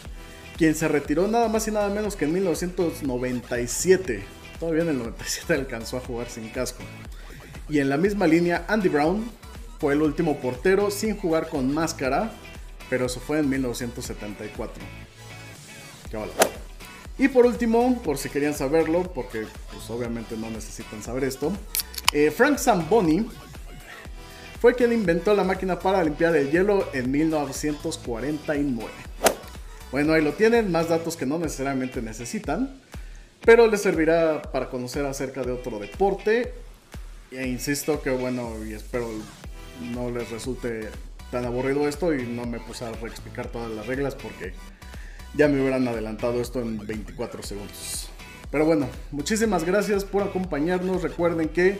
quien 0.56 0.74
se 0.74 0.88
retiró 0.88 1.28
nada 1.28 1.48
más 1.48 1.68
y 1.68 1.72
nada 1.72 1.90
menos 1.90 2.16
que 2.16 2.24
en 2.24 2.32
1997. 2.32 4.35
Todavía 4.58 4.82
en 4.82 4.88
el 4.88 4.98
97 4.98 5.54
alcanzó 5.54 5.98
a 5.98 6.00
jugar 6.00 6.28
sin 6.28 6.48
casco. 6.48 6.82
Y 7.68 7.80
en 7.80 7.88
la 7.88 7.96
misma 7.96 8.26
línea, 8.26 8.64
Andy 8.68 8.88
Brown 8.88 9.30
fue 9.78 9.92
el 9.94 10.02
último 10.02 10.38
portero 10.38 10.90
sin 10.90 11.16
jugar 11.16 11.48
con 11.48 11.72
máscara, 11.72 12.32
pero 12.88 13.06
eso 13.06 13.20
fue 13.20 13.40
en 13.40 13.48
1974. 13.48 14.82
Qué. 16.10 16.18
Y 17.18 17.28
por 17.28 17.46
último, 17.46 18.00
por 18.02 18.18
si 18.18 18.28
querían 18.28 18.54
saberlo, 18.54 19.02
porque 19.14 19.46
pues 19.72 19.88
obviamente 19.90 20.36
no 20.36 20.50
necesitan 20.50 21.02
saber 21.02 21.24
esto, 21.24 21.52
eh, 22.12 22.30
Frank 22.30 22.58
Zamboni 22.58 23.26
fue 24.60 24.74
quien 24.74 24.92
inventó 24.92 25.34
la 25.34 25.44
máquina 25.44 25.78
para 25.78 26.02
limpiar 26.04 26.36
el 26.36 26.50
hielo 26.50 26.88
en 26.92 27.10
1949. 27.10 28.90
Bueno, 29.90 30.12
ahí 30.12 30.22
lo 30.22 30.32
tienen, 30.32 30.70
más 30.70 30.88
datos 30.88 31.16
que 31.16 31.24
no 31.24 31.38
necesariamente 31.38 32.02
necesitan, 32.02 32.80
pero 33.44 33.66
les 33.66 33.82
servirá 33.82 34.42
para 34.42 34.68
conocer 34.68 35.04
acerca 35.06 35.42
de 35.42 35.52
otro 35.52 35.78
deporte. 35.78 36.54
E 37.30 37.46
insisto 37.46 38.00
que 38.00 38.10
bueno, 38.10 38.52
y 38.64 38.72
espero 38.72 39.08
no 39.92 40.10
les 40.10 40.30
resulte 40.30 40.88
tan 41.30 41.44
aburrido 41.44 41.88
esto 41.88 42.14
y 42.14 42.22
no 42.22 42.46
me 42.46 42.60
puse 42.60 42.84
a 42.84 42.92
reexplicar 42.92 43.48
todas 43.48 43.70
las 43.70 43.86
reglas 43.86 44.14
porque 44.14 44.52
ya 45.34 45.48
me 45.48 45.60
hubieran 45.60 45.86
adelantado 45.86 46.40
esto 46.40 46.60
en 46.60 46.78
24 46.86 47.42
segundos. 47.42 48.08
Pero 48.50 48.64
bueno, 48.64 48.88
muchísimas 49.10 49.64
gracias 49.64 50.04
por 50.04 50.22
acompañarnos. 50.22 51.02
Recuerden 51.02 51.48
que 51.48 51.78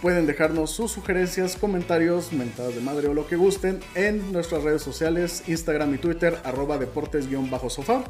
pueden 0.00 0.26
dejarnos 0.26 0.70
sus 0.70 0.92
sugerencias, 0.92 1.56
comentarios, 1.56 2.32
mentadas 2.32 2.74
de 2.74 2.80
madre 2.80 3.08
o 3.08 3.14
lo 3.14 3.26
que 3.26 3.36
gusten 3.36 3.80
en 3.94 4.32
nuestras 4.32 4.62
redes 4.62 4.82
sociales, 4.82 5.44
Instagram 5.46 5.94
y 5.94 5.98
Twitter, 5.98 6.38
arroba 6.44 6.78
deportes-sofá. 6.78 8.04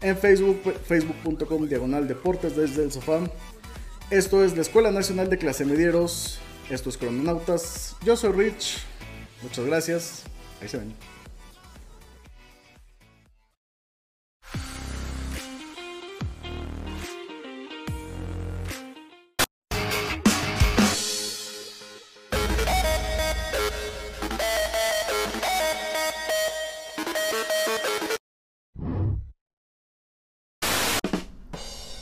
En 0.00 0.16
Facebook, 0.16 0.62
facebook.com 0.86 1.66
diagonal 1.66 2.06
deportes 2.06 2.56
desde 2.56 2.84
el 2.84 2.92
sofá. 2.92 3.20
Esto 4.10 4.44
es 4.44 4.54
la 4.54 4.62
Escuela 4.62 4.90
Nacional 4.90 5.28
de 5.28 5.38
Clase 5.38 5.64
Medieros. 5.64 6.38
Esto 6.70 6.88
es 6.88 6.96
Crononautas. 6.96 7.96
Yo 8.04 8.16
soy 8.16 8.32
Rich. 8.32 8.78
Muchas 9.42 9.64
gracias. 9.66 10.22
Ahí 10.60 10.68
se 10.68 10.78
ven. 10.78 11.17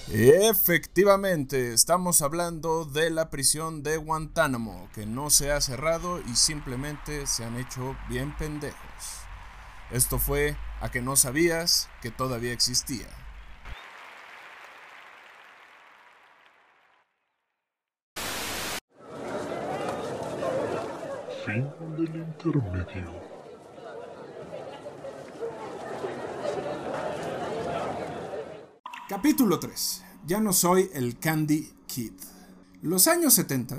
Efectivamente, 0.08 1.72
estamos 1.72 2.22
hablando 2.22 2.84
de 2.84 3.10
la 3.10 3.28
prisión 3.28 3.82
de 3.82 3.96
Guantánamo, 3.96 4.88
que 4.94 5.04
no 5.04 5.30
se 5.30 5.50
ha 5.50 5.60
cerrado 5.60 6.20
y 6.20 6.36
simplemente 6.36 7.26
se 7.26 7.44
han 7.44 7.56
hecho 7.56 7.96
bien 8.08 8.36
pendejos. 8.36 8.76
Esto 9.90 10.20
fue 10.20 10.56
a 10.80 10.92
que 10.92 11.02
no 11.02 11.16
sabías 11.16 11.88
que 12.02 12.12
todavía 12.12 12.52
existía. 12.52 13.08
Fin 21.44 21.68
del 21.96 22.14
intermedio. 22.14 23.25
Capítulo 29.08 29.60
3. 29.60 30.02
Ya 30.26 30.40
no 30.40 30.52
soy 30.52 30.90
el 30.92 31.16
Candy 31.20 31.70
Kid. 31.86 32.10
Los 32.82 33.06
años 33.06 33.34
70 33.34 33.78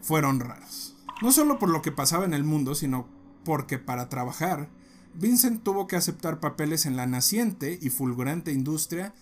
fueron 0.00 0.38
raros. 0.38 0.94
No 1.20 1.32
solo 1.32 1.58
por 1.58 1.70
lo 1.70 1.82
que 1.82 1.90
pasaba 1.90 2.24
en 2.24 2.34
el 2.34 2.44
mundo, 2.44 2.76
sino 2.76 3.08
porque 3.44 3.78
para 3.78 4.08
trabajar, 4.08 4.68
Vincent 5.14 5.64
tuvo 5.64 5.88
que 5.88 5.96
aceptar 5.96 6.38
papeles 6.38 6.86
en 6.86 6.94
la 6.94 7.08
naciente 7.08 7.80
y 7.82 7.90
fulgurante 7.90 8.52
industria 8.52 9.12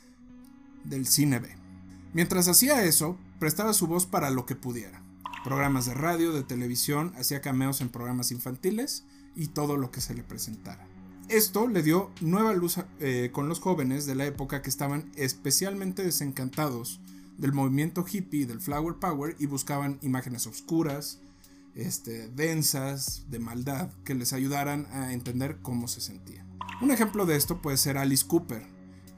del 0.84 1.07
cine 1.07 1.38
B. 1.38 1.57
Mientras 2.12 2.46
hacía 2.49 2.84
eso, 2.84 3.16
prestaba 3.38 3.72
su 3.72 3.86
voz 3.86 4.05
para 4.05 4.28
lo 4.28 4.44
que 4.44 4.55
pudiera. 4.55 5.03
Programas 5.44 5.86
de 5.86 5.94
radio, 5.94 6.34
de 6.34 6.42
televisión, 6.42 7.14
hacía 7.16 7.40
cameos 7.40 7.80
en 7.80 7.88
programas 7.88 8.32
infantiles 8.32 9.07
y 9.34 9.46
todo 9.46 9.78
lo 9.78 9.90
que 9.92 10.03
se 10.03 10.12
le 10.12 10.22
presentara. 10.22 10.88
Esto 11.29 11.68
le 11.68 11.83
dio 11.83 12.11
nueva 12.22 12.55
luz 12.55 12.79
eh, 13.01 13.29
con 13.35 13.51
los 13.51 13.61
jóvenes 13.61 14.07
de 14.07 14.14
la 14.14 14.24
época 14.24 14.62
que 14.62 14.70
estaban 14.70 15.12
especialmente 15.14 16.03
desencantados 16.03 17.01
del 17.37 17.53
movimiento 17.53 18.07
hippie 18.11 18.47
del 18.47 18.62
Flower 18.62 18.95
Power 18.95 19.37
y 19.39 19.45
buscaban 19.45 19.99
imágenes 20.01 20.47
oscuras, 20.47 21.20
este, 21.74 22.29
densas, 22.29 23.26
de 23.29 23.41
maldad, 23.41 23.91
que 24.05 24.14
les 24.14 24.33
ayudaran 24.33 24.87
a 24.91 25.12
entender 25.12 25.59
cómo 25.61 25.87
se 25.87 26.01
sentían. 26.01 26.47
Un 26.81 26.93
ejemplo 26.93 27.26
de 27.26 27.37
esto 27.37 27.61
puede 27.61 27.76
ser 27.76 27.99
Alice 27.99 28.26
Cooper, 28.26 28.66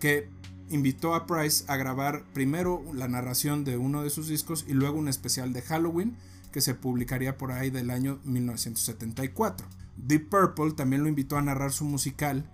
que 0.00 0.28
invitó 0.68 1.14
a 1.14 1.28
Price 1.28 1.64
a 1.68 1.76
grabar 1.76 2.24
primero 2.32 2.82
la 2.92 3.06
narración 3.06 3.62
de 3.64 3.76
uno 3.76 4.02
de 4.02 4.10
sus 4.10 4.26
discos 4.26 4.64
y 4.66 4.72
luego 4.72 4.98
un 4.98 5.06
especial 5.06 5.52
de 5.52 5.62
Halloween 5.62 6.16
que 6.50 6.60
se 6.60 6.74
publicaría 6.74 7.38
por 7.38 7.52
ahí 7.52 7.70
del 7.70 7.90
año 7.90 8.18
1974. 8.24 9.79
Deep 10.06 10.28
Purple 10.28 10.72
también 10.72 11.02
lo 11.02 11.08
invitó 11.08 11.36
a 11.36 11.42
narrar 11.42 11.72
su 11.72 11.84
musical 11.84 12.48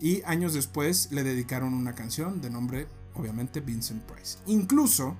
y 0.00 0.22
años 0.24 0.54
después 0.54 1.10
le 1.12 1.22
dedicaron 1.22 1.74
una 1.74 1.94
canción 1.94 2.40
de 2.40 2.50
nombre, 2.50 2.88
obviamente, 3.14 3.60
Vincent 3.60 4.02
Price. 4.04 4.38
Incluso, 4.46 5.16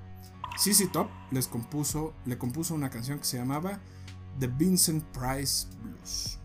CC 0.57 0.89
Top 0.89 1.09
les 1.31 1.47
compuso, 1.47 2.15
le 2.25 2.39
compuso 2.39 2.75
una 2.75 2.91
canción 2.91 3.19
que 3.19 3.25
se 3.25 3.39
llamaba 3.39 3.81
The 4.39 4.49
Vincent 4.49 5.05
Price 5.05 5.67
Blues. 5.83 6.39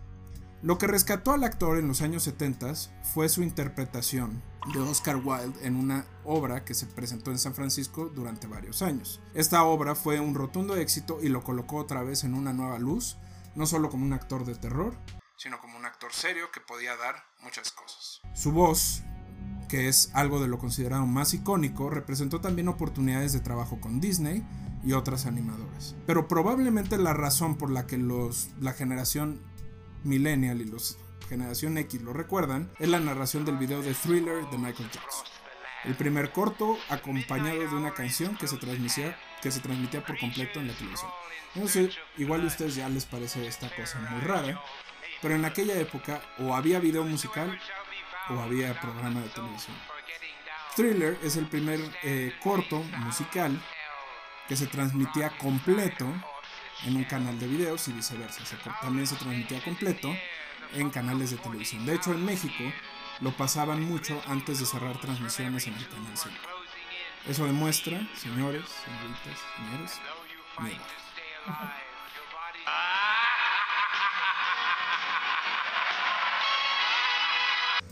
Lo 0.63 0.77
que 0.77 0.87
rescató 0.87 1.33
al 1.33 1.43
actor 1.43 1.77
en 1.77 1.87
los 1.87 2.01
años 2.01 2.23
70 2.23 2.73
fue 3.13 3.29
su 3.29 3.43
interpretación 3.43 4.41
de 4.73 4.79
Oscar 4.79 5.17
Wilde 5.17 5.65
en 5.65 5.75
una 5.75 6.05
obra 6.25 6.65
que 6.65 6.73
se 6.73 6.87
presentó 6.87 7.31
en 7.31 7.37
San 7.37 7.53
Francisco 7.53 8.11
durante 8.13 8.47
varios 8.47 8.81
años. 8.81 9.21
Esta 9.33 9.63
obra 9.63 9.95
fue 9.95 10.19
un 10.19 10.35
rotundo 10.35 10.75
éxito 10.75 11.19
y 11.21 11.29
lo 11.29 11.43
colocó 11.43 11.77
otra 11.77 12.03
vez 12.03 12.23
en 12.23 12.33
una 12.33 12.53
nueva 12.53 12.79
luz, 12.79 13.17
no 13.55 13.65
solo 13.65 13.89
como 13.89 14.05
un 14.05 14.13
actor 14.13 14.45
de 14.45 14.55
terror, 14.55 14.95
sino 15.37 15.59
como 15.59 15.77
un 15.77 15.85
actor 15.85 16.11
serio 16.11 16.51
que 16.51 16.59
podía 16.59 16.95
dar 16.97 17.23
muchas 17.41 17.71
cosas. 17.71 18.21
Su 18.33 18.51
voz, 18.51 19.03
que 19.69 19.87
es 19.87 20.11
algo 20.13 20.41
de 20.41 20.47
lo 20.47 20.59
considerado 20.59 21.05
más 21.05 21.33
icónico, 21.33 21.89
representó 21.89 22.41
también 22.41 22.67
oportunidades 22.67 23.33
de 23.33 23.39
trabajo 23.39 23.79
con 23.79 23.99
Disney 23.99 24.45
y 24.83 24.93
otras 24.93 25.25
animadoras. 25.25 25.95
Pero 26.05 26.27
probablemente 26.27 26.97
la 26.97 27.13
razón 27.13 27.57
por 27.57 27.71
la 27.71 27.87
que 27.87 27.97
los, 27.97 28.49
la 28.59 28.73
generación 28.73 29.41
millennial 30.03 30.61
y 30.61 30.65
los 30.65 30.97
generación 31.27 31.77
X 31.77 32.01
lo 32.01 32.13
recuerdan 32.13 32.71
es 32.79 32.89
la 32.89 32.99
narración 32.99 33.45
del 33.45 33.57
video 33.57 33.81
de 33.81 33.93
Thriller 33.93 34.49
de 34.49 34.57
Michael 34.57 34.89
Jackson. 34.89 35.25
El 35.83 35.95
primer 35.95 36.31
corto 36.31 36.77
acompañado 36.89 37.59
de 37.59 37.67
una 37.67 37.93
canción 37.93 38.35
que 38.37 38.47
se 38.47 38.57
transmitía, 38.57 39.17
que 39.41 39.51
se 39.51 39.59
transmitía 39.59 40.03
por 40.05 40.17
completo 40.17 40.59
en 40.59 40.67
la 40.67 40.73
televisión. 40.73 41.11
No 41.55 41.67
sé, 41.67 41.91
igual 42.17 42.41
a 42.41 42.47
ustedes 42.47 42.75
ya 42.75 42.89
les 42.89 43.05
parece 43.05 43.45
esta 43.45 43.73
cosa 43.75 43.99
muy 43.99 44.21
rara, 44.21 44.61
pero 45.21 45.35
en 45.35 45.45
aquella 45.45 45.75
época 45.75 46.21
o 46.39 46.55
había 46.55 46.79
video 46.79 47.03
musical 47.03 47.59
o 48.29 48.39
había 48.39 48.79
programa 48.79 49.21
de 49.21 49.29
televisión. 49.29 49.75
Thriller 50.75 51.17
es 51.23 51.37
el 51.37 51.47
primer 51.47 51.79
eh, 52.03 52.33
corto 52.41 52.83
musical 52.99 53.59
que 54.47 54.55
se 54.55 54.67
transmitía 54.67 55.29
completo 55.37 56.05
en 56.85 56.95
un 56.95 57.03
canal 57.05 57.39
de 57.39 57.47
videos 57.47 57.87
y 57.87 57.93
viceversa. 57.93 58.45
Se, 58.45 58.55
también 58.81 59.07
se 59.07 59.15
transmitía 59.15 59.63
completo 59.63 60.15
en 60.73 60.89
canales 60.89 61.31
de 61.31 61.37
televisión. 61.37 61.85
De 61.85 61.95
hecho, 61.95 62.11
en 62.11 62.23
México 62.23 62.63
lo 63.21 63.31
pasaban 63.31 63.81
mucho 63.81 64.21
antes 64.27 64.59
de 64.59 64.65
cerrar 64.65 64.99
transmisiones 64.99 65.65
en 65.67 65.73
el 65.73 65.87
canal 65.87 66.15
5. 66.15 66.35
Eso 67.27 67.45
demuestra, 67.45 67.99
señores, 68.15 68.63
señoritas, 68.85 69.39
señores, 69.55 69.99
mira. 70.59 71.77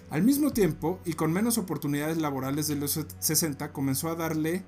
Al 0.10 0.22
mismo 0.22 0.52
tiempo, 0.52 1.00
y 1.04 1.14
con 1.14 1.34
menos 1.34 1.58
oportunidades 1.58 2.18
laborales 2.18 2.68
de 2.68 2.76
los 2.76 3.00
60, 3.20 3.74
comenzó 3.74 4.10
a 4.10 4.16
darle 4.16 4.64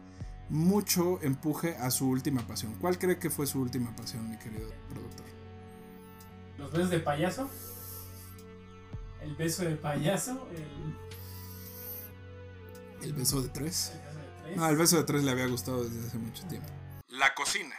mucho 0.49 1.21
empuje 1.21 1.75
a 1.77 1.91
su 1.91 2.09
última 2.09 2.45
pasión. 2.47 2.73
¿Cuál 2.81 2.97
cree 2.97 3.19
que 3.19 3.29
fue 3.29 3.45
su 3.45 3.61
última 3.61 3.95
pasión, 3.95 4.29
mi 4.29 4.37
querido 4.37 4.69
productor? 4.89 5.25
¿Los 6.57 6.71
besos 6.71 6.89
de 6.89 6.99
payaso? 6.99 7.49
¿El 9.21 9.35
beso 9.35 9.63
de 9.63 9.75
payaso? 9.75 10.47
¿El, 13.01 13.07
¿El 13.09 13.13
beso 13.13 13.41
de 13.41 13.49
tres? 13.49 13.91
el 13.91 13.93
beso 13.93 14.21
de 14.21 14.43
tres? 14.43 14.57
No, 14.57 14.67
el 14.67 14.77
beso 14.77 14.97
de 14.97 15.03
tres 15.03 15.23
le 15.23 15.31
había 15.31 15.47
gustado 15.47 15.83
desde 15.83 16.07
hace 16.07 16.17
mucho 16.17 16.43
tiempo. 16.47 16.69
La 17.09 17.35
cocina. 17.35 17.75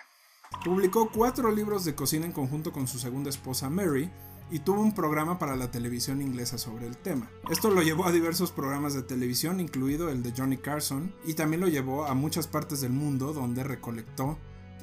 Publicó 0.64 1.10
cuatro 1.10 1.50
libros 1.50 1.84
de 1.84 1.94
cocina 1.94 2.26
en 2.26 2.32
conjunto 2.32 2.72
con 2.72 2.86
su 2.86 2.98
segunda 2.98 3.30
esposa 3.30 3.68
Mary 3.68 4.10
y 4.50 4.60
tuvo 4.60 4.80
un 4.80 4.94
programa 4.94 5.38
para 5.38 5.56
la 5.56 5.70
televisión 5.70 6.22
inglesa 6.22 6.58
sobre 6.58 6.86
el 6.86 6.96
tema. 6.96 7.30
Esto 7.50 7.70
lo 7.70 7.82
llevó 7.82 8.06
a 8.06 8.12
diversos 8.12 8.52
programas 8.52 8.94
de 8.94 9.02
televisión, 9.02 9.60
incluido 9.60 10.08
el 10.10 10.22
de 10.22 10.32
Johnny 10.36 10.56
Carson, 10.56 11.14
y 11.24 11.34
también 11.34 11.60
lo 11.60 11.68
llevó 11.68 12.06
a 12.06 12.14
muchas 12.14 12.46
partes 12.46 12.80
del 12.80 12.92
mundo 12.92 13.32
donde 13.32 13.64
recolectó 13.64 14.38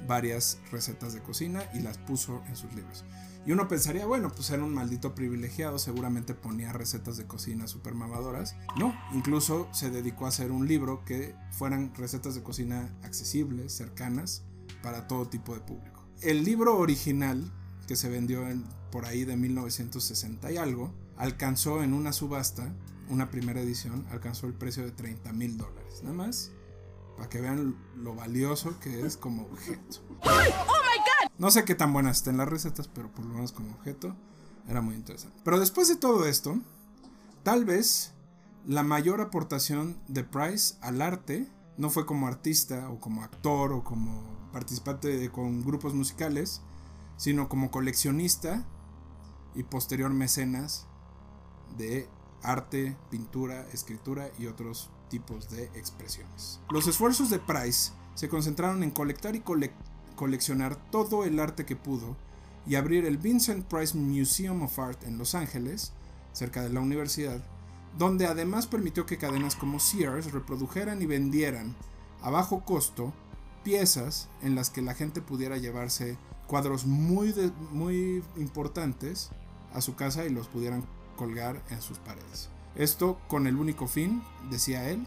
varias 0.08 0.60
recetas 0.72 1.14
de 1.14 1.22
cocina 1.22 1.64
y 1.74 1.80
las 1.80 1.98
puso 1.98 2.44
en 2.48 2.56
sus 2.56 2.74
libros. 2.74 3.06
Y 3.46 3.52
uno 3.52 3.68
pensaría, 3.68 4.08
bueno, 4.08 4.32
pues 4.32 4.50
era 4.50 4.64
un 4.64 4.74
maldito 4.74 5.14
privilegiado, 5.14 5.78
seguramente 5.78 6.34
ponía 6.34 6.74
recetas 6.74 7.16
de 7.18 7.28
cocina 7.28 7.68
super 7.68 7.94
mamadoras. 7.94 8.56
No, 8.78 8.96
incluso 9.14 9.68
se 9.72 9.92
dedicó 9.92 10.26
a 10.26 10.30
hacer 10.30 10.52
un 10.52 10.68
libro 10.68 11.06
que 11.06 11.36
fueran 11.52 11.94
recetas 11.94 12.34
de 12.34 12.42
cocina 12.42 12.92
accesibles, 13.04 13.72
cercanas, 13.72 14.44
para 14.82 15.08
todo 15.08 15.28
tipo 15.28 15.54
de 15.54 15.62
público. 15.62 16.08
El 16.22 16.44
libro 16.44 16.78
original, 16.78 17.52
que 17.88 17.96
se 17.96 18.10
vendió 18.10 18.48
en, 18.48 18.66
por 18.96 19.06
ahí 19.06 19.26
de 19.26 19.36
1960 19.36 20.54
y 20.54 20.56
algo, 20.56 20.90
alcanzó 21.18 21.84
en 21.84 21.92
una 21.92 22.14
subasta, 22.14 22.74
una 23.10 23.30
primera 23.30 23.60
edición, 23.60 24.08
alcanzó 24.10 24.48
el 24.48 24.54
precio 24.54 24.86
de 24.86 24.92
30 24.92 25.34
mil 25.34 25.58
dólares. 25.58 26.00
Nada 26.02 26.16
más, 26.16 26.54
para 27.18 27.28
que 27.28 27.42
vean 27.42 27.76
lo 27.98 28.16
valioso 28.16 28.80
que 28.80 29.06
es 29.06 29.18
como 29.18 29.42
objeto. 29.48 29.98
No 31.38 31.52
sé 31.52 31.66
qué 31.66 31.76
tan 31.76 31.92
buenas 31.92 32.20
estén 32.20 32.38
las 32.38 32.48
recetas, 32.48 32.88
pero 32.88 33.12
por 33.12 33.26
lo 33.26 33.34
menos 33.34 33.52
como 33.52 33.74
objeto 33.74 34.16
era 34.70 34.80
muy 34.80 34.96
interesante. 34.96 35.42
Pero 35.44 35.60
después 35.60 35.90
de 35.90 35.98
todo 35.98 36.26
esto, 36.26 36.58
tal 37.44 37.66
vez 37.66 38.14
la 38.66 38.84
mayor 38.84 39.20
aportación 39.20 39.98
de 40.08 40.24
Price 40.24 40.76
al 40.80 41.02
arte 41.02 41.50
no 41.76 41.90
fue 41.90 42.06
como 42.06 42.28
artista 42.28 42.90
o 42.90 43.02
como 43.02 43.24
actor 43.24 43.74
o 43.74 43.84
como 43.84 44.24
participante 44.54 45.10
de, 45.10 45.30
con 45.30 45.66
grupos 45.66 45.94
musicales, 45.94 46.62
sino 47.18 47.50
como 47.50 47.72
coleccionista 47.72 48.66
y 49.56 49.64
posterior 49.64 50.12
mecenas 50.12 50.88
de 51.78 52.08
arte, 52.44 52.96
pintura, 53.10 53.66
escritura 53.74 54.30
y 54.38 54.48
otros 54.48 54.90
tipos 55.10 55.50
de 55.50 55.66
expresiones. 55.76 56.60
Los 56.70 56.88
esfuerzos 56.88 57.30
de 57.30 57.40
Price 57.40 57.92
se 58.14 58.30
concentraron 58.30 58.84
en 58.84 58.92
colectar 58.92 59.36
y 59.36 59.42
cole 59.42 59.72
coleccionar 60.16 60.78
todo 60.92 61.26
el 61.26 61.40
arte 61.40 61.66
que 61.66 61.76
pudo 61.76 62.16
y 62.66 62.76
abrir 62.76 63.06
el 63.06 63.18
Vincent 63.18 63.66
Price 63.66 63.98
Museum 63.98 64.62
of 64.62 64.80
Art 64.80 65.04
en 65.04 65.18
Los 65.18 65.36
Ángeles, 65.36 65.92
cerca 66.32 66.64
de 66.64 66.70
la 66.70 66.80
universidad, 66.80 67.44
donde 67.98 68.26
además 68.26 68.66
permitió 68.66 69.06
que 69.06 69.18
cadenas 69.18 69.56
como 69.56 69.80
Sears 69.80 70.32
reprodujeran 70.32 71.02
y 71.02 71.06
vendieran 71.06 71.76
a 72.22 72.30
bajo 72.30 72.64
costo 72.64 73.14
piezas 73.64 74.30
en 74.42 74.56
las 74.56 74.70
que 74.70 74.82
la 74.82 74.94
gente 74.94 75.22
pudiera 75.22 75.58
llevarse 75.58 76.18
cuadros 76.48 76.86
muy, 76.86 77.34
muy 77.72 78.24
importantes 78.38 79.32
a 79.76 79.82
su 79.82 79.96
casa 79.96 80.26
y 80.26 80.30
los 80.30 80.48
pudieran 80.48 80.86
colgar 81.16 81.62
en 81.70 81.82
sus 81.82 82.00
paredes. 82.00 82.50
Esto 82.76 83.20
con 83.28 83.48
el 83.48 83.56
único 83.56 83.88
fin, 83.88 84.24
decía 84.50 84.90
él, 84.90 85.06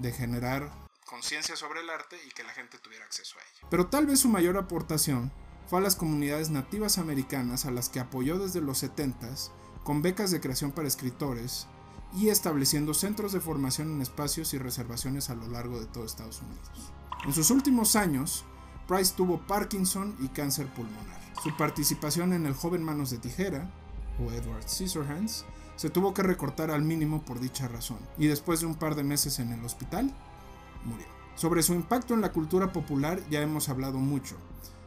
de 0.00 0.12
generar 0.12 0.70
conciencia 1.06 1.56
sobre 1.56 1.80
el 1.80 1.90
arte 1.90 2.16
y 2.26 2.30
que 2.30 2.42
la 2.42 2.52
gente 2.52 2.78
tuviera 2.78 3.04
acceso 3.04 3.36
a 3.38 3.42
ella. 3.42 3.68
Pero 3.70 3.86
tal 3.86 4.06
vez 4.06 4.20
su 4.20 4.28
mayor 4.28 4.56
aportación 4.56 5.30
fue 5.66 5.78
a 5.78 5.82
las 5.82 5.96
comunidades 5.96 6.50
nativas 6.50 6.98
americanas 6.98 7.66
a 7.66 7.70
las 7.70 7.88
que 7.88 8.00
apoyó 8.00 8.38
desde 8.38 8.60
los 8.60 8.82
70s 8.82 9.50
con 9.84 10.02
becas 10.02 10.30
de 10.30 10.40
creación 10.40 10.72
para 10.72 10.88
escritores 10.88 11.66
y 12.14 12.28
estableciendo 12.28 12.94
centros 12.94 13.32
de 13.32 13.40
formación 13.40 13.90
en 13.90 14.02
espacios 14.02 14.52
y 14.54 14.58
reservaciones 14.58 15.30
a 15.30 15.34
lo 15.34 15.48
largo 15.48 15.80
de 15.80 15.86
todo 15.86 16.04
Estados 16.04 16.40
Unidos. 16.42 16.92
En 17.24 17.32
sus 17.32 17.50
últimos 17.50 17.96
años, 17.96 18.44
Price 18.86 19.14
tuvo 19.16 19.46
Parkinson 19.46 20.16
y 20.20 20.28
cáncer 20.28 20.66
pulmonar. 20.74 21.20
Su 21.42 21.56
participación 21.56 22.32
en 22.32 22.46
El 22.46 22.54
joven 22.54 22.82
manos 22.82 23.10
de 23.10 23.18
tijera, 23.18 23.70
o 24.20 24.30
Edward 24.30 24.68
Scissorhands, 24.68 25.44
se 25.76 25.90
tuvo 25.90 26.14
que 26.14 26.22
recortar 26.22 26.70
al 26.70 26.82
mínimo 26.82 27.22
por 27.22 27.40
dicha 27.40 27.68
razón, 27.68 27.98
y 28.18 28.26
después 28.26 28.60
de 28.60 28.66
un 28.66 28.74
par 28.74 28.94
de 28.94 29.04
meses 29.04 29.38
en 29.38 29.52
el 29.52 29.64
hospital, 29.64 30.12
murió. 30.84 31.06
Sobre 31.34 31.62
su 31.62 31.74
impacto 31.74 32.14
en 32.14 32.20
la 32.20 32.32
cultura 32.32 32.72
popular 32.72 33.20
ya 33.30 33.40
hemos 33.40 33.68
hablado 33.68 33.98
mucho. 33.98 34.36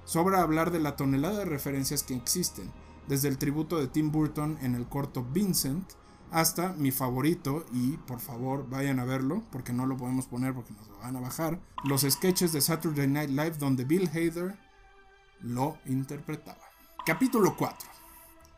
Sobra 0.06 0.42
hablar 0.42 0.72
de 0.72 0.80
la 0.80 0.96
tonelada 0.96 1.40
de 1.40 1.46
referencias 1.46 2.04
que 2.04 2.16
existen, 2.16 2.72
desde 3.08 3.28
el 3.28 3.38
tributo 3.38 3.78
de 3.80 3.88
Tim 3.88 4.12
Burton 4.12 4.58
en 4.62 4.76
el 4.76 4.88
corto 4.88 5.24
Vincent, 5.24 5.94
hasta 6.32 6.74
mi 6.74 6.92
favorito, 6.92 7.66
y 7.72 7.98
por 7.98 8.20
favor 8.20 8.70
vayan 8.70 9.00
a 9.00 9.06
verlo, 9.06 9.44
porque 9.52 9.74
no 9.74 9.86
lo 9.86 9.98
podemos 9.98 10.28
poner 10.28 10.54
porque 10.54 10.74
nos 10.74 10.88
lo 10.88 10.98
van 11.00 11.16
a 11.16 11.22
bajar, 11.22 11.60
los 11.84 12.02
sketches 12.02 12.52
de 12.52 12.62
Saturday 12.62 13.08
Night 13.08 13.30
Live 13.30 13.58
donde 13.58 13.86
Bill 13.86 14.10
Hader 14.10 14.58
lo 15.42 15.78
interpretaba. 15.86 16.62
Capítulo 17.06 17.56
4. 17.56 17.95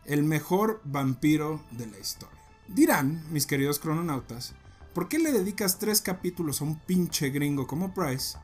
El 0.08 0.24
mejor 0.24 0.80
vampiro 0.86 1.62
de 1.72 1.86
la 1.86 2.00
historia. 2.00 2.40
Dirán, 2.70 3.26
mis 3.30 3.46
queridos 3.46 3.78
crononautas, 3.78 4.54
¿por 4.94 5.10
qué 5.10 5.20
le 5.20 5.34
dedicas 5.34 5.80
tres 5.80 6.00
capítulos 6.02 6.62
a 6.62 6.64
un 6.64 6.80
pinche 6.80 7.30
gringo 7.30 7.68
como 7.68 7.94
Price 7.94 8.38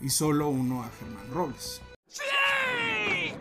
y 0.00 0.08
solo 0.08 0.48
uno 0.48 0.82
a 0.82 0.88
Germán 0.98 1.30
Robles? 1.30 1.82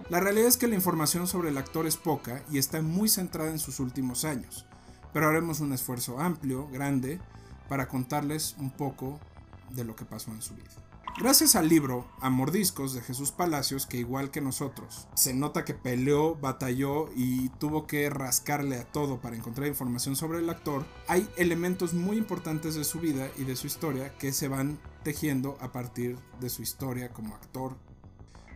La 0.09 0.19
realidad 0.19 0.49
es 0.49 0.57
que 0.57 0.67
la 0.67 0.75
información 0.75 1.25
sobre 1.25 1.51
el 1.51 1.57
actor 1.57 1.87
es 1.87 1.95
poca 1.95 2.43
y 2.51 2.57
está 2.57 2.81
muy 2.81 3.07
centrada 3.07 3.49
en 3.49 3.59
sus 3.59 3.79
últimos 3.79 4.25
años, 4.25 4.65
pero 5.13 5.29
haremos 5.29 5.61
un 5.61 5.71
esfuerzo 5.71 6.19
amplio, 6.19 6.67
grande, 6.67 7.21
para 7.69 7.87
contarles 7.87 8.55
un 8.57 8.71
poco 8.71 9.21
de 9.69 9.85
lo 9.85 9.95
que 9.95 10.03
pasó 10.03 10.31
en 10.31 10.41
su 10.41 10.53
vida. 10.53 10.88
Gracias 11.17 11.55
al 11.55 11.67
libro 11.67 12.07
A 12.21 12.29
Mordiscos 12.29 12.93
de 12.93 13.01
Jesús 13.01 13.31
Palacios, 13.31 13.85
que 13.85 13.97
igual 13.97 14.31
que 14.31 14.39
nosotros, 14.39 15.07
se 15.15 15.33
nota 15.33 15.65
que 15.65 15.73
peleó, 15.73 16.35
batalló 16.35 17.09
y 17.13 17.49
tuvo 17.49 17.87
que 17.87 18.09
rascarle 18.09 18.77
a 18.77 18.85
todo 18.85 19.19
para 19.19 19.35
encontrar 19.35 19.67
información 19.67 20.15
sobre 20.15 20.39
el 20.39 20.49
actor, 20.49 20.85
hay 21.07 21.27
elementos 21.35 21.93
muy 21.93 22.17
importantes 22.17 22.75
de 22.75 22.85
su 22.85 22.99
vida 22.99 23.29
y 23.37 23.43
de 23.43 23.57
su 23.57 23.67
historia 23.67 24.13
que 24.17 24.31
se 24.31 24.47
van 24.47 24.79
tejiendo 25.03 25.57
a 25.59 25.73
partir 25.73 26.17
de 26.39 26.49
su 26.49 26.61
historia 26.61 27.09
como 27.09 27.35
actor. 27.35 27.75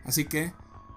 Así 0.04 0.24
que, 0.24 0.54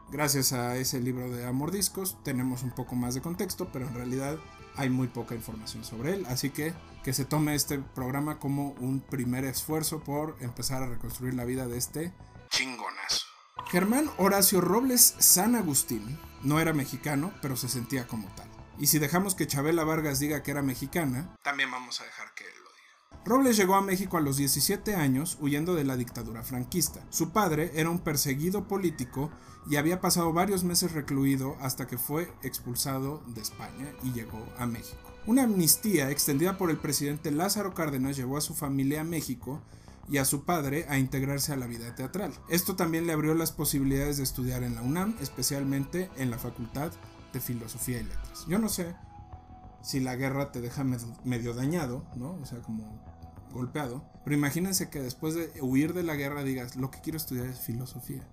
gracias 0.10 0.54
a 0.54 0.78
ese 0.78 1.02
libro 1.02 1.30
de 1.30 1.46
A 1.46 1.52
Mordiscos, 1.52 2.18
tenemos 2.24 2.64
un 2.64 2.72
poco 2.72 2.96
más 2.96 3.14
de 3.14 3.22
contexto, 3.22 3.70
pero 3.74 3.88
en 3.88 3.94
realidad 3.94 4.38
hay 4.78 4.90
muy 4.90 5.08
poca 5.08 5.36
información 5.36 5.84
sobre 5.84 6.14
él, 6.14 6.26
así 6.28 6.50
que 6.50 6.74
que 7.04 7.14
se 7.14 7.24
tome 7.24 7.56
este 7.56 7.80
programa 7.80 8.38
como 8.38 8.72
un 8.80 9.00
primer 9.00 9.46
esfuerzo 9.46 10.04
por 10.04 10.36
empezar 10.42 10.84
a 10.84 10.88
reconstruir 10.88 11.36
la 11.36 11.46
vida 11.46 11.66
de 11.66 11.78
este 11.78 12.14
chingonazo. 12.50 13.26
Germán 13.72 14.10
Horacio 14.18 14.60
Robles 14.60 15.16
San 15.20 15.56
Agustín 15.56 16.20
no 16.44 16.60
era 16.60 16.74
mexicano, 16.74 17.34
pero 17.42 17.56
se 17.56 17.70
sentía 17.70 18.08
como 18.08 18.28
tal. 18.36 18.50
Y 18.78 18.88
si 18.88 19.00
dejamos 19.00 19.36
que 19.36 19.48
Chabela 19.48 19.84
Vargas 19.84 20.20
diga 20.20 20.44
que 20.44 20.52
era 20.52 20.62
mexicana, 20.62 21.34
también 21.44 21.72
vamos 21.72 22.02
a 22.02 22.04
dejar 22.04 22.34
que 22.34 22.44
lo. 22.44 22.67
Robles 23.26 23.58
llegó 23.58 23.76
a 23.76 23.82
México 23.82 24.18
a 24.18 24.22
los 24.22 24.38
17 24.38 24.96
años 24.96 25.38
huyendo 25.42 25.76
de 25.76 25.84
la 25.84 25.98
dictadura 25.98 26.44
franquista. 26.44 27.02
Su 27.10 27.32
padre 27.32 27.72
era 27.76 27.90
un 27.90 28.00
perseguido 28.00 28.68
político 28.68 29.30
y 29.70 29.76
había 29.76 30.00
pasado 30.00 30.32
varios 30.32 30.64
meses 30.64 30.94
recluido 30.94 31.58
hasta 31.60 31.88
que 31.88 31.98
fue 31.98 32.32
expulsado 32.42 33.22
de 33.28 33.42
España 33.42 33.92
y 34.04 34.14
llegó 34.14 34.46
a 34.58 34.66
México. 34.66 35.02
Una 35.26 35.44
amnistía 35.44 36.10
extendida 36.10 36.58
por 36.58 36.70
el 36.70 36.78
presidente 36.78 37.32
Lázaro 37.32 37.74
Cárdenas 37.74 38.16
llevó 38.16 38.38
a 38.38 38.42
su 38.42 38.56
familia 38.56 39.02
a 39.02 39.04
México 39.04 39.62
y 40.10 40.20
a 40.20 40.26
su 40.26 40.46
padre 40.46 40.86
a 40.88 40.98
integrarse 40.98 41.52
a 41.52 41.58
la 41.58 41.68
vida 41.68 41.96
teatral. 41.96 42.32
Esto 42.48 42.78
también 42.78 43.08
le 43.08 43.14
abrió 43.14 43.34
las 43.34 43.52
posibilidades 43.52 44.18
de 44.18 44.24
estudiar 44.24 44.64
en 44.64 44.76
la 44.76 44.82
UNAM, 44.82 45.18
especialmente 45.20 46.10
en 46.16 46.32
la 46.32 46.38
Facultad 46.38 46.94
de 47.34 47.42
Filosofía 47.42 48.00
y 48.00 48.04
Letras. 48.04 48.46
Yo 48.48 48.58
no 48.58 48.70
sé 48.70 48.96
si 49.82 50.00
la 50.00 50.16
guerra 50.16 50.52
te 50.52 50.62
deja 50.62 50.84
medio 50.84 51.54
dañado, 51.54 52.06
¿no? 52.16 52.36
O 52.42 52.46
sea, 52.46 52.60
como 52.62 53.04
golpeado. 53.58 54.06
Pero 54.24 54.36
imagínense 54.36 54.90
que 54.90 55.02
después 55.02 55.34
de 55.34 55.52
huir 55.62 55.94
de 55.94 56.04
la 56.04 56.16
guerra 56.16 56.44
digas, 56.44 56.76
lo 56.76 56.90
que 56.92 57.02
quiero 57.02 57.18
estudiar 57.18 57.48
es 57.48 57.60
filosofía. 57.60 58.28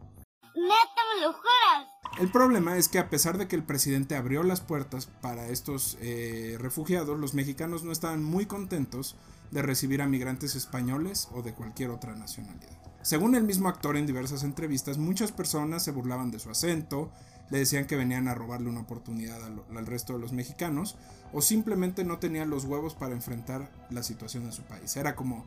¡Neta 0.55 1.03
me 1.15 1.23
lo 1.23 1.33
juras! 1.33 1.89
El 2.19 2.31
problema 2.31 2.77
es 2.77 2.89
que 2.89 3.01
a 3.01 3.11
pesar 3.11 3.39
de 3.39 3.49
que 3.49 3.57
el 3.57 3.65
presidente 3.65 4.15
abrió 4.15 4.45
las 4.45 4.61
puertas 4.61 5.07
para 5.07 5.49
estos 5.49 5.99
eh, 6.01 6.57
refugiados, 6.61 7.19
los 7.19 7.35
mexicanos 7.35 7.83
no 7.83 7.91
estaban 7.91 8.23
muy 8.23 8.47
contentos 8.47 9.17
de 9.51 9.63
recibir 9.63 10.01
a 10.01 10.07
migrantes 10.07 10.55
españoles 10.55 11.29
o 11.33 11.43
de 11.43 11.55
cualquier 11.55 11.91
otra 11.91 12.15
nacionalidad. 12.15 12.71
Según 13.03 13.35
el 13.35 13.43
mismo 13.43 13.69
actor 13.69 13.97
en 13.97 14.07
diversas 14.07 14.45
entrevistas, 14.45 14.97
muchas 14.97 15.33
personas 15.33 15.83
se 15.83 15.91
burlaban 15.91 16.31
de 16.31 16.39
su 16.39 16.51
acento, 16.51 17.11
le 17.51 17.59
decían 17.59 17.87
que 17.87 17.97
venían 17.97 18.29
a 18.29 18.35
robarle 18.35 18.71
una 18.71 18.81
oportunidad 18.81 19.45
al, 19.45 19.63
al 19.77 19.87
resto 19.87 20.15
de 20.15 20.21
los 20.21 20.33
mexicanos, 20.33 20.97
o 21.35 21.43
simplemente 21.43 22.05
no 22.05 22.21
tenían 22.21 22.49
los 22.49 22.65
huevos 22.65 22.95
para 22.95 23.13
enfrentar 23.13 23.69
la 23.91 24.05
situación 24.05 24.45
en 24.45 24.53
su 24.53 24.63
país. 24.63 24.97
Era 24.97 25.17
como, 25.17 25.45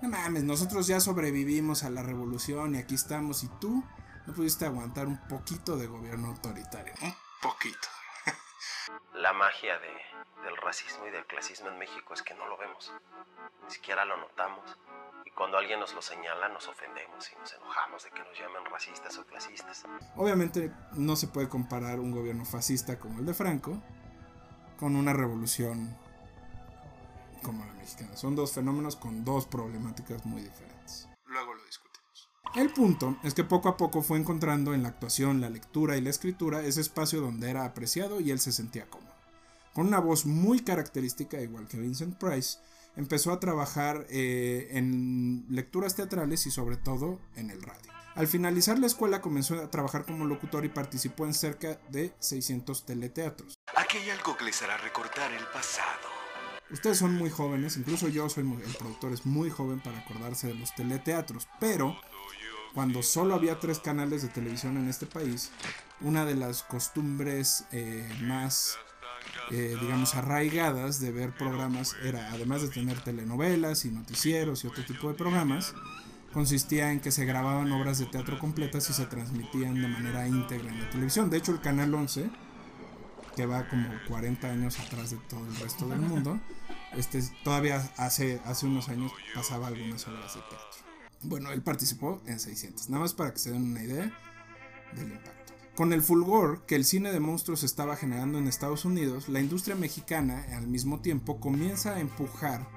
no 0.00 0.08
mames, 0.08 0.44
nosotros 0.44 0.86
ya 0.86 0.98
sobrevivimos 0.98 1.84
a 1.84 1.90
la 1.90 2.02
revolución 2.02 2.74
y 2.74 2.78
aquí 2.78 2.94
estamos, 2.94 3.44
y 3.44 3.48
tú 3.60 3.84
no 4.26 4.32
pudiste 4.32 4.64
aguantar 4.64 5.06
un 5.06 5.18
poquito 5.28 5.76
de 5.76 5.88
gobierno 5.88 6.28
autoritario. 6.28 6.94
Un 7.02 7.14
poquito. 7.42 7.86
La 9.12 9.34
magia 9.34 9.78
de, 9.78 10.42
del 10.42 10.56
racismo 10.56 11.06
y 11.06 11.10
del 11.10 11.26
clasismo 11.26 11.68
en 11.68 11.78
México 11.78 12.14
es 12.14 12.22
que 12.22 12.34
no 12.34 12.46
lo 12.48 12.56
vemos, 12.56 12.90
ni 13.64 13.70
siquiera 13.70 14.06
lo 14.06 14.16
notamos. 14.16 14.78
Y 15.26 15.30
cuando 15.32 15.58
alguien 15.58 15.80
nos 15.80 15.92
lo 15.92 16.00
señala, 16.00 16.48
nos 16.48 16.66
ofendemos 16.66 17.30
y 17.30 17.38
nos 17.38 17.52
enojamos 17.52 18.04
de 18.04 18.10
que 18.10 18.20
nos 18.20 18.38
llamen 18.38 18.64
racistas 18.70 19.18
o 19.18 19.26
clasistas. 19.26 19.84
Obviamente 20.14 20.72
no 20.92 21.14
se 21.14 21.28
puede 21.28 21.50
comparar 21.50 22.00
un 22.00 22.10
gobierno 22.10 22.46
fascista 22.46 22.98
como 22.98 23.18
el 23.18 23.26
de 23.26 23.34
Franco 23.34 23.82
con 24.78 24.96
una 24.96 25.12
revolución 25.12 25.96
como 27.42 27.64
la 27.64 27.72
mexicana. 27.74 28.16
Son 28.16 28.34
dos 28.34 28.52
fenómenos 28.52 28.96
con 28.96 29.24
dos 29.24 29.46
problemáticas 29.46 30.24
muy 30.26 30.42
diferentes. 30.42 31.08
Luego 31.26 31.54
lo 31.54 31.64
discutimos. 31.64 32.30
El 32.54 32.72
punto 32.72 33.16
es 33.22 33.34
que 33.34 33.44
poco 33.44 33.68
a 33.68 33.76
poco 33.76 34.02
fue 34.02 34.18
encontrando 34.18 34.74
en 34.74 34.82
la 34.82 34.88
actuación, 34.88 35.40
la 35.40 35.50
lectura 35.50 35.96
y 35.96 36.00
la 36.00 36.10
escritura 36.10 36.62
ese 36.62 36.80
espacio 36.80 37.20
donde 37.20 37.50
era 37.50 37.64
apreciado 37.64 38.20
y 38.20 38.30
él 38.30 38.40
se 38.40 38.52
sentía 38.52 38.88
cómodo. 38.88 39.14
Con 39.72 39.88
una 39.88 40.00
voz 40.00 40.24
muy 40.24 40.60
característica, 40.60 41.40
igual 41.40 41.68
que 41.68 41.78
Vincent 41.78 42.16
Price, 42.16 42.58
empezó 42.96 43.30
a 43.30 43.40
trabajar 43.40 44.06
eh, 44.08 44.68
en 44.70 45.44
lecturas 45.50 45.94
teatrales 45.94 46.46
y 46.46 46.50
sobre 46.50 46.76
todo 46.76 47.20
en 47.34 47.50
el 47.50 47.62
radio. 47.62 47.95
Al 48.16 48.26
finalizar 48.26 48.78
la 48.78 48.86
escuela 48.86 49.20
comenzó 49.20 49.62
a 49.62 49.70
trabajar 49.70 50.06
como 50.06 50.24
locutor 50.24 50.64
y 50.64 50.70
participó 50.70 51.26
en 51.26 51.34
cerca 51.34 51.78
de 51.90 52.14
600 52.18 52.86
teleteatros. 52.86 53.58
Aquí 53.76 53.98
hay 53.98 54.08
algo 54.08 54.34
que 54.38 54.46
les 54.46 54.62
hará 54.62 54.78
recordar 54.78 55.30
el 55.34 55.44
pasado. 55.48 56.08
Ustedes 56.70 56.96
son 56.96 57.14
muy 57.14 57.28
jóvenes, 57.28 57.76
incluso 57.76 58.08
yo 58.08 58.30
soy 58.30 58.44
muy, 58.44 58.62
el 58.62 58.74
productor 58.74 59.12
es 59.12 59.26
muy 59.26 59.50
joven 59.50 59.80
para 59.80 59.98
acordarse 59.98 60.46
de 60.46 60.54
los 60.54 60.74
teleteatros, 60.74 61.46
pero 61.60 61.94
cuando 62.72 63.02
solo 63.02 63.34
había 63.34 63.60
tres 63.60 63.80
canales 63.80 64.22
de 64.22 64.28
televisión 64.28 64.78
en 64.78 64.88
este 64.88 65.04
país, 65.04 65.52
una 66.00 66.24
de 66.24 66.36
las 66.36 66.62
costumbres 66.62 67.66
eh, 67.70 68.08
más, 68.22 68.78
eh, 69.50 69.76
digamos, 69.78 70.14
arraigadas 70.14 71.00
de 71.00 71.12
ver 71.12 71.36
programas 71.36 71.94
era, 72.02 72.32
además 72.32 72.62
de 72.62 72.68
tener 72.68 72.98
telenovelas 73.04 73.84
y 73.84 73.90
noticieros 73.90 74.64
y 74.64 74.68
otro 74.68 74.86
tipo 74.86 75.08
de 75.08 75.14
programas, 75.14 75.74
consistía 76.36 76.92
en 76.92 77.00
que 77.00 77.12
se 77.12 77.24
grababan 77.24 77.72
obras 77.72 77.96
de 77.96 78.04
teatro 78.04 78.38
completas 78.38 78.90
y 78.90 78.92
se 78.92 79.06
transmitían 79.06 79.80
de 79.80 79.88
manera 79.88 80.28
íntegra 80.28 80.70
en 80.70 80.80
la 80.80 80.90
televisión. 80.90 81.30
De 81.30 81.38
hecho, 81.38 81.50
el 81.50 81.62
Canal 81.62 81.94
11, 81.94 82.28
que 83.34 83.46
va 83.46 83.66
como 83.70 83.88
40 84.06 84.46
años 84.46 84.78
atrás 84.78 85.12
de 85.12 85.16
todo 85.30 85.46
el 85.46 85.56
resto 85.56 85.88
del 85.88 86.00
mundo, 86.00 86.38
este, 86.94 87.22
todavía 87.42 87.82
hace, 87.96 88.38
hace 88.44 88.66
unos 88.66 88.90
años 88.90 89.12
pasaba 89.34 89.68
algunas 89.68 90.06
obras 90.08 90.34
de 90.34 90.40
teatro. 90.40 90.68
Bueno, 91.22 91.52
él 91.52 91.62
participó 91.62 92.20
en 92.26 92.38
600, 92.38 92.90
nada 92.90 93.04
más 93.04 93.14
para 93.14 93.32
que 93.32 93.38
se 93.38 93.52
den 93.52 93.70
una 93.70 93.82
idea 93.82 94.12
del 94.92 95.12
impacto. 95.12 95.54
Con 95.74 95.94
el 95.94 96.02
fulgor 96.02 96.66
que 96.66 96.76
el 96.76 96.84
cine 96.84 97.12
de 97.12 97.20
monstruos 97.20 97.62
estaba 97.62 97.96
generando 97.96 98.36
en 98.36 98.46
Estados 98.46 98.84
Unidos, 98.84 99.30
la 99.30 99.40
industria 99.40 99.74
mexicana 99.74 100.44
al 100.52 100.66
mismo 100.66 101.00
tiempo 101.00 101.40
comienza 101.40 101.94
a 101.94 102.00
empujar 102.00 102.75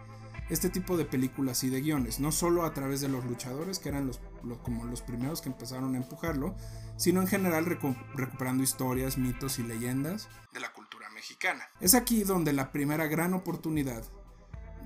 este 0.49 0.69
tipo 0.69 0.97
de 0.97 1.05
películas 1.05 1.63
y 1.63 1.69
de 1.69 1.81
guiones, 1.81 2.19
no 2.19 2.31
solo 2.31 2.63
a 2.65 2.73
través 2.73 3.01
de 3.01 3.07
los 3.07 3.25
luchadores, 3.25 3.79
que 3.79 3.89
eran 3.89 4.07
los, 4.07 4.19
los 4.43 4.57
como 4.59 4.85
los 4.85 5.01
primeros 5.01 5.41
que 5.41 5.49
empezaron 5.49 5.93
a 5.93 5.97
empujarlo, 5.97 6.55
sino 6.97 7.21
en 7.21 7.27
general 7.27 7.65
recu 7.65 7.95
recuperando 8.15 8.63
historias, 8.63 9.17
mitos 9.17 9.59
y 9.59 9.63
leyendas 9.63 10.27
de 10.53 10.59
la 10.59 10.73
cultura 10.73 11.09
mexicana. 11.11 11.69
Es 11.79 11.93
aquí 11.93 12.23
donde 12.23 12.53
la 12.53 12.71
primera 12.71 13.07
gran 13.07 13.33
oportunidad 13.33 14.03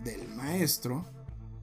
del 0.03 0.27
maestro 0.29 1.05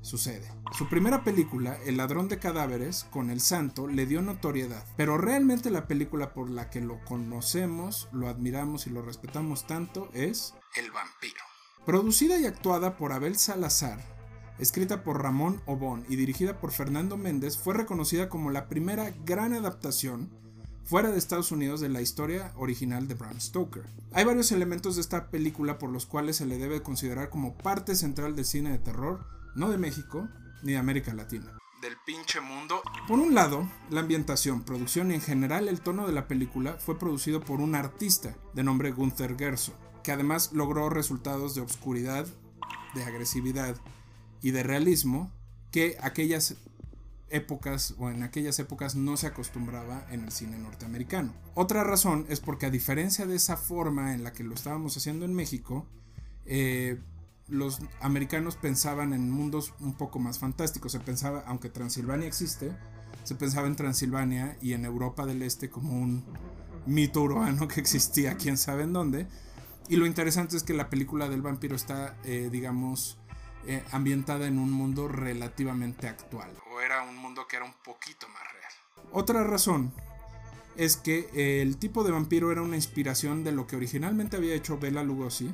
sucede. 0.01 0.51
Su 0.73 0.89
primera 0.89 1.25
película, 1.25 1.77
El 1.85 1.99
ladrón 1.99 2.29
de 2.29 2.39
cadáveres, 2.39 3.05
con 3.11 3.31
El 3.31 3.41
Santo, 3.41 3.87
le 3.87 4.07
dio 4.07 4.23
notoriedad, 4.23 4.85
pero 4.97 5.19
realmente 5.19 5.71
la 5.71 5.87
película 5.87 6.33
por 6.33 6.51
la 6.51 6.71
que 6.71 6.81
lo 6.81 7.05
conocemos, 7.05 8.09
lo 8.13 8.29
admiramos 8.29 8.87
y 8.87 8.91
lo 8.91 9.03
respetamos 9.03 9.67
tanto 9.67 10.09
es 10.15 10.55
El 10.75 10.91
vampiro. 10.91 11.50
Producida 11.87 12.39
y 12.39 12.45
actuada 12.45 12.99
por 12.99 13.13
Abel 13.13 13.37
Salazar, 13.37 13.99
escrita 14.59 15.03
por 15.03 15.23
Ramón 15.23 15.63
Obón 15.65 16.05
y 16.11 16.17
dirigida 16.17 16.61
por 16.61 16.73
Fernando 16.73 17.17
Méndez, 17.17 17.57
fue 17.57 17.73
reconocida 17.73 18.29
como 18.29 18.51
la 18.51 18.69
primera 18.69 19.15
gran 19.25 19.55
adaptación 19.55 20.31
fuera 20.85 21.11
de 21.11 21.17
Estados 21.17 21.53
Unidos 21.53 21.81
de 21.81 21.89
la 21.89 22.03
historia 22.03 22.53
original 22.57 23.09
de 23.09 23.15
Bram 23.15 23.41
Stoker. 23.41 23.85
Hay 24.13 24.25
varios 24.25 24.53
elementos 24.53 24.97
de 24.97 25.01
esta 25.01 25.31
película 25.31 25.79
por 25.79 25.89
los 25.89 26.05
cuales 26.05 26.37
se 26.37 26.45
le 26.45 26.59
debe 26.59 26.83
considerar 26.83 27.31
como 27.31 27.57
parte 27.57 27.97
central 27.97 28.37
del 28.37 28.45
cine 28.45 28.71
de 28.71 28.79
terror, 28.79 29.27
no 29.55 29.71
de 29.71 29.79
México 29.79 30.29
ni 30.63 30.73
de 30.73 30.79
América 30.79 31.15
Latina. 31.15 31.57
Del 31.81 31.97
pinche 32.05 32.43
mundo. 32.43 32.83
Por 33.09 33.19
un 33.19 33.35
lado, 33.35 33.67
la 33.89 34.01
ambientación, 34.01 34.65
producción 34.65 35.11
y 35.11 35.15
en 35.15 35.23
general 35.23 35.67
el 35.67 35.81
tono 35.81 36.07
de 36.07 36.13
la 36.13 36.29
película 36.29 36.75
fue 36.75 36.99
producido 36.99 37.41
por 37.41 37.63
un 37.63 37.75
artista 37.75 38.37
de 38.53 38.63
nombre 38.63 38.93
Gunther 38.93 39.39
Gerso, 39.39 39.73
que 40.03 40.13
además 40.13 40.53
logró 40.53 40.89
resultados 40.91 41.55
de 41.55 41.61
obscuridad, 41.61 42.27
de 42.95 43.05
agresividad 43.05 43.77
y 44.43 44.51
de 44.51 44.63
realismo 44.63 45.31
que 45.71 45.97
aquellas 46.01 46.57
épocas 47.29 47.95
o 47.99 48.11
en 48.11 48.23
aquellas 48.23 48.59
épocas 48.59 48.97
no 48.97 49.17
se 49.17 49.29
acostumbraba 49.29 50.07
en 50.11 50.25
el 50.25 50.33
cine 50.33 50.59
norteamericano. 50.59 51.33
Otra 51.55 51.85
razón 51.85 52.27
es 52.29 52.41
porque 52.41 52.67
a 52.67 52.71
diferencia 52.71 53.27
de 53.27 53.37
esa 53.37 53.57
forma 53.57 54.15
en 54.15 54.25
la 54.25 54.33
que 54.33 54.45
lo 54.45 54.55
estábamos 54.55 54.97
haciendo 54.97 55.25
en 55.25 55.35
México, 55.35 55.87
eh, 56.45 56.99
los 57.47 57.81
americanos 58.01 58.57
pensaban 58.57 59.13
en 59.13 59.31
mundos 59.31 59.75
un 59.81 59.95
poco 59.95 60.19
más 60.19 60.39
fantásticos. 60.39 60.93
Se 60.93 61.01
pensaba, 61.01 61.45
aunque 61.47 61.69
Transilvania 61.69 62.27
existe, 62.27 62.77
se 63.25 63.35
pensaba 63.35 63.67
en 63.67 63.77
Transilvania 63.77 64.57
y 64.61 64.73
en 64.73 64.85
Europa 64.85 65.27
del 65.27 65.43
Este 65.43 65.69
como 65.69 65.99
un 66.01 66.25
mito 66.87 67.23
urbano 67.23 67.69
que 67.69 67.81
existía 67.81 68.37
quién 68.37 68.57
sabe 68.57 68.85
en 68.85 68.93
dónde. 68.93 69.27
Y 69.91 69.97
lo 69.97 70.07
interesante 70.07 70.57
es 70.57 70.63
que 70.63 70.73
la 70.73 70.89
película 70.89 71.29
del 71.29 71.43
vampiro 71.43 71.75
está, 71.75 72.17
eh, 72.23 72.49
digamos, 72.51 73.19
eh, 73.67 73.83
ambientada 73.91 74.47
en 74.47 74.61
un 74.61 74.71
mundo 74.71 75.09
relativamente 75.09 76.07
actual. 76.07 76.57
O 76.73 76.81
era 76.81 77.03
un 77.03 77.17
mundo 77.17 77.45
que 77.49 77.57
era 77.57 77.65
un 77.65 77.75
poquito 77.85 78.29
más 78.29 78.43
real. 78.53 78.73
Otra 79.11 79.43
razón 79.43 79.93
es 80.77 80.97
que 80.97 81.29
eh, 81.35 81.61
el 81.61 81.77
tipo 81.77 82.05
de 82.05 82.13
vampiro 82.13 82.53
era 82.53 82.63
una 82.63 82.77
inspiración 82.77 83.43
de 83.43 83.51
lo 83.51 83.67
que 83.67 83.75
originalmente 83.75 84.37
había 84.37 84.55
hecho 84.55 84.79
Bela 84.79 85.03
Lugosi, 85.03 85.53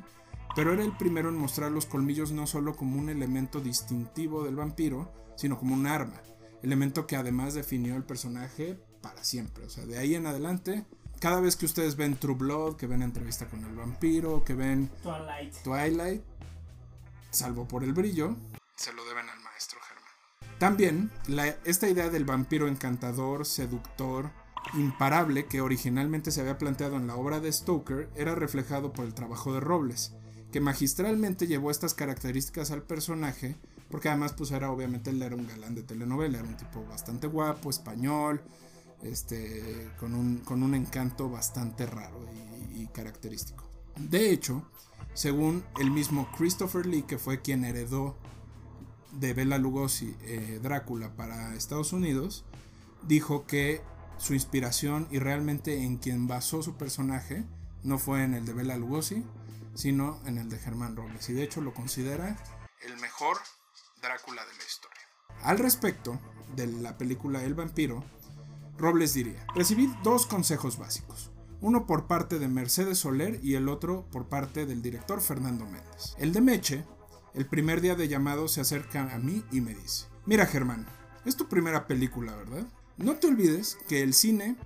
pero 0.55 0.75
era 0.75 0.85
el 0.85 0.95
primero 0.95 1.31
en 1.31 1.39
mostrar 1.39 1.73
los 1.73 1.87
colmillos 1.87 2.33
no 2.33 2.47
solo 2.47 2.77
como 2.77 2.99
un 2.99 3.09
elemento 3.09 3.63
distintivo 3.63 4.45
del 4.45 4.57
vampiro, 4.57 5.11
sino 5.39 5.59
como 5.59 5.75
un 5.75 5.87
arma, 5.87 6.21
elemento 6.63 7.07
que 7.07 7.17
además 7.17 7.55
definió 7.55 7.97
el 7.97 8.05
personaje 8.05 8.79
para 9.01 9.25
siempre. 9.25 9.65
O 9.65 9.71
sea, 9.71 9.87
de 9.87 9.97
ahí 9.97 10.15
en 10.15 10.27
adelante, 10.27 10.85
cada 11.21 11.41
vez 11.41 11.57
que 11.57 11.67
ustedes 11.67 11.97
ven 11.97 12.17
True 12.17 12.35
Blood, 12.35 12.77
que 12.77 12.87
ven 12.87 13.03
entrevista 13.03 13.47
con 13.47 13.65
el 13.65 13.75
vampiro, 13.75 14.45
que 14.45 14.55
ven 14.55 14.91
Twilight, 15.03 15.55
Twilight 15.63 16.23
salvo 17.31 17.69
por 17.69 17.85
el 17.85 17.93
brillo, 17.93 18.37
se 18.77 18.93
lo 18.93 19.05
deben 19.07 19.29
al 19.29 19.41
maestro 19.41 19.79
Germán. 19.87 20.59
También, 20.59 21.11
la, 21.27 21.49
esta 21.65 21.89
idea 21.89 22.09
del 22.09 22.25
vampiro 22.25 22.67
encantador, 22.69 23.45
seductor, 23.45 24.31
imparable 24.75 25.47
que 25.47 25.61
originalmente 25.61 26.31
se 26.31 26.41
había 26.41 26.59
planteado 26.59 26.97
en 26.97 27.07
la 27.07 27.17
obra 27.17 27.41
de 27.41 27.53
Stoker 27.53 28.11
era 28.17 28.35
reflejado 28.35 28.93
por 28.93 29.05
el 29.05 29.15
trabajo 29.15 29.53
de 29.53 29.61
Robles, 29.61 30.15
que 30.51 30.61
magistralmente 30.61 31.47
llevó 31.47 31.71
estas 31.71 31.95
características 31.95 32.71
al 32.71 32.83
personaje, 32.83 33.57
porque 33.91 34.09
además 34.09 34.33
pues 34.33 34.51
era 34.51 34.71
obviamente 34.71 35.11
él 35.11 35.23
era 35.23 35.37
un 35.37 35.47
galán 35.47 35.75
de 35.75 35.83
telenovela, 35.83 36.39
era 36.39 36.49
un 36.49 36.57
tipo 36.57 36.85
bastante 36.87 37.27
guapo, 37.27 37.71
español, 37.71 38.41
este, 39.03 39.91
con, 39.99 40.15
un, 40.15 40.39
con 40.39 40.63
un 40.63 40.75
encanto 40.75 41.29
bastante 41.29 41.87
raro 41.87 42.27
y, 42.75 42.87
característico. 42.89 43.69
De 43.97 44.31
hecho, 44.31 44.63
según 45.13 45.65
el 45.79 45.91
mismo 45.91 46.31
Christopher 46.37 46.87
Lee, 46.87 47.03
que 47.03 47.19
fue 47.19 47.43
quien 47.43 47.65
heredó 47.65 48.17
de 49.13 49.35
Bela 49.35 49.59
Lugosi 49.59 50.17
eh, 50.23 50.61
Drácula 50.63 51.15
para 51.17 51.55
Estados 51.55 51.93
Unidos, 51.93 52.45
dijo 53.03 53.47
que 53.47 53.83
su 54.19 54.35
inspiración 54.35 55.09
y 55.11 55.19
realmente 55.19 55.83
en 55.83 55.97
quien 55.97 56.27
basó 56.27 56.63
su 56.63 56.77
personaje 56.77 57.45
no 57.83 57.99
fue 57.99 58.25
en 58.25 58.35
el 58.35 58.45
de 58.47 58.53
Bela 58.53 58.77
Lugosi, 58.77 59.25
sino 59.75 60.21
en 60.27 60.39
el 60.39 60.49
de 60.49 60.59
Germán 60.59 60.97
Robles. 60.97 61.29
Y 61.29 61.35
de 61.35 61.43
hecho 61.43 61.61
lo 61.61 61.75
considera 61.75 62.37
el 62.81 62.97
mejor 62.99 63.37
Drácula 64.01 64.45
de 64.45 64.53
la 64.53 64.65
historia. 64.65 65.01
Al 65.43 65.59
respecto 65.59 66.21
de 66.55 66.67
la 66.67 66.97
película 66.97 67.43
El 67.43 67.55
vampiro, 67.55 68.05
Robles 68.79 69.15
diría, 69.15 69.47
recibí 69.55 69.93
dos 70.03 70.27
consejos 70.27 70.79
básicos 70.79 71.31
uno 71.61 71.87
por 71.87 72.07
parte 72.07 72.39
de 72.39 72.49
Mercedes 72.49 72.99
Soler 72.99 73.41
y 73.43 73.55
el 73.55 73.69
otro 73.69 74.07
por 74.11 74.29
parte 74.29 74.67
del 74.67 74.83
director 74.83 75.21
Fernando 75.21 75.65
Méndez. 75.65 76.15
El 76.19 76.33
de 76.33 76.41
Meche, 76.41 76.85
el 77.35 77.47
primer 77.47 77.81
día 77.81 77.95
de 77.95 78.09
llamado 78.09 78.49
se 78.49 78.61
acerca 78.61 79.13
a 79.15 79.19
mí 79.19 79.43
y 79.51 79.61
me 79.61 79.75
dice, 79.75 80.07
mira 80.27 80.47
Germán, 80.47 80.87
es 81.25 81.37
tu 81.37 81.49
primera 81.49 81.87
película, 81.87 82.35
¿verdad? 82.37 82.67
No 82.99 83.17
te 83.17 83.27
olvides 83.27 83.79
que 83.89 84.03
el 84.03 84.15
cine 84.15 84.57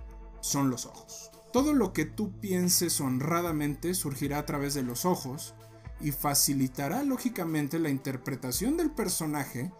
son 0.41 0.69
los 0.69 0.85
ojos. 0.85 1.31
Todo 1.53 1.73
lo 1.73 1.91
que 1.91 2.05
tú 2.05 2.39
pienses 2.39 3.01
honradamente 3.01 3.93
surgirá 3.93 4.39
a 4.39 4.45
través 4.45 4.73
de 4.73 4.83
los 4.83 5.05
ojos 5.05 5.53
y 5.99 6.11
facilitará 6.11 7.03
lógicamente 7.03 7.77
la 7.79 7.89
interpretación 7.89 8.77
del 8.77 8.91
personaje 8.91 9.71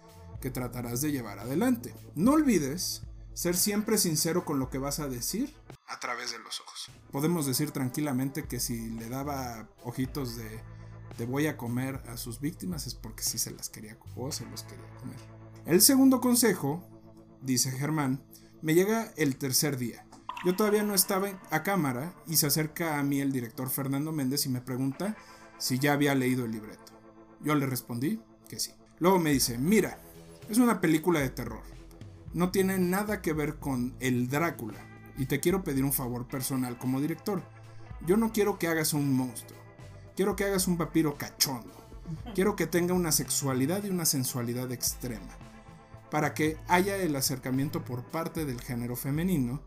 que 0.41 0.51
tratarás 0.51 1.01
de 1.01 1.11
llevar 1.11 1.39
adelante. 1.39 1.93
No 2.15 2.34
olvides 2.34 3.03
ser 3.34 3.55
siempre 3.55 3.97
sincero 3.97 4.45
con 4.45 4.59
lo 4.59 4.69
que 4.69 4.77
vas 4.77 4.99
a 4.99 5.07
decir 5.07 5.53
a 5.88 5.99
través 5.99 6.32
de 6.32 6.39
los 6.39 6.61
ojos. 6.61 6.91
Podemos 7.11 7.45
decir 7.45 7.71
tranquilamente 7.71 8.47
que 8.47 8.59
si 8.59 8.89
le 8.91 9.09
daba 9.09 9.69
ojitos 9.84 10.36
de 10.36 10.61
te 11.17 11.25
voy 11.25 11.47
a 11.47 11.57
comer 11.57 12.01
a 12.07 12.17
sus 12.17 12.39
víctimas 12.39 12.88
es 12.88 12.95
porque 12.95 13.23
sí 13.23 13.38
se 13.38 13.51
las 13.51 13.69
quería 13.69 13.97
o 14.15 14.32
se 14.32 14.45
los 14.45 14.63
quería 14.63 14.88
comer. 14.99 15.17
El 15.65 15.82
segundo 15.82 16.21
consejo, 16.21 16.84
dice 17.41 17.71
Germán, 17.71 18.23
me 18.61 18.73
llega 18.73 19.11
el 19.17 19.38
tercer 19.38 19.77
día. 19.77 20.05
Yo 20.45 20.55
todavía 20.55 20.84
no 20.84 20.95
estaba 20.95 21.29
a 21.51 21.63
cámara 21.63 22.15
y 22.25 22.38
se 22.38 22.47
acerca 22.47 22.97
a 22.97 23.03
mí 23.03 23.21
el 23.21 23.32
director 23.32 23.69
Fernando 23.69 24.11
Méndez 24.11 24.45
y 24.45 24.49
me 24.49 24.61
pregunta 24.61 25.15
si 25.59 25.77
ya 25.77 25.93
había 25.93 26.15
leído 26.15 26.45
el 26.45 26.51
libreto. 26.51 26.93
Yo 27.41 27.53
le 27.55 27.67
respondí 27.67 28.19
que 28.49 28.59
sí. 28.59 28.71
Luego 28.99 29.19
me 29.19 29.32
dice, 29.32 29.57
mira, 29.57 29.99
es 30.49 30.57
una 30.57 30.82
película 30.82 31.19
de 31.19 31.29
terror. 31.29 31.70
No 32.34 32.49
tiene 32.51 32.77
nada 32.77 33.21
que 33.21 33.34
ver 33.34 33.57
con 33.57 33.93
el 33.99 34.29
Drácula 34.29 34.79
y 35.17 35.25
te 35.25 35.39
quiero 35.39 35.63
pedir 35.63 35.84
un 35.84 35.91
favor 35.91 36.27
personal 36.27 36.77
como 36.77 37.01
director. 37.01 37.43
Yo 38.05 38.15
no 38.15 38.32
quiero 38.32 38.57
que 38.57 38.67
hagas 38.67 38.93
un 38.93 39.13
monstruo. 39.13 39.59
Quiero 40.15 40.36
que 40.36 40.45
hagas 40.45 40.67
un 40.67 40.77
vampiro 40.77 41.17
cachondo. 41.17 41.73
Quiero 42.34 42.55
que 42.55 42.67
tenga 42.67 42.93
una 42.93 43.11
sexualidad 43.11 43.84
y 43.84 43.89
una 43.89 44.05
sensualidad 44.05 44.71
extrema. 44.71 45.38
Para 46.09 46.34
que 46.34 46.57
haya 46.67 46.97
el 46.97 47.15
acercamiento 47.15 47.84
por 47.84 48.03
parte 48.03 48.45
del 48.45 48.61
género 48.61 48.95
femenino, 48.95 49.61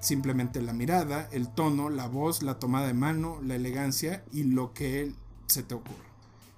simplemente 0.00 0.62
la 0.62 0.72
mirada, 0.72 1.28
el 1.32 1.48
tono, 1.48 1.90
la 1.90 2.06
voz, 2.06 2.42
la 2.42 2.58
tomada 2.58 2.86
de 2.86 2.94
mano, 2.94 3.40
la 3.42 3.56
elegancia 3.56 4.24
y 4.32 4.44
lo 4.44 4.72
que 4.72 5.12
se 5.46 5.62
te 5.62 5.74
ocurra. 5.74 6.06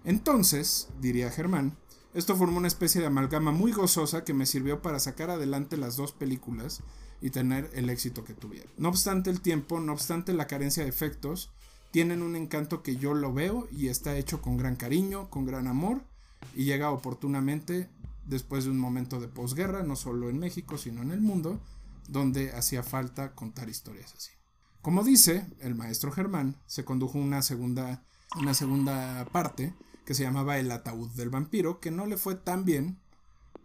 Entonces, 0.04 0.88
diría 1.00 1.30
Germán, 1.30 1.76
esto 2.14 2.36
formó 2.36 2.58
una 2.58 2.68
especie 2.68 3.00
de 3.00 3.06
amalgama 3.06 3.52
muy 3.52 3.72
gozosa 3.72 4.24
que 4.24 4.34
me 4.34 4.46
sirvió 4.46 4.80
para 4.82 4.98
sacar 4.98 5.30
adelante 5.30 5.76
las 5.76 5.96
dos 5.96 6.12
películas 6.12 6.80
y 7.20 7.30
tener 7.30 7.70
el 7.74 7.90
éxito 7.90 8.24
que 8.24 8.34
tuvieron. 8.34 8.70
No 8.78 8.88
obstante 8.88 9.30
el 9.30 9.40
tiempo, 9.40 9.80
no 9.80 9.92
obstante 9.92 10.32
la 10.32 10.46
carencia 10.46 10.82
de 10.82 10.88
efectos, 10.88 11.50
tienen 11.90 12.22
un 12.22 12.36
encanto 12.36 12.82
que 12.82 12.96
yo 12.96 13.14
lo 13.14 13.32
veo 13.32 13.68
y 13.70 13.88
está 13.88 14.16
hecho 14.16 14.40
con 14.40 14.56
gran 14.56 14.76
cariño, 14.76 15.28
con 15.30 15.46
gran 15.46 15.66
amor 15.66 16.02
y 16.54 16.64
llega 16.64 16.90
oportunamente 16.90 17.90
después 18.26 18.64
de 18.64 18.70
un 18.70 18.78
momento 18.78 19.20
de 19.20 19.28
posguerra, 19.28 19.82
no 19.82 19.96
solo 19.96 20.28
en 20.28 20.38
México, 20.38 20.78
sino 20.78 21.02
en 21.02 21.10
el 21.10 21.20
mundo, 21.20 21.60
donde 22.08 22.52
hacía 22.52 22.82
falta 22.82 23.34
contar 23.34 23.68
historias 23.68 24.14
así. 24.14 24.30
Como 24.82 25.02
dice 25.02 25.46
el 25.60 25.74
maestro 25.74 26.12
Germán, 26.12 26.56
se 26.66 26.84
condujo 26.84 27.18
una 27.18 27.42
segunda, 27.42 28.02
una 28.36 28.54
segunda 28.54 29.26
parte 29.32 29.74
que 30.08 30.14
se 30.14 30.22
llamaba 30.22 30.58
El 30.58 30.70
ataúd 30.70 31.10
del 31.10 31.28
vampiro, 31.28 31.80
que 31.80 31.90
no 31.90 32.06
le 32.06 32.16
fue 32.16 32.34
tan 32.34 32.64
bien, 32.64 32.98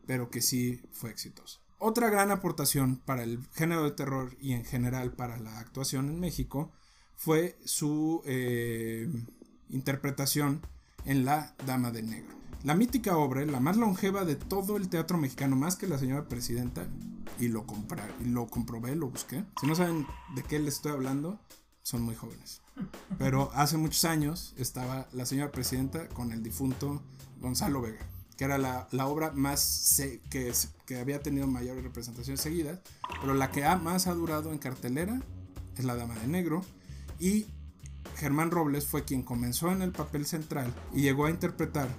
pero 0.06 0.30
que 0.30 0.42
sí 0.42 0.82
fue 0.92 1.10
exitosa. 1.10 1.62
Otra 1.80 2.10
gran 2.10 2.32
aportación 2.32 2.98
para 2.98 3.24
el 3.24 3.40
género 3.54 3.86
de 3.86 3.92
terror 3.92 4.36
y 4.42 4.52
en 4.52 4.66
general 4.66 5.14
para 5.14 5.38
la 5.38 5.58
actuación 5.60 6.10
en 6.10 6.20
México 6.20 6.70
fue 7.16 7.58
su 7.64 8.22
eh, 8.26 9.08
interpretación 9.70 10.60
en 11.06 11.24
La 11.24 11.56
Dama 11.66 11.92
de 11.92 12.04
Negro. 12.04 12.36
La 12.66 12.76
mítica 12.76 13.16
obra, 13.16 13.46
la 13.46 13.62
más 13.62 13.78
longeva 13.78 14.26
de 14.26 14.36
todo 14.36 14.76
el 14.76 14.90
teatro 14.90 15.18
mexicano, 15.18 15.56
más 15.56 15.78
que 15.78 15.88
la 15.88 15.98
señora 15.98 16.28
presidenta, 16.28 16.86
y 17.40 17.48
lo, 17.48 17.66
compré, 17.66 18.04
y 18.20 18.26
lo 18.26 18.48
comprobé, 18.48 18.98
lo 18.98 19.10
busqué. 19.10 19.46
Si 19.62 19.66
no 19.66 19.76
saben 19.76 20.06
de 20.36 20.44
qué 20.44 20.60
les 20.60 20.74
estoy 20.74 20.92
hablando, 20.92 21.40
son 21.84 22.02
muy 22.02 22.16
jóvenes. 22.16 22.62
Pero 23.20 23.52
hace 23.54 23.78
muchos 23.78 24.04
años 24.06 24.54
estaba 24.58 25.08
la 25.14 25.26
señora 25.26 25.52
presidenta 25.52 26.08
con 26.10 26.32
el 26.32 26.42
difunto 26.42 27.04
Gonzalo 27.40 27.82
Vega. 27.82 28.06
que 28.38 28.46
era 28.46 28.58
la, 28.58 28.88
la 28.92 29.06
obra 29.06 29.32
más 29.32 30.02
que, 30.30 30.52
que 30.88 31.00
había 31.00 31.22
tenido 31.22 31.46
mayores 31.46 31.84
representaciones 31.84 32.42
seguidas, 32.42 32.80
pero 33.22 33.36
la 33.36 33.52
que 33.52 33.64
ha, 33.66 33.78
más 33.78 34.08
ha 34.08 34.14
durado 34.14 34.52
en 34.52 34.58
cartelera 34.58 35.22
es 35.78 35.86
La 35.86 35.96
Dama 35.96 36.16
de 36.16 36.28
Negro 36.28 36.64
y 37.20 37.46
Germán 38.16 38.50
Robles 38.50 38.86
fue 38.88 39.04
quien 39.04 39.22
comenzó 39.22 39.72
en 39.72 39.82
el 39.82 39.92
papel 39.92 40.26
central 40.26 40.74
y 40.94 41.02
llegó 41.02 41.26
a 41.26 41.30
interpretar 41.30 41.90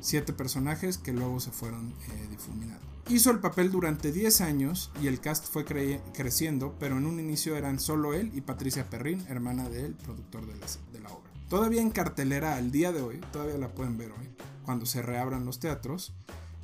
siete 0.00 0.32
personajes 0.32 0.98
que 0.98 1.12
luego 1.12 1.38
se 1.40 1.50
fueron 1.50 1.90
eh, 1.90 2.26
difuminando. 2.30 2.87
Hizo 3.08 3.30
el 3.30 3.38
papel 3.38 3.70
durante 3.70 4.12
10 4.12 4.42
años 4.42 4.90
y 5.02 5.06
el 5.06 5.20
cast 5.20 5.46
fue 5.50 5.64
cre- 5.64 6.00
creciendo, 6.12 6.74
pero 6.78 6.98
en 6.98 7.06
un 7.06 7.18
inicio 7.18 7.56
eran 7.56 7.80
solo 7.80 8.12
él 8.12 8.30
y 8.34 8.42
Patricia 8.42 8.88
Perrin, 8.90 9.24
hermana 9.28 9.68
del 9.70 9.94
productor 9.94 10.46
de 10.46 10.54
la, 10.56 10.66
de 10.92 11.00
la 11.00 11.08
obra. 11.08 11.30
Todavía 11.48 11.80
en 11.80 11.90
cartelera 11.90 12.56
al 12.56 12.70
día 12.70 12.92
de 12.92 13.00
hoy, 13.00 13.20
todavía 13.32 13.56
la 13.56 13.68
pueden 13.74 13.96
ver 13.96 14.10
hoy, 14.12 14.28
cuando 14.64 14.84
se 14.84 15.00
reabran 15.00 15.46
los 15.46 15.58
teatros. 15.58 16.12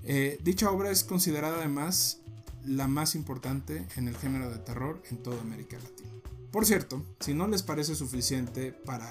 eh, 0.04 0.38
dicha 0.44 0.70
obra 0.70 0.90
es 0.90 1.02
considerada 1.02 1.56
además 1.56 2.18
la 2.66 2.88
más 2.88 3.14
importante 3.14 3.86
en 3.96 4.08
el 4.08 4.16
género 4.16 4.50
de 4.50 4.58
terror 4.58 5.02
en 5.10 5.22
toda 5.22 5.40
América 5.40 5.78
Latina. 5.82 6.10
Por 6.52 6.66
cierto, 6.66 7.02
si 7.20 7.32
no 7.32 7.48
les 7.48 7.62
parece 7.62 7.94
suficiente 7.94 8.72
para 8.72 9.08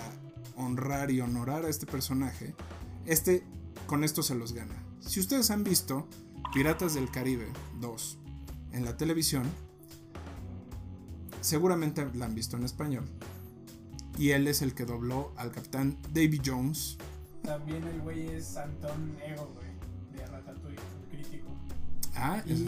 honrar 0.56 1.10
y 1.10 1.20
honorar 1.20 1.66
a 1.66 1.70
este 1.70 1.88
personaje, 1.88 2.54
este 3.06 3.44
con 3.88 4.04
esto 4.04 4.22
se 4.22 4.36
los 4.36 4.54
gana. 4.54 4.84
Si 5.02 5.20
ustedes 5.20 5.50
han 5.52 5.64
visto 5.64 6.08
Piratas 6.54 6.93
del 6.93 7.10
Caribe 7.10 7.47
2 7.80 8.18
en 8.74 8.86
la 8.86 8.95
televisión, 8.95 9.43
seguramente 11.41 12.08
la 12.14 12.26
han 12.26 12.36
visto 12.36 12.58
en 12.58 12.64
español. 12.64 13.06
Y 14.18 14.30
él 14.32 14.47
es 14.47 14.62
el 14.62 14.76
que 14.76 14.86
dobló 14.86 15.34
al 15.38 15.51
capitán 15.51 15.97
Davy 16.14 16.39
Jones. 16.45 16.97
También 17.43 17.84
el 17.88 18.01
güey 18.01 18.28
es 18.30 18.56
Anton 18.56 19.18
Ego, 19.26 19.51
güey, 19.56 20.18
de 20.20 20.26
Ratatouille, 20.28 20.78
el 20.78 21.10
crítico. 21.10 21.47
Ah, 22.16 22.41
y 22.45 22.54
es- 22.54 22.62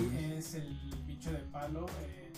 es 0.47 0.53
el 0.55 1.03
bicho 1.05 1.31
de 1.31 1.39
palo, 1.39 1.86
eh, 2.01 2.31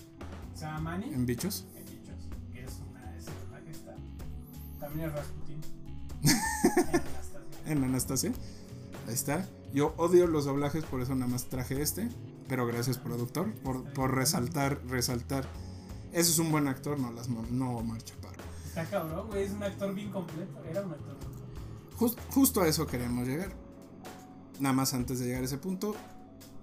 Manny. 0.81 1.13
¿En 1.13 1.25
bichos? 1.25 1.65
En 1.75 1.85
bichos, 1.85 2.15
que 2.51 2.63
es 2.63 2.79
una, 2.89 3.01
personaje 3.13 3.71
está. 3.71 3.95
También 4.79 5.07
es 5.07 5.13
Rasputin. 5.13 5.61
en 7.65 7.83
Anastasia. 7.83 8.31
Ahí 9.07 9.13
está. 9.13 9.47
Yo 9.73 9.93
odio 9.97 10.27
los 10.27 10.45
doblajes, 10.45 10.83
por 10.85 11.01
eso 11.01 11.13
nada 11.15 11.31
más 11.31 11.45
traje 11.45 11.81
este. 11.81 12.09
Pero 12.47 12.65
gracias, 12.65 12.97
productor, 12.97 13.53
por, 13.61 13.83
por 13.93 14.15
resaltar, 14.15 14.81
resaltar. 14.87 15.45
Ese 16.13 16.31
es 16.31 16.39
un 16.39 16.51
buen 16.51 16.67
actor, 16.67 16.97
no, 16.99 17.11
las, 17.11 17.27
no 17.29 17.77
Omar 17.77 18.01
Chaparro. 18.01 18.41
Está 18.65 18.85
cabrón, 18.85 19.27
güey, 19.27 19.43
es 19.43 19.51
un 19.51 19.63
actor 19.63 19.93
bien 19.93 20.11
completo. 20.11 20.63
Era 20.69 20.81
un 20.85 20.91
actor. 20.91 21.17
bien 21.17 21.19
completo. 21.19 21.97
Jus- 21.99 22.17
justo 22.33 22.61
a 22.61 22.67
eso 22.67 22.87
queremos 22.87 23.27
llegar. 23.27 23.51
Nada 24.59 24.73
más 24.73 24.93
antes 24.93 25.19
de 25.19 25.25
llegar 25.25 25.41
a 25.41 25.45
ese 25.45 25.57
punto, 25.57 25.95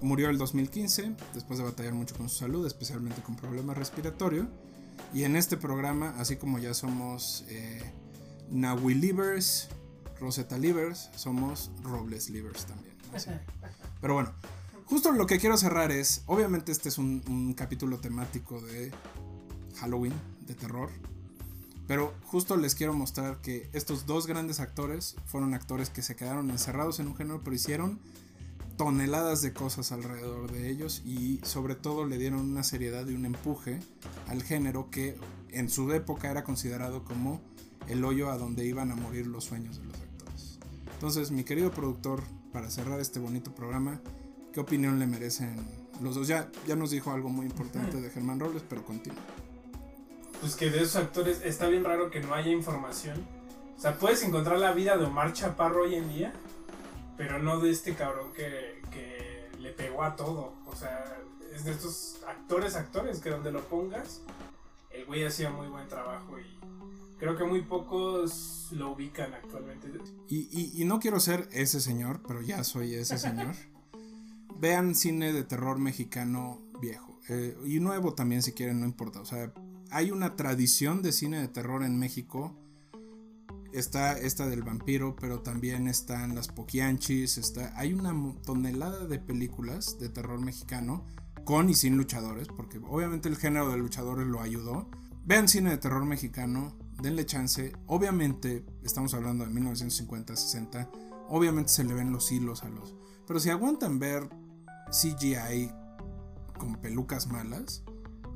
murió 0.00 0.30
el 0.30 0.38
2015, 0.38 1.14
después 1.34 1.59
de 1.59 1.64
batallar 1.64 1.92
mucho 1.94 2.16
con 2.16 2.28
su 2.28 2.38
salud, 2.38 2.66
especialmente 2.66 3.22
con 3.22 3.36
problemas 3.36 3.76
respiratorios. 3.76 4.46
Y 5.12 5.24
en 5.24 5.36
este 5.36 5.57
programa, 5.57 6.14
así 6.18 6.36
como 6.36 6.59
ya 6.59 6.72
somos 6.72 7.44
eh, 7.48 7.92
Nahui 8.50 8.94
Livers, 8.94 9.68
Rosetta 10.18 10.57
Livers, 10.57 11.11
somos 11.14 11.70
Robles 11.82 12.30
Livers 12.30 12.64
también. 12.64 12.93
Pero 14.00 14.14
bueno, 14.14 14.32
justo 14.86 15.12
lo 15.12 15.26
que 15.26 15.38
quiero 15.38 15.57
cerrar 15.57 15.90
es, 15.90 16.22
obviamente 16.26 16.72
este 16.72 16.88
es 16.88 16.98
un, 16.98 17.22
un 17.28 17.55
capítulo 17.55 17.98
temático 17.98 18.61
de 18.61 18.92
Halloween, 19.76 20.14
de 20.46 20.55
terror. 20.55 20.90
Pero 21.86 22.14
justo 22.24 22.57
les 22.57 22.74
quiero 22.74 22.94
mostrar 22.94 23.40
que 23.42 23.68
estos 23.72 24.07
dos 24.07 24.26
grandes 24.26 24.61
actores 24.61 25.16
fueron 25.26 25.52
actores 25.52 25.90
que 25.90 26.02
se 26.02 26.16
quedaron 26.16 26.50
encerrados 26.50 26.98
en 26.98 27.09
un 27.09 27.16
género, 27.16 27.42
pero 27.44 27.55
hicieron 27.55 28.00
toneladas 28.76 29.42
de 29.42 29.52
cosas 29.52 29.92
alrededor 29.92 30.50
de 30.50 30.70
ellos 30.70 31.02
y 31.05 31.40
sobre 31.44 31.74
todo 31.74 32.07
le 32.07 32.18
dieron 32.18 32.40
una 32.40 32.62
seriedad 32.62 33.07
y 33.07 33.14
un 33.14 33.26
empuje 33.26 33.80
al 34.28 34.42
género 34.42 34.90
que 34.90 35.16
en 35.50 35.68
su 35.68 35.92
época 35.92 36.30
era 36.30 36.42
considerado 36.42 37.05
como 37.05 37.40
el 37.88 38.05
hoyo 38.05 38.30
a 38.30 38.38
donde 38.38 38.64
iban 38.64 38.90
a 38.90 38.96
morir 38.96 39.26
los 39.26 39.44
sueños 39.44 39.78
de 39.78 39.84
los 39.84 39.94
actores. 39.94 40.59
Entonces, 40.94 41.30
mi 41.30 41.44
querido 41.44 41.70
productor, 41.70 42.22
para 42.55 42.70
cerrar 42.70 43.00
este 43.00 43.18
bonito 43.18 43.52
programa, 43.52 44.00
¿qué 44.52 44.61
opinión 44.61 45.00
le 45.00 45.09
merecen 45.09 45.57
los 46.00 46.14
dos? 46.14 46.28
Ya, 46.28 46.48
ya 46.68 46.76
nos 46.76 46.92
dijo 46.92 47.11
algo 47.11 47.28
muy 47.28 47.46
importante 47.46 48.00
de 48.00 48.09
Germán 48.11 48.38
Robles, 48.38 48.62
pero 48.68 48.84
continúa. 48.84 49.18
Pues 50.40 50.55
que 50.55 50.70
de 50.70 50.78
esos 50.78 50.94
actores 50.94 51.42
está 51.44 51.66
bien 51.66 51.82
raro 51.82 52.12
que 52.12 52.20
no 52.20 52.32
haya 52.32 52.52
información. 52.52 53.26
O 53.76 53.80
sea, 53.80 53.98
puedes 53.98 54.22
encontrar 54.22 54.59
la 54.61 54.72
vida 54.72 54.96
de 54.96 55.05
Omar 55.05 55.32
Chaparro 55.32 55.82
hoy 55.82 55.96
en 55.96 56.09
día, 56.09 56.32
pero 57.16 57.40
no 57.40 57.59
de 57.59 57.72
este 57.72 57.94
cabrón 57.94 58.32
que, 58.32 58.80
que 58.92 59.48
le 59.59 59.70
pegó 59.70 60.05
a 60.05 60.14
todo. 60.14 60.55
O 60.66 60.76
sea, 60.76 61.12
es 61.52 61.64
de 61.64 61.72
estos 61.72 62.20
actores, 62.28 62.76
actores 62.76 63.18
que 63.18 63.30
donde 63.30 63.50
lo 63.50 63.62
pongas, 63.62 64.20
el 64.90 65.05
güey 65.07 65.24
hacía 65.24 65.50
muy 65.50 65.66
buen 65.66 65.88
trabajo 65.88 66.38
y 66.38 66.57
creo 67.25 67.37
que 67.39 67.45
muy 67.45 67.62
pocos 67.62 68.68
lo 68.72 68.93
ubican 68.93 69.33
actualmente. 69.33 69.91
Y, 70.29 70.49
y- 70.53 70.83
y 70.83 70.85
no 70.85 71.01
quiero 71.01 71.20
ser 71.20 71.49
ese 71.53 71.81
señor, 71.81 72.20
pero 72.27 72.43
ya 72.43 72.62
soy 72.64 72.95
ese 72.95 73.16
señor. 73.18 73.55
Vean 74.61 74.95
cine 74.95 75.33
de 75.33 75.43
terror 75.43 75.79
mexicano 75.79 76.61
viejo. 76.81 77.18
eh, 77.31 77.57
y 77.64 77.81
nuevo 77.81 78.12
también 78.14 78.43
si 78.43 78.53
quieren, 78.53 78.81
no 78.81 78.87
importa. 78.87 79.20
O 79.20 79.25
sea, 79.25 79.53
hay 79.91 80.11
una 80.11 80.37
tradición 80.37 81.01
de 81.03 81.12
cine 81.12 81.41
de 81.41 81.49
terror 81.49 81.83
en 81.83 81.99
México. 81.99 82.55
Está 83.72 84.12
esta 84.18 84.47
del 84.47 84.62
vampiro, 84.62 85.16
pero 85.16 85.41
también 85.41 85.89
están 85.89 86.35
las 86.35 86.49
poquianchis. 86.49 87.39
Está, 87.39 87.72
hay 87.79 87.93
una 87.95 88.14
tonelada 88.45 89.07
de 89.07 89.18
películas 89.18 89.99
de 89.99 90.09
terror 90.11 90.41
mexicano 90.41 91.05
con 91.45 91.68
y 91.70 91.75
sin 91.75 91.97
luchadores, 91.97 92.49
porque 92.49 92.79
obviamente 92.79 93.29
el 93.31 93.37
género 93.37 93.70
de 93.70 93.79
luchadores 93.79 94.27
lo 94.27 94.41
ayudó. 94.43 94.89
Vean 95.25 95.49
cine 95.49 95.70
de 95.70 95.79
terror 95.79 96.05
mexicano, 96.05 96.77
denle 97.01 97.26
chance. 97.26 97.72
Obviamente, 97.86 98.64
estamos 98.82 99.14
hablando 99.14 99.45
de 99.45 99.51
1950, 99.51 100.36
60. 100.36 100.90
Obviamente 101.28 101.70
se 101.70 101.84
le 101.84 101.95
ven 101.95 102.12
los 102.12 102.30
hilos 102.32 102.62
a 102.64 102.68
los. 102.68 102.95
Pero 103.26 103.40
si 103.40 103.51
aguantan 103.51 103.99
ver 103.99 104.28
CGI 104.90 105.70
con 106.59 106.76
pelucas 106.76 107.26
malas 107.26 107.82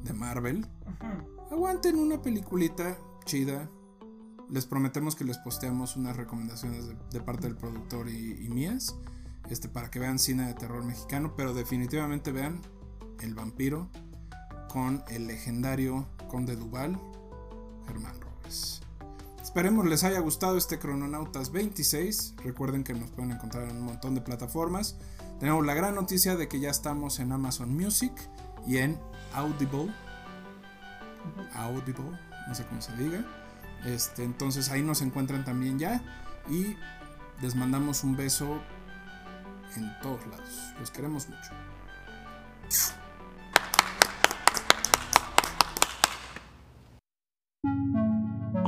de 0.02 0.12
Marvel, 0.12 0.66
aguanten 1.50 1.98
una 1.98 2.22
peliculita 2.22 2.96
chida. 3.24 3.70
Les 4.48 4.64
prometemos 4.64 5.14
que 5.14 5.24
les 5.24 5.36
posteamos 5.38 5.96
unas 5.96 6.16
recomendaciones 6.16 6.86
de, 6.86 6.96
de 7.12 7.20
parte 7.20 7.46
del 7.46 7.56
productor 7.56 8.08
y, 8.08 8.32
y 8.44 8.48
mías. 8.48 8.96
Este, 9.50 9.68
para 9.68 9.90
que 9.90 9.98
vean 9.98 10.18
cine 10.18 10.46
de 10.46 10.54
terror 10.54 10.84
mexicano. 10.84 11.34
Pero 11.36 11.54
definitivamente 11.54 12.32
vean 12.32 12.60
El 13.20 13.34
vampiro 13.34 13.88
con 14.68 15.02
el 15.08 15.26
legendario 15.26 16.06
Conde 16.28 16.54
Duval, 16.56 16.98
Germán 17.86 18.27
Esperemos 19.42 19.86
les 19.86 20.04
haya 20.04 20.20
gustado 20.20 20.56
este 20.56 20.78
Crononautas 20.78 21.52
26. 21.52 22.34
Recuerden 22.44 22.84
que 22.84 22.94
nos 22.94 23.10
pueden 23.10 23.32
encontrar 23.32 23.68
en 23.68 23.76
un 23.76 23.82
montón 23.82 24.14
de 24.14 24.20
plataformas. 24.20 24.96
Tenemos 25.40 25.64
la 25.64 25.74
gran 25.74 25.94
noticia 25.94 26.36
de 26.36 26.48
que 26.48 26.60
ya 26.60 26.70
estamos 26.70 27.18
en 27.18 27.32
Amazon 27.32 27.74
Music 27.74 28.12
y 28.66 28.78
en 28.78 28.98
Audible. 29.34 29.92
Audible, 31.54 32.18
no 32.46 32.54
sé 32.54 32.64
cómo 32.66 32.80
se 32.82 32.94
diga. 32.96 33.24
Este, 33.84 34.24
entonces 34.24 34.70
ahí 34.70 34.82
nos 34.82 35.02
encuentran 35.02 35.44
también 35.44 35.78
ya. 35.78 36.02
Y 36.50 36.76
les 37.40 37.54
mandamos 37.54 38.04
un 38.04 38.16
beso 38.16 38.60
en 39.76 39.90
todos 40.02 40.26
lados. 40.26 40.74
Los 40.78 40.90
queremos 40.90 41.28
mucho. 41.28 41.52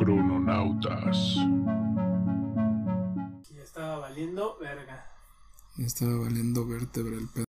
Crononautas. 0.01 1.37
Y 3.51 3.59
estaba 3.59 3.99
valiendo 3.99 4.57
verga. 4.59 5.13
Estaba 5.77 6.17
valiendo 6.17 6.67
vértebra 6.67 7.19
el 7.19 7.29
pedo. 7.29 7.50